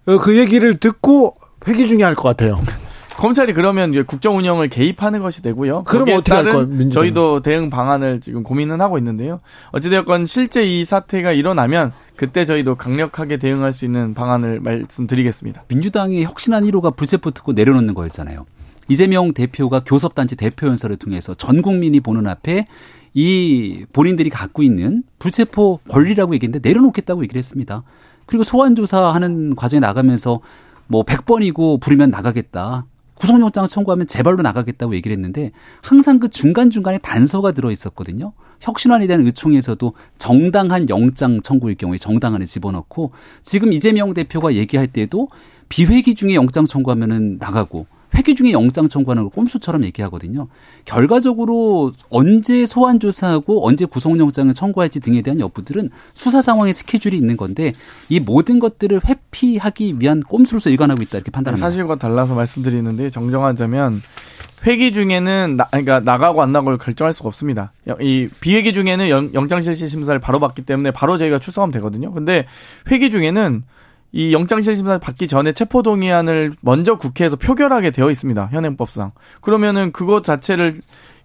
그 0.07 0.37
얘기를 0.39 0.77
듣고 0.79 1.35
회기 1.67 1.89
중에 1.89 2.03
할 2.03 2.15
것 2.15 2.23
같아요. 2.23 2.61
검찰이 3.17 3.53
그러면 3.53 4.05
국정 4.07 4.37
운영을 4.37 4.69
개입하는 4.69 5.23
것이 5.23 5.41
되고요. 5.41 5.85
그럼 5.85 6.09
어떻게 6.11 6.33
할 6.33 6.45
거예요? 6.45 6.89
저희도 6.91 7.43
대응 7.43 7.71
방안을 7.71 8.21
지금 8.21 8.43
고민은 8.43 8.81
하고 8.81 8.99
있는데요. 8.99 9.39
어찌되었건 9.71 10.27
실제 10.27 10.65
이 10.65 10.85
사태가 10.85 11.31
일어나면 11.31 11.93
그때 12.17 12.45
저희도 12.45 12.75
강력하게 12.75 13.37
대응할 13.37 13.73
수 13.73 13.85
있는 13.85 14.15
방안을 14.15 14.59
말씀드리겠습니다. 14.61 15.63
민주당의 15.69 16.25
혁신안 16.25 16.65
1호가 16.65 16.97
불체포 16.97 17.31
특고 17.31 17.53
내려놓는 17.53 17.95
거였잖아요. 17.95 18.47
이재명 18.89 19.33
대표가 19.33 19.85
교섭단체 19.87 20.35
대표 20.35 20.67
연설을 20.67 20.97
통해서 20.97 21.35
전 21.35 21.63
국민이 21.63 22.01
보는 22.01 22.27
앞에 22.27 22.67
이 23.15 23.85
본인들이 23.93 24.29
갖고 24.29 24.65
있는 24.65 25.05
불체포 25.21 25.79
권리라고 25.89 26.35
얘기했는데 26.35 26.69
내려놓겠다고 26.69 27.23
얘기를 27.23 27.39
했습니다. 27.39 27.85
그리고 28.27 28.45
소환 28.45 28.75
조사하는 28.75 29.57
과정에 29.57 29.81
나가면서 29.81 30.41
뭐 30.87 31.03
100번이고 31.05 31.81
부르면 31.81 32.11
나가겠다. 32.11 32.87
구속영장 33.15 33.67
청구하면 33.69 34.07
재발로 34.07 34.43
나가겠다고 34.43 34.95
얘기를 34.95 35.17
했는데 35.17 35.53
항상 35.83 36.19
그 36.19 36.29
중간중간에 36.29 36.99
단서가 36.99 37.53
들어 37.53 37.71
있었거든요. 37.71 38.33
혁신안에 38.61 39.07
대한 39.07 39.25
의총에서도 39.25 39.95
정당한 40.19 40.89
영장 40.89 41.41
청구일 41.43 41.77
경우에 41.77 41.99
정당한을 41.99 42.47
집어넣고 42.47 43.11
지금 43.43 43.73
이재명 43.73 44.15
대표가 44.15 44.55
얘기할 44.55 44.87
때도 44.89 45.29
비회기 45.69 46.15
중에 46.15 46.35
영장 46.35 46.67
청구하면은 46.67 47.39
나가고 47.39 47.87
회기 48.15 48.35
중에 48.35 48.53
영장 48.53 48.89
청구하는 48.89 49.25
걸 49.25 49.31
꼼수처럼 49.31 49.85
얘기하거든요. 49.85 50.49
결과적으로 50.85 51.93
언제 52.11 52.65
소환 52.67 53.01
조사하고 53.01 53.67
언제 53.67 53.85
구속영장을 53.85 54.53
청구할지 54.55 55.01
등에 55.01 55.23
대한 55.23 55.41
여부들은 55.41 55.91
수사 56.15 56.41
상황의 56.41 56.75
스케줄이 56.75 57.17
있는 57.17 57.37
건데 57.37 57.73
이 58.09 58.21
모든 58.21 58.61
것들을 58.61 59.01
회피하기 59.07 59.97
위한 59.99 60.21
꼼수로서 60.21 60.71
일관하고 60.71 61.03
있다 61.03 61.19
이렇게 61.19 61.31
판단합니다. 61.31 61.69
사실과 61.69 61.97
달라서 61.97 62.35
말씀드리는데 62.35 63.11
정정하자면 63.11 64.03
회기 64.67 64.93
중에는 64.93 65.57
나, 65.59 65.67
그러니까 65.67 66.01
나가고 66.01 66.41
안 66.41 66.53
나가고 66.53 66.79
결정할 66.79 67.13
수가 67.13 67.29
없습니다. 67.29 67.73
이 68.01 68.29
비회기 68.41 68.73
중에는 68.73 69.09
영 69.35 69.49
장실시 69.49 69.89
심사를 69.89 70.19
바로 70.21 70.41
받기 70.41 70.63
때문에 70.63 70.91
바로 70.91 71.19
저희가 71.19 71.39
출석하면 71.39 71.73
되거든요. 71.73 72.13
근데 72.13 72.47
회기 72.91 73.11
중에는 73.11 73.65
이 74.17 74.33
영장실심사 74.33 74.99
받기 74.99 75.27
전에 75.27 75.53
체포동의안을 75.53 76.53
먼저 76.61 76.97
국회에서 76.97 77.35
표결하게 77.35 77.91
되어 77.91 78.13
있습니다. 78.13 78.49
현행법상. 78.53 79.11
그러면은 79.41 79.91
그것 79.91 80.23
자체를 80.23 80.75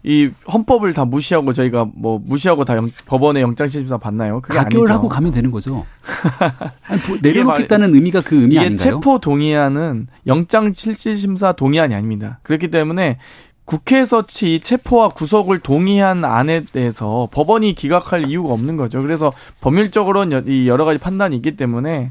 이 0.01 0.31
헌법을 0.51 0.93
다 0.93 1.05
무시하고 1.05 1.53
저희가 1.53 1.85
뭐 1.93 2.19
무시하고 2.25 2.65
다 2.65 2.75
영, 2.75 2.89
법원에 3.05 3.41
영장실심사 3.41 3.99
받나요? 3.99 4.41
그게 4.41 4.57
가결하고 4.57 5.01
아니죠. 5.01 5.09
가면 5.09 5.31
되는 5.31 5.51
거죠. 5.51 5.85
아니, 6.87 7.01
뭐 7.07 7.17
내려놓겠다는 7.21 7.93
의미가 7.93 8.21
그 8.21 8.35
의미 8.41 8.55
이게 8.55 8.65
아닌가요? 8.65 8.77
체포 8.77 9.19
동의안은 9.19 10.07
영장 10.25 10.73
실질심사 10.73 11.51
동의안이 11.51 11.93
아닙니다. 11.93 12.39
그렇기 12.41 12.71
때문에 12.71 13.19
국회에서 13.65 14.25
치 14.25 14.61
체포와 14.61 15.09
구속을 15.09 15.59
동의한 15.59 16.25
안에 16.25 16.65
대해서 16.71 17.27
법원이 17.31 17.75
기각할 17.75 18.29
이유가 18.29 18.51
없는 18.51 18.77
거죠. 18.77 18.99
그래서 19.03 19.31
법률적으로는 19.61 20.65
여러 20.65 20.85
가지 20.85 20.97
판단이 20.97 21.35
있기 21.35 21.55
때문에 21.55 22.09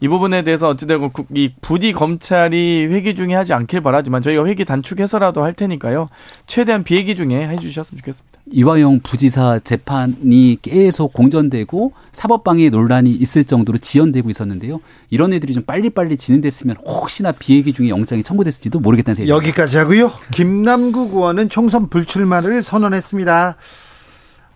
이 0.00 0.08
부분에 0.08 0.42
대해서 0.42 0.68
어찌되고 0.68 1.10
이 1.34 1.52
부디 1.62 1.92
검찰이 1.92 2.86
회기 2.86 3.14
중에 3.14 3.34
하지 3.34 3.54
않길 3.54 3.80
바라지만 3.80 4.20
저희가 4.20 4.44
회기 4.44 4.64
단축해서라도 4.64 5.42
할 5.42 5.54
테니까요. 5.54 6.08
최대한 6.46 6.84
비회기 6.84 7.16
중에 7.16 7.48
해주셨으면 7.48 7.98
좋겠습니다. 8.00 8.38
이화영 8.52 9.00
부지사 9.00 9.60
재판이 9.60 10.58
계속 10.60 11.12
공전되고 11.14 11.92
사법방해 12.12 12.68
논란이 12.68 13.10
있을 13.10 13.44
정도로 13.44 13.78
지연되고 13.78 14.28
있었는데요. 14.28 14.80
이런 15.08 15.32
애들이 15.32 15.54
좀 15.54 15.62
빨리빨리 15.62 16.18
진행됐으면 16.18 16.76
혹시나 16.84 17.32
비회기 17.32 17.72
중에 17.72 17.88
영장이 17.88 18.22
청구됐을지도 18.22 18.80
모르겠다는 18.80 19.14
생각이 19.14 19.30
여기까지 19.30 19.78
하고요. 19.78 20.12
김남국 20.32 21.14
의원은 21.14 21.48
총선 21.48 21.88
불출마를 21.88 22.62
선언했습니다. 22.62 23.56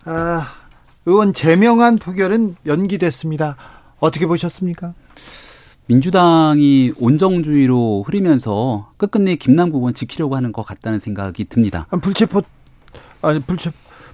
아, 0.05 0.47
의원 1.07 1.33
제명안 1.33 1.97
표결은 1.97 2.55
연기됐습니다. 2.67 3.57
어떻게 3.99 4.25
보셨습니까? 4.27 4.93
민주당이 5.87 6.93
온정주의로 6.97 8.03
흐르면서 8.03 8.91
끝끝내 8.97 9.35
김남국 9.35 9.79
의원 9.81 9.93
지키려고 9.93 10.35
하는 10.35 10.51
것 10.51 10.63
같다는 10.63 10.99
생각이 10.99 11.45
듭니다. 11.45 11.87
불체포 12.01 12.41
아니 13.21 13.39
불체 13.41 13.71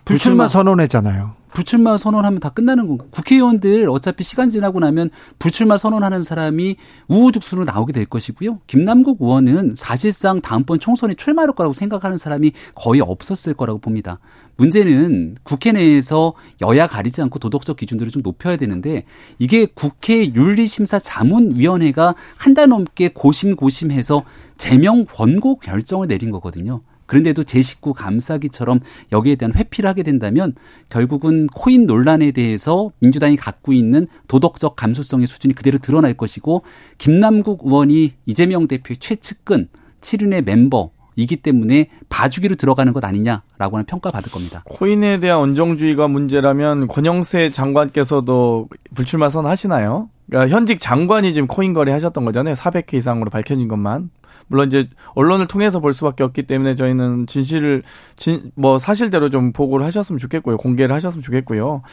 불출마 0.07 0.47
선언했잖아요. 0.47 1.35
불출마 1.53 1.97
선언하면 1.97 2.39
다 2.39 2.49
끝나는 2.49 2.87
건가? 2.87 3.05
국회의원들 3.09 3.89
어차피 3.89 4.23
시간 4.23 4.47
지나고 4.49 4.79
나면 4.79 5.09
불출마 5.39 5.77
선언하는 5.77 6.21
사람이 6.21 6.75
우후죽순으로 7.07 7.65
나오게 7.65 7.93
될 7.93 8.05
것이고요. 8.05 8.59
김남국 8.67 9.17
의원은 9.21 9.73
사실상 9.75 10.39
다음번 10.39 10.79
총선에 10.79 11.15
출마할 11.15 11.51
거라고 11.53 11.73
생각하는 11.73 12.15
사람이 12.17 12.51
거의 12.75 13.01
없었을 13.01 13.55
거라고 13.55 13.79
봅니다. 13.79 14.19
문제는 14.57 15.37
국회 15.41 15.71
내에서 15.71 16.33
여야 16.61 16.85
가리지 16.85 17.23
않고 17.23 17.39
도덕적 17.39 17.77
기준들을 17.77 18.11
좀 18.11 18.21
높여야 18.21 18.55
되는데 18.57 19.05
이게 19.39 19.65
국회 19.65 20.31
윤리심사 20.33 20.99
자문위원회가 20.99 22.13
한 22.37 22.53
달 22.53 22.69
넘게 22.69 23.09
고심고심해서 23.09 24.23
제명 24.57 25.05
권고 25.05 25.59
결정을 25.59 26.07
내린 26.07 26.31
거거든요. 26.31 26.81
그런데도 27.07 27.43
제 27.43 27.61
식구 27.61 27.93
감싸기처럼 27.93 28.79
여기에 29.11 29.35
대한 29.35 29.53
회피를 29.55 29.89
하게 29.89 30.03
된다면 30.03 30.53
결국은 30.89 31.47
코인 31.47 31.87
논란에 31.87 32.31
대해서 32.31 32.91
민주당이 32.99 33.37
갖고 33.37 33.73
있는 33.73 34.07
도덕적 34.27 34.75
감수성의 34.75 35.25
수준이 35.25 35.55
그대로 35.55 35.79
드러날 35.79 36.13
것이고 36.13 36.61
김남국 36.99 37.61
의원이 37.65 38.13
이재명 38.25 38.67
대표의 38.67 38.97
최측근 38.99 39.67
7인의 40.01 40.45
멤버 40.45 40.91
이기 41.17 41.37
때문에 41.37 41.87
봐주기로 42.09 42.55
들어가는 42.55 42.93
것 42.93 43.03
아니냐라고 43.03 43.77
하는 43.77 43.85
평가 43.85 44.11
받을 44.11 44.31
겁니다. 44.31 44.63
코인에 44.65 45.19
대한 45.19 45.39
온정주의가 45.39 46.07
문제라면 46.07 46.87
권영세 46.87 47.49
장관께서도 47.49 48.69
불출마 48.93 49.29
선하시나요? 49.29 50.09
그러니까 50.29 50.55
현직 50.55 50.79
장관이 50.79 51.33
지금 51.33 51.47
코인 51.47 51.73
거래 51.73 51.91
하셨던 51.91 52.23
거잖아요. 52.23 52.53
400회 52.53 52.93
이상으로 52.93 53.31
밝혀진 53.31 53.67
것만. 53.67 54.11
물론 54.47 54.67
이제 54.67 54.89
언론을 55.15 55.47
통해서 55.47 55.79
볼 55.79 55.93
수밖에 55.93 56.23
없기 56.23 56.43
때문에 56.43 56.75
저희는 56.75 57.27
진실을 57.27 57.83
진 58.15 58.51
뭐 58.55 58.79
사실대로 58.79 59.29
좀 59.29 59.51
보고를 59.51 59.85
하셨으면 59.85 60.17
좋겠고요. 60.19 60.57
공개를 60.57 60.95
하셨으면 60.95 61.21
좋겠고요. 61.21 61.83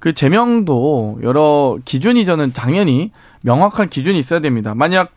그 0.00 0.12
제명도 0.12 1.18
여러 1.22 1.78
기준이 1.84 2.24
저는 2.24 2.52
당연히 2.52 3.12
명확한 3.42 3.88
기준이 3.88 4.18
있어야 4.18 4.40
됩니다. 4.40 4.74
만약 4.74 5.12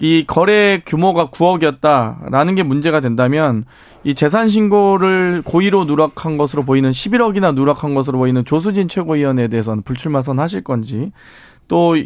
이 0.00 0.24
거래 0.26 0.82
규모가 0.84 1.28
9억이었다라는 1.28 2.56
게 2.56 2.64
문제가 2.64 2.98
된다면 3.00 3.64
이 4.02 4.14
재산 4.14 4.48
신고를 4.48 5.42
고의로 5.44 5.84
누락한 5.84 6.38
것으로 6.38 6.64
보이는 6.64 6.90
11억이나 6.90 7.54
누락한 7.54 7.94
것으로 7.94 8.18
보이는 8.18 8.44
조수진 8.44 8.88
최고위원에 8.88 9.46
대해서는 9.46 9.84
불출마 9.84 10.22
선 10.22 10.40
하실 10.40 10.64
건지 10.64 11.12
또 11.68 11.96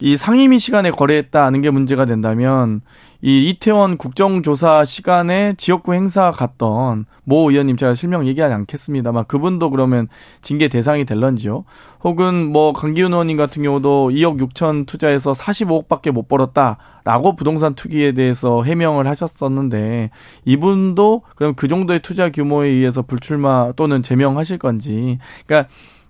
이 0.00 0.16
상임위 0.16 0.60
시간에 0.60 0.90
거래했다는 0.90 1.60
게 1.60 1.70
문제가 1.70 2.04
된다면 2.04 2.82
이 3.20 3.48
이태원 3.48 3.96
국정조사 3.96 4.84
시간에 4.84 5.54
지역구 5.58 5.92
행사 5.92 6.30
갔던 6.30 7.06
모 7.24 7.50
의원님 7.50 7.76
제가 7.76 7.94
실명 7.94 8.24
얘기하지 8.28 8.54
않겠습니다만 8.54 9.24
그분도 9.26 9.70
그러면 9.70 10.06
징계 10.40 10.68
대상이 10.68 11.04
될런지요? 11.04 11.64
혹은 12.04 12.52
뭐 12.52 12.72
강기훈 12.72 13.12
의원님 13.12 13.36
같은 13.36 13.64
경우도 13.64 14.10
2억 14.10 14.40
6천 14.40 14.86
투자해서 14.86 15.32
45억밖에 15.32 16.12
못 16.12 16.28
벌었다라고 16.28 17.34
부동산 17.34 17.74
투기에 17.74 18.12
대해서 18.12 18.62
해명을 18.62 19.08
하셨었는데 19.08 20.10
이분도 20.44 21.22
그럼 21.34 21.54
그 21.56 21.66
정도의 21.66 22.00
투자 22.00 22.30
규모에 22.30 22.68
의해서 22.68 23.02
불출마 23.02 23.72
또는 23.74 24.04
제명하실 24.04 24.58
건지 24.58 25.18
그러니까 25.44 25.68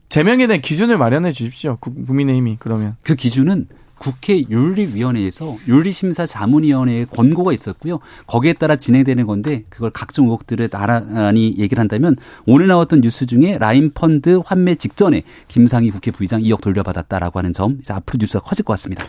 제명에 0.09 0.47
대한 0.47 0.61
기준을 0.61 0.97
마련해 0.97 1.33
주십시오. 1.33 1.77
국민의힘이 1.81 2.57
그러면. 2.59 2.97
그 3.03 3.15
기준은 3.15 3.67
국회 3.99 4.45
윤리위원회에서 4.49 5.57
윤리심사 5.67 6.25
자문위원회의 6.25 7.07
권고가 7.07 7.53
있었고요. 7.53 7.99
거기에 8.27 8.53
따라 8.53 8.77
진행되는 8.77 9.27
건데 9.27 9.65
그걸 9.69 9.91
각종 9.91 10.27
의혹들을 10.27 10.69
나란히 10.69 11.57
얘기를 11.59 11.81
한다면 11.81 12.17
오늘 12.47 12.69
나왔던 12.69 13.01
뉴스 13.01 13.27
중에 13.27 13.59
라인펀드 13.59 14.41
환매 14.45 14.77
직전에 14.77 15.25
김상희 15.49 15.91
국회 15.91 16.11
부의장 16.13 16.41
2억 16.43 16.61
돌려받았다라고 16.61 17.41
하는 17.41 17.53
점 17.53 17.79
이제 17.81 17.93
앞으로 17.93 18.19
뉴스가 18.21 18.45
커질 18.45 18.65
것 18.65 18.73
같습니다. 18.75 19.05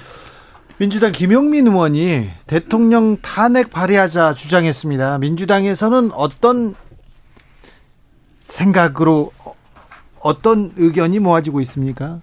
민주당 0.80 1.12
김용민 1.12 1.68
의원이 1.68 2.30
대통령 2.47 3.18
탄핵 3.18 3.70
발의하자 3.70 4.34
주장했습니다. 4.34 5.20
민주당에서는 5.20 6.12
어떤 6.14 6.74
생각으로 8.41 9.32
어떤 10.22 10.72
의견이 10.78 11.20
모아지고 11.20 11.61
있습니까? 11.61 12.20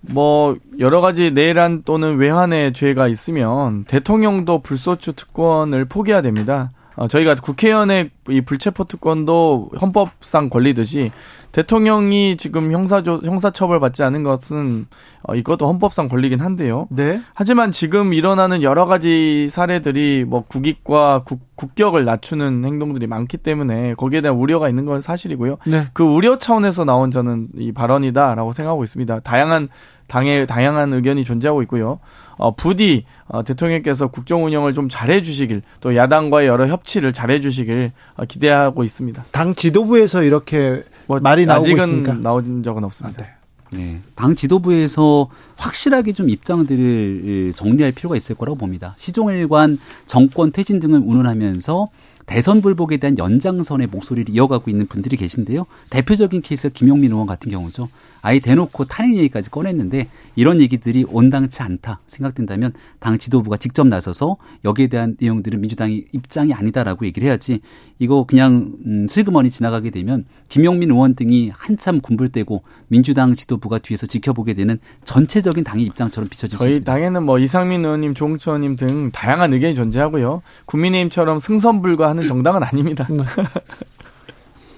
뭐 0.00 0.56
여러 0.78 1.00
가지 1.00 1.30
내란 1.30 1.82
또는 1.84 2.16
외환의 2.16 2.72
죄가 2.72 3.08
있으면 3.08 3.84
대통령도 3.84 4.62
불소추 4.62 5.12
특권을 5.12 5.84
포기해야 5.84 6.22
됩니다. 6.22 6.70
어, 6.96 7.08
저희가 7.08 7.34
국회의원의 7.36 8.10
이 8.28 8.40
불체포 8.40 8.84
특권도 8.84 9.70
헌법상 9.80 10.50
권리듯이 10.50 11.10
대통령이 11.52 12.38
지금 12.38 12.72
형사조 12.72 13.20
형사처벌 13.24 13.78
받지 13.78 14.02
않은 14.02 14.22
것은 14.22 14.86
어, 15.22 15.34
이것도 15.34 15.68
헌법상 15.68 16.08
권리긴 16.08 16.40
한데요. 16.40 16.88
네. 16.90 17.20
하지만 17.34 17.72
지금 17.72 18.14
일어나는 18.14 18.62
여러 18.62 18.86
가지 18.86 19.48
사례들이 19.50 20.24
뭐 20.26 20.44
국익과 20.48 21.22
국, 21.24 21.40
국격을 21.56 22.04
낮추는 22.04 22.64
행동들이 22.64 23.06
많기 23.06 23.36
때문에 23.36 23.94
거기에 23.94 24.22
대한 24.22 24.36
우려가 24.36 24.68
있는 24.68 24.86
건 24.86 25.00
사실이고요. 25.00 25.58
네. 25.66 25.86
그 25.92 26.02
우려 26.02 26.38
차원에서 26.38 26.84
나온 26.84 27.10
저는 27.10 27.48
이 27.58 27.72
발언이다라고 27.72 28.52
생각하고 28.52 28.82
있습니다. 28.82 29.20
다양한 29.20 29.68
당의 30.08 30.46
다양한 30.46 30.92
의견이 30.92 31.24
존재하고 31.24 31.62
있고요. 31.62 32.00
어, 32.36 32.54
부디 32.54 33.04
어, 33.32 33.42
대통령께서 33.42 34.08
국정 34.08 34.44
운영을 34.44 34.74
좀 34.74 34.90
잘해 34.90 35.22
주시길 35.22 35.62
또 35.80 35.96
야당과의 35.96 36.46
여러 36.46 36.68
협치를 36.68 37.14
잘해 37.14 37.40
주시길 37.40 37.90
어, 38.16 38.24
기대하고 38.26 38.84
있습니다. 38.84 39.24
당 39.32 39.54
지도부에서 39.54 40.22
이렇게 40.22 40.84
뭐 41.06 41.18
말이 41.18 41.46
나오고 41.46 41.64
아직은 41.64 41.80
있습니까? 41.80 42.12
나온 42.12 42.62
적은 42.62 42.84
없습니다. 42.84 43.22
아, 43.22 43.26
네. 43.26 43.32
네. 43.74 44.00
당 44.14 44.36
지도부에서 44.36 45.30
확실하게 45.56 46.12
좀 46.12 46.28
입장들을 46.28 47.54
정리할 47.54 47.92
필요가 47.92 48.16
있을 48.16 48.36
거라고 48.36 48.58
봅니다. 48.58 48.94
시종일관 48.98 49.78
정권 50.04 50.52
퇴진 50.52 50.78
등을 50.78 51.00
운운하면서 51.02 51.88
대선 52.26 52.60
불복에 52.60 52.98
대한 52.98 53.18
연장선의 53.18 53.88
목소리를 53.88 54.34
이어가고 54.34 54.70
있는 54.70 54.86
분들이 54.86 55.16
계신데요. 55.16 55.66
대표적인 55.90 56.42
케이스가 56.42 56.72
김용민 56.72 57.12
의원 57.12 57.26
같은 57.26 57.50
경우죠. 57.50 57.88
아예 58.22 58.38
대놓고 58.38 58.84
탄핵 58.84 59.16
얘기까지 59.16 59.50
꺼냈는데 59.50 60.08
이런 60.36 60.60
얘기들이 60.60 61.04
온당치 61.08 61.62
않다 61.62 62.00
생각된다면 62.06 62.72
당 63.00 63.18
지도부가 63.18 63.56
직접 63.56 63.86
나서서 63.86 64.36
여기에 64.64 64.86
대한 64.86 65.16
내용들은 65.20 65.60
민주당이 65.60 66.04
입장이 66.12 66.54
아니다라고 66.54 67.04
얘기를 67.04 67.26
해야지 67.28 67.60
이거 67.98 68.24
그냥 68.24 68.74
음, 68.86 69.08
슬그머니 69.08 69.50
지나가게 69.50 69.90
되면 69.90 70.24
김용민 70.52 70.90
의원 70.90 71.14
등이 71.14 71.50
한참 71.56 71.98
군불대고 72.02 72.62
민주당 72.88 73.32
지도부가 73.32 73.78
뒤에서 73.78 74.06
지켜보게 74.06 74.52
되는 74.52 74.78
전체적인 75.02 75.64
당의 75.64 75.86
입장처럼 75.86 76.28
비춰질 76.28 76.58
수 76.58 76.68
있습니다. 76.68 76.92
저희 76.92 76.94
당에는 76.94 77.22
뭐 77.22 77.38
이상민 77.38 77.82
의원님, 77.82 78.12
조홍천 78.12 78.56
의원님 78.56 78.76
등 78.76 79.10
다양한 79.12 79.54
의견이 79.54 79.74
존재하고요. 79.74 80.42
국민의힘처럼 80.66 81.40
승선불가하는 81.40 82.28
정당은 82.28 82.62
아닙니다. 82.64 83.08
네. 83.08 83.22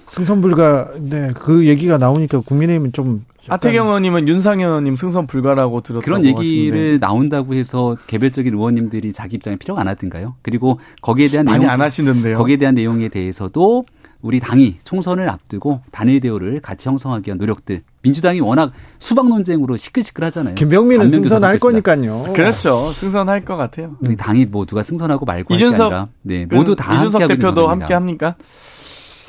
승선 0.07 0.39
불가 0.39 0.93
네그 0.97 1.67
얘기가 1.67 1.97
나오니까 1.97 2.39
국민의힘은 2.39 2.93
좀 2.93 3.25
하태경 3.45 3.87
의원님은 3.87 4.29
윤상현 4.29 4.69
의원님 4.69 4.95
승선 4.95 5.27
불가라고 5.27 5.81
들었다고 5.81 6.05
그런 6.05 6.23
얘기를 6.23 6.77
하시는데. 6.77 6.97
나온다고 6.99 7.53
해서 7.53 7.97
개별적인 8.07 8.53
의원님들이 8.53 9.11
자기 9.11 9.35
입장에 9.35 9.57
필요가 9.57 9.81
안 9.81 9.89
하던가요? 9.89 10.35
그리고 10.41 10.79
거기에 11.01 11.27
대한 11.27 11.45
많이 11.45 11.59
내용, 11.59 11.71
안 11.73 11.81
하시는데요. 11.81 12.37
거기에 12.37 12.55
대한 12.55 12.75
내용에 12.75 13.09
대해서도 13.09 13.85
우리 14.25 14.39
당이 14.39 14.79
총선을 14.83 15.29
앞두고 15.29 15.81
단일 15.91 16.19
대우를 16.19 16.59
같이 16.59 16.89
형성하기 16.89 17.27
위한 17.27 17.37
노력들 17.37 17.83
민주당이 18.01 18.39
워낙 18.39 18.71
수박 18.97 19.29
논쟁으로 19.29 19.77
시끌시끌하잖아요. 19.77 20.55
김병민은 20.55 21.11
승선할 21.11 21.59
거니까요. 21.59 22.33
그렇죠. 22.33 22.91
승선할 22.93 23.45
것 23.45 23.55
같아요. 23.55 23.97
우리 24.01 24.15
당이 24.15 24.47
뭐 24.47 24.65
누가 24.65 24.81
승선하고 24.81 25.27
말고 25.27 25.53
이준석 25.53 25.91
아니라 25.91 26.07
네, 26.23 26.47
모두 26.47 26.75
다 26.75 26.95
이준석 26.95 27.27
대표도 27.27 27.67
함께 27.67 27.93
합니까? 27.93 28.35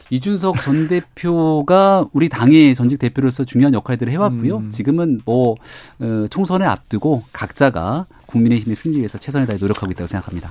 이준석 0.08 0.62
전 0.62 0.88
대표가 0.88 2.06
우리 2.14 2.30
당의 2.30 2.74
전직 2.74 2.98
대표로서 2.98 3.44
중요한 3.44 3.74
역할들을 3.74 4.10
해왔고요. 4.10 4.56
음. 4.56 4.70
지금은 4.70 5.20
뭐 5.26 5.56
어, 5.98 6.24
총선을 6.30 6.66
앞두고 6.66 7.22
각자가 7.34 8.06
국민의힘의 8.24 8.74
승리 8.74 8.96
위해서 8.96 9.18
최선을 9.18 9.46
다해 9.46 9.58
노력하고 9.60 9.92
있다고 9.92 10.06
생각합니다. 10.06 10.48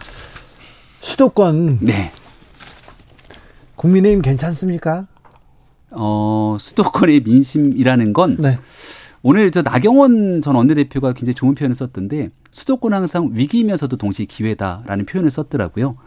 수도권 1.01 1.79
네. 1.81 2.11
국민의힘 3.85 4.21
괜찮습니까? 4.23 5.07
어, 5.91 6.57
수도권의 6.59 7.21
민심이라는 7.21 8.13
건 8.13 8.37
네. 8.39 8.57
오늘 9.21 9.51
저 9.51 9.61
나경원 9.61 10.41
전 10.41 10.55
원내대표가 10.55 11.13
굉장히 11.13 11.35
좋은 11.35 11.53
표현을 11.53 11.75
썼던데 11.75 12.29
수도권 12.51 12.93
항상 12.93 13.29
위기이면서도 13.33 13.97
동시에 13.97 14.25
기회다라는 14.25 15.05
표현을 15.05 15.29
썼더라고요. 15.29 15.97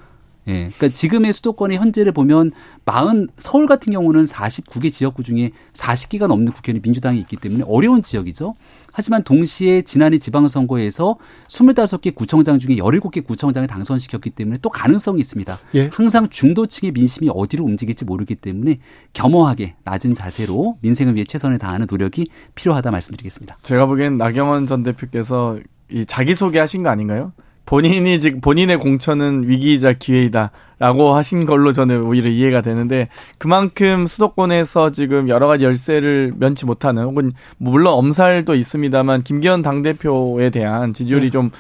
예. 0.49 0.71
그러니까 0.77 0.89
지금의 0.89 1.33
수도권의 1.33 1.79
현재를 1.79 2.13
보면 2.13 2.53
40 2.87 3.29
서울 3.37 3.67
같은 3.67 3.93
경우는 3.93 4.25
49개 4.25 4.93
지역구 4.93 5.23
중에 5.23 5.53
40개가 5.75 6.27
넘는 6.27 6.53
국회의원이 6.53 6.81
민주당이 6.83 7.21
있기 7.21 7.37
때문에 7.37 7.65
어려운 7.67 8.03
지역이죠. 8.03 8.55
하지만 8.93 9.23
동시에 9.23 9.83
지난해 9.83 10.19
지방선거에서 10.19 11.17
25개 11.47 12.15
구청장 12.15 12.59
중에 12.59 12.77
17개 12.77 13.25
구청장을 13.25 13.67
당선시켰기 13.69 14.31
때문에 14.31 14.59
또 14.61 14.71
가능성이 14.71 15.21
있습니다. 15.21 15.57
예. 15.75 15.91
항상 15.93 16.29
중도층의 16.29 16.93
민심이 16.93 17.31
어디로 17.33 17.65
움직일지 17.65 18.05
모르기 18.05 18.35
때문에 18.35 18.79
겸허하게 19.13 19.77
낮은 19.85 20.15
자세로 20.15 20.79
민생을 20.81 21.15
위해 21.15 21.25
최선을 21.25 21.59
다하는 21.59 21.87
노력이 21.89 22.27
필요하다 22.55 22.91
말씀드리겠습니다. 22.91 23.59
제가 23.63 23.87
보기엔 23.87 24.17
나경원 24.19 24.67
전 24.67 24.83
대표께서 24.83 25.59
이 25.91 26.05
자기소개 26.05 26.59
하신 26.59 26.83
거 26.83 26.89
아닌가요? 26.89 27.33
본인이 27.69 28.19
지금 28.19 28.41
본인의 28.41 28.79
공천은 28.79 29.47
위기이자 29.47 29.93
기회이다라고 29.93 31.15
하신 31.15 31.45
걸로 31.45 31.75
저는 31.75 32.03
오히려 32.03 32.31
이해가 32.31 32.63
되는데 32.63 33.11
그만큼 33.37 34.07
수도권에서 34.07 34.91
지금 34.91 35.29
여러 35.29 35.47
가지 35.47 35.67
열세를 35.67 36.33
면치 36.39 36.65
못하는 36.65 37.03
혹은 37.03 37.31
물론 37.59 37.93
엄살도 37.93 38.55
있습니다만 38.55 39.23
김기현 39.23 39.61
당 39.61 39.83
대표에 39.83 40.49
대한 40.49 40.95
지지율이 40.95 41.27
네. 41.27 41.31
좀 41.31 41.51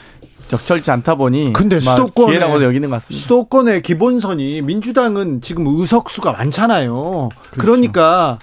적절치 0.48 0.90
않다 0.90 1.16
보니 1.16 1.52
근데 1.52 1.78
수도권 1.78 2.28
기회라고 2.28 2.64
여기는 2.64 2.88
것 2.88 2.94
같습니다. 2.96 3.22
수도권의 3.22 3.82
기본선이 3.82 4.62
민주당은 4.62 5.42
지금 5.42 5.66
의석수가 5.66 6.32
많잖아요. 6.32 7.28
그렇죠. 7.50 7.60
그러니까 7.60 8.38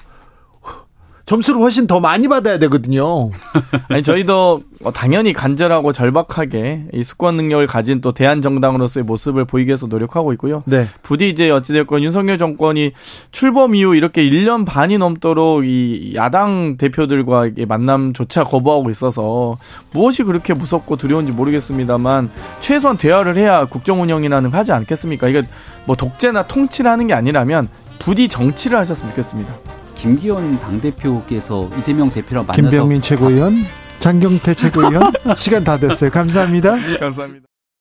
점수를 1.25 1.59
훨씬 1.59 1.87
더 1.87 1.99
많이 1.99 2.27
받아야 2.27 2.59
되거든요. 2.59 3.31
아니 3.89 4.03
저희도 4.03 4.61
당연히 4.93 5.33
간절하고 5.33 5.91
절박하게 5.91 6.85
이 6.93 7.03
수권 7.03 7.35
능력을 7.35 7.65
가진 7.65 8.01
또 8.01 8.11
대한 8.11 8.41
정당으로서의 8.41 9.03
모습을 9.03 9.45
보이기 9.45 9.69
위해서 9.69 9.87
노력하고 9.87 10.33
있고요. 10.33 10.61
네. 10.65 10.87
부디 11.01 11.29
이제 11.29 11.49
어찌됐건 11.49 12.03
윤석열 12.03 12.37
정권이 12.37 12.91
출범 13.31 13.73
이후 13.73 13.95
이렇게 13.95 14.23
1년 14.29 14.65
반이 14.65 14.99
넘도록 14.99 15.65
이 15.65 16.13
야당 16.15 16.77
대표들과 16.77 17.49
만남조차 17.67 18.43
거부하고 18.43 18.91
있어서 18.91 19.57
무엇이 19.91 20.23
그렇게 20.23 20.53
무섭고 20.53 20.97
두려운지 20.97 21.31
모르겠습니다만 21.31 22.29
최소한 22.61 22.97
대화를 22.97 23.35
해야 23.35 23.65
국정 23.65 24.01
운영이라는 24.01 24.51
걸 24.51 24.59
하지 24.59 24.71
않겠습니까? 24.71 25.27
이게 25.27 25.41
뭐 25.85 25.95
독재나 25.95 26.47
통치라는 26.47 27.07
게 27.07 27.13
아니라면 27.13 27.67
부디 27.97 28.27
정치를 28.27 28.77
하셨으면 28.77 29.11
좋겠습니다. 29.11 29.84
김기현 30.05 30.59
당대표께서 30.59 31.67
이재명 31.79 32.11
대표랑 32.11 32.45
만나서 32.45 32.61
김병민 32.61 33.01
최고위원, 33.01 33.63
장경태 33.99 34.53
최고위원 34.53 35.11
시간 35.35 35.63
다 35.63 35.79
됐어요. 35.79 36.11
감사합니다. 36.11 36.75
감사합니다. 36.99 37.44